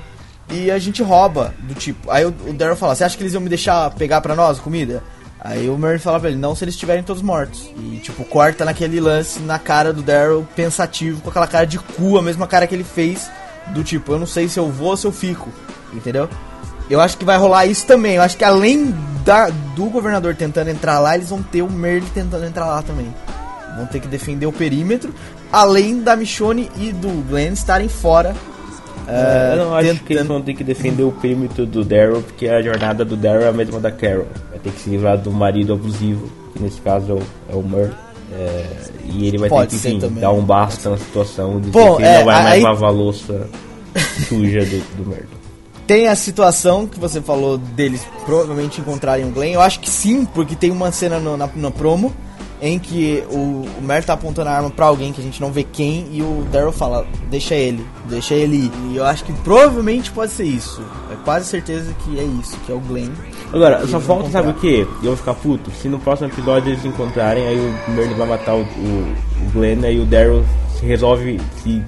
e 0.49 0.69
a 0.71 0.77
gente 0.79 1.01
rouba. 1.01 1.53
Do 1.59 1.73
tipo. 1.73 2.09
Aí 2.09 2.25
o, 2.25 2.29
o 2.29 2.53
Daryl 2.53 2.75
fala, 2.75 2.95
você 2.95 3.03
acha 3.03 3.17
que 3.17 3.23
eles 3.23 3.33
iam 3.33 3.41
me 3.41 3.49
deixar 3.49 3.89
pegar 3.91 4.21
pra 4.21 4.35
nós 4.35 4.59
comida? 4.59 5.03
Aí 5.39 5.69
o 5.69 5.77
Merle 5.77 5.99
fala 5.99 6.19
pra 6.19 6.29
ele, 6.29 6.39
não 6.39 6.55
se 6.55 6.63
eles 6.63 6.73
estiverem 6.73 7.03
todos 7.03 7.21
mortos. 7.21 7.69
E 7.77 7.99
tipo, 7.99 8.23
corta 8.23 8.65
naquele 8.65 8.99
lance 8.99 9.39
na 9.41 9.59
cara 9.59 9.93
do 9.93 10.01
Daryl 10.01 10.47
pensativo, 10.55 11.21
com 11.21 11.29
aquela 11.29 11.45
cara 11.45 11.65
de 11.67 11.77
cu, 11.77 12.17
a 12.17 12.21
mesma 12.21 12.47
cara 12.47 12.65
que 12.65 12.73
ele 12.73 12.83
fez. 12.83 13.29
Do 13.67 13.83
tipo, 13.83 14.13
eu 14.13 14.19
não 14.19 14.25
sei 14.25 14.47
se 14.47 14.59
eu 14.59 14.71
vou 14.71 14.89
ou 14.89 14.97
se 14.97 15.05
eu 15.05 15.11
fico. 15.11 15.51
Entendeu? 15.93 16.27
Eu 16.89 16.99
acho 16.99 17.15
que 17.15 17.23
vai 17.23 17.37
rolar 17.37 17.67
isso 17.67 17.85
também. 17.85 18.15
Eu 18.15 18.23
acho 18.23 18.37
que 18.37 18.43
além 18.43 18.91
da, 19.23 19.49
do 19.75 19.85
governador 19.85 20.35
tentando 20.35 20.69
entrar 20.69 20.99
lá, 20.99 21.15
eles 21.15 21.29
vão 21.29 21.43
ter 21.43 21.61
o 21.61 21.69
Merle 21.69 22.09
tentando 22.11 22.45
entrar 22.45 22.65
lá 22.65 22.81
também. 22.81 23.13
Vão 23.75 23.85
ter 23.85 23.99
que 23.99 24.07
defender 24.07 24.47
o 24.47 24.51
perímetro, 24.51 25.13
além 25.51 26.01
da 26.01 26.15
Michonne 26.15 26.71
e 26.77 26.91
do 26.91 27.23
Glenn 27.27 27.53
estarem 27.53 27.89
fora. 27.89 28.35
É, 29.07 29.51
eu 29.53 29.57
não 29.65 29.75
acho 29.75 29.87
tentando- 29.89 30.05
que 30.05 30.13
eles 30.13 30.25
vão 30.27 30.41
ter 30.41 30.53
que 30.53 30.63
defender 30.63 31.03
o 31.03 31.11
perímetro 31.11 31.65
do 31.65 31.83
Daryl, 31.83 32.21
porque 32.21 32.47
a 32.47 32.61
jornada 32.61 33.05
do 33.05 33.15
Daryl 33.15 33.43
é 33.45 33.49
a 33.49 33.53
mesma 33.53 33.79
da 33.79 33.91
Carol. 33.91 34.25
Vai 34.49 34.59
ter 34.59 34.71
que 34.71 34.79
se 34.81 34.89
livrar 34.89 35.17
do 35.17 35.31
marido 35.31 35.73
abusivo, 35.73 36.29
que 36.53 36.61
nesse 36.63 36.81
caso 36.81 37.11
é 37.49 37.53
o, 37.55 37.59
é 37.59 37.63
Merle. 37.63 37.93
É, 38.33 38.65
e 39.05 39.27
ele 39.27 39.37
vai 39.37 39.47
Pode 39.49 39.69
ter 39.69 39.79
que 39.81 39.87
enfim, 39.87 39.99
também. 39.99 40.19
dar 40.21 40.31
um 40.31 40.43
basta 40.43 40.89
na 40.89 40.97
situação, 40.97 41.59
dizer 41.59 41.71
Bom, 41.71 41.95
que 41.97 42.01
ele 42.01 42.09
é, 42.09 42.17
não 42.19 42.25
vai 42.25 42.35
mais 42.43 42.53
aí- 42.55 42.61
lavar 42.63 42.89
a 42.89 42.93
louça 42.93 43.47
suja 44.27 44.65
do, 44.65 45.03
do 45.03 45.09
Merle. 45.09 45.27
Tem 45.87 46.07
a 46.07 46.15
situação 46.15 46.87
que 46.87 46.99
você 46.99 47.21
falou 47.21 47.57
deles 47.59 48.01
provavelmente 48.25 48.81
encontrarem 48.81 49.25
o 49.25 49.29
Glenn. 49.29 49.53
Eu 49.53 49.61
acho 49.61 49.79
que 49.79 49.89
sim, 49.89 50.25
porque 50.25 50.55
tem 50.55 50.71
uma 50.71 50.91
cena 50.91 51.19
no- 51.19 51.37
na, 51.37 51.47
na 51.55 51.69
promo 51.71 52.11
em 52.67 52.79
que 52.79 53.23
o, 53.29 53.65
o 53.77 53.81
Mer 53.81 54.03
tá 54.03 54.13
apontando 54.13 54.49
a 54.49 54.53
arma 54.53 54.69
pra 54.69 54.85
alguém 54.85 55.11
que 55.13 55.21
a 55.21 55.23
gente 55.23 55.39
não 55.41 55.51
vê 55.51 55.63
quem 55.63 56.07
e 56.11 56.21
o 56.21 56.45
Daryl 56.51 56.71
fala, 56.71 57.05
deixa 57.29 57.53
ele, 57.55 57.85
deixa 58.09 58.33
ele 58.33 58.55
ir. 58.65 58.71
E 58.91 58.97
eu 58.97 59.05
acho 59.05 59.23
que 59.23 59.31
provavelmente 59.33 60.09
pode 60.11 60.31
ser 60.31 60.45
isso. 60.45 60.81
É 61.11 61.15
quase 61.23 61.45
certeza 61.47 61.93
que 62.03 62.19
é 62.19 62.23
isso, 62.23 62.57
que 62.65 62.71
é 62.71 62.75
o 62.75 62.79
Glenn. 62.79 63.09
Agora, 63.53 63.85
só 63.87 63.99
falta, 63.99 64.29
sabe 64.29 64.49
o 64.49 64.53
que? 64.53 64.79
Eu 65.01 65.09
vou 65.09 65.17
ficar 65.17 65.33
puto. 65.35 65.69
Se 65.71 65.87
no 65.87 65.99
próximo 65.99 66.27
episódio 66.29 66.71
eles 66.71 66.83
encontrarem, 66.85 67.45
aí 67.47 67.57
o 67.57 67.91
Merle 67.91 68.13
vai 68.15 68.27
matar 68.27 68.55
o, 68.55 68.61
o, 68.61 68.63
o 69.47 69.51
Glenn, 69.53 69.83
aí 69.85 69.99
o 69.99 70.05
Daryl 70.05 70.43
se 70.79 70.85
resolve 70.85 71.39
se 71.63 71.81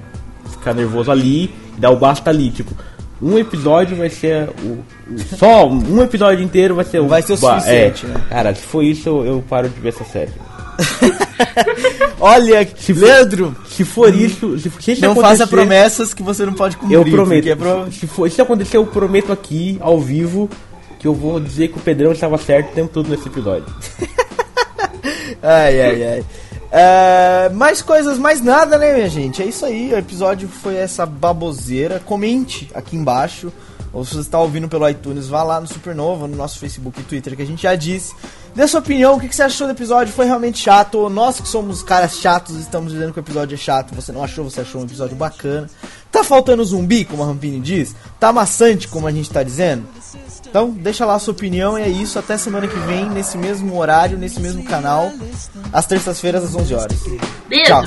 ficar 0.50 0.74
nervoso 0.74 1.10
ali 1.10 1.44
e 1.76 1.80
dar 1.80 1.90
o 1.90 1.96
basta 1.96 2.30
ali. 2.30 2.50
Tipo, 2.50 2.72
um 3.20 3.36
episódio 3.36 3.96
vai 3.96 4.08
ser 4.10 4.48
o. 4.62 4.78
o- 5.12 5.18
só 5.36 5.68
um 5.68 6.00
episódio 6.02 6.44
inteiro 6.44 6.74
vai 6.76 6.84
ser 6.84 7.00
o. 7.00 7.08
Vai 7.08 7.20
ser 7.22 7.32
o 7.34 7.38
ba- 7.38 7.54
suficiente, 7.58 8.06
é. 8.06 8.08
né? 8.10 8.22
Cara, 8.28 8.54
se 8.54 8.62
for 8.62 8.82
isso, 8.82 9.08
eu, 9.08 9.24
eu 9.26 9.44
paro 9.48 9.68
de 9.68 9.80
ver 9.80 9.88
essa 9.88 10.04
série. 10.04 10.30
Olha, 12.20 12.68
Leandro, 12.88 13.56
Se 13.68 13.84
for 13.84 14.14
isso, 14.14 14.58
se, 14.58 14.70
se 14.80 14.92
isso 14.92 15.02
não 15.02 15.14
faça 15.14 15.46
promessas 15.46 16.12
que 16.14 16.22
você 16.22 16.44
não 16.44 16.52
pode 16.52 16.76
cumprir. 16.76 16.94
Eu 16.96 17.04
prometo. 17.04 17.38
porque 17.38 17.50
é 17.50 17.56
pro- 17.56 17.92
Se 17.92 18.06
for 18.06 18.26
isso 18.26 18.40
acontecer, 18.42 18.76
eu 18.76 18.86
prometo 18.86 19.32
aqui, 19.32 19.78
ao 19.80 20.00
vivo, 20.00 20.48
que 20.98 21.06
eu 21.06 21.14
vou 21.14 21.38
dizer 21.40 21.68
que 21.68 21.78
o 21.78 21.80
Pedrão 21.80 22.12
estava 22.12 22.36
certo 22.38 22.70
o 22.70 22.74
tempo 22.74 22.90
todo 22.92 23.08
nesse 23.08 23.28
episódio. 23.28 23.66
Ai, 25.40 25.80
ai, 25.80 26.04
ai. 26.04 26.24
É, 26.72 27.48
mais 27.50 27.80
coisas, 27.80 28.18
mais 28.18 28.42
nada, 28.42 28.76
né, 28.76 28.92
minha 28.92 29.08
gente? 29.08 29.40
É 29.40 29.46
isso 29.46 29.64
aí. 29.64 29.92
O 29.94 29.96
episódio 29.96 30.48
foi 30.48 30.74
essa 30.74 31.06
baboseira. 31.06 32.02
Comente 32.04 32.68
aqui 32.74 32.96
embaixo. 32.96 33.52
Ou 33.92 34.04
se 34.04 34.14
você 34.14 34.20
está 34.20 34.38
ouvindo 34.38 34.68
pelo 34.68 34.88
iTunes, 34.88 35.28
vá 35.28 35.42
lá 35.42 35.60
no 35.60 35.66
Supernova, 35.66 36.26
no 36.26 36.36
nosso 36.36 36.58
Facebook 36.58 37.00
e 37.00 37.04
Twitter, 37.04 37.36
que 37.36 37.42
a 37.42 37.46
gente 37.46 37.62
já 37.62 37.74
disse. 37.74 38.14
Dê 38.54 38.66
sua 38.66 38.80
opinião, 38.80 39.16
o 39.16 39.20
que 39.20 39.28
que 39.28 39.36
você 39.36 39.42
achou 39.42 39.66
do 39.66 39.72
episódio? 39.72 40.12
Foi 40.12 40.26
realmente 40.26 40.58
chato? 40.58 41.08
Nós 41.08 41.40
que 41.40 41.48
somos 41.48 41.82
caras 41.82 42.16
chatos 42.18 42.56
estamos 42.56 42.92
dizendo 42.92 43.12
que 43.12 43.18
o 43.18 43.22
episódio 43.22 43.54
é 43.54 43.58
chato. 43.58 43.94
Você 43.94 44.12
não 44.12 44.22
achou, 44.22 44.44
você 44.44 44.62
achou 44.62 44.80
um 44.80 44.84
episódio 44.84 45.16
bacana. 45.16 45.68
Tá 46.10 46.24
faltando 46.24 46.64
zumbi, 46.64 47.04
como 47.04 47.22
a 47.22 47.26
Rampini 47.26 47.60
diz? 47.60 47.94
Tá 48.18 48.32
maçante, 48.32 48.88
como 48.88 49.06
a 49.06 49.12
gente 49.12 49.30
tá 49.30 49.42
dizendo? 49.42 49.86
Então, 50.48 50.70
deixa 50.70 51.04
lá 51.04 51.14
a 51.14 51.18
sua 51.18 51.32
opinião 51.32 51.78
e 51.78 51.82
é 51.82 51.88
isso. 51.88 52.18
Até 52.18 52.36
semana 52.38 52.66
que 52.66 52.78
vem, 52.80 53.08
nesse 53.10 53.36
mesmo 53.36 53.78
horário, 53.78 54.18
nesse 54.18 54.40
mesmo 54.40 54.64
canal, 54.64 55.12
às 55.72 55.86
terças-feiras, 55.86 56.42
às 56.42 56.54
11 56.54 56.74
horas. 56.74 56.98
Beijo. 57.48 57.66
Tchau. 57.66 57.84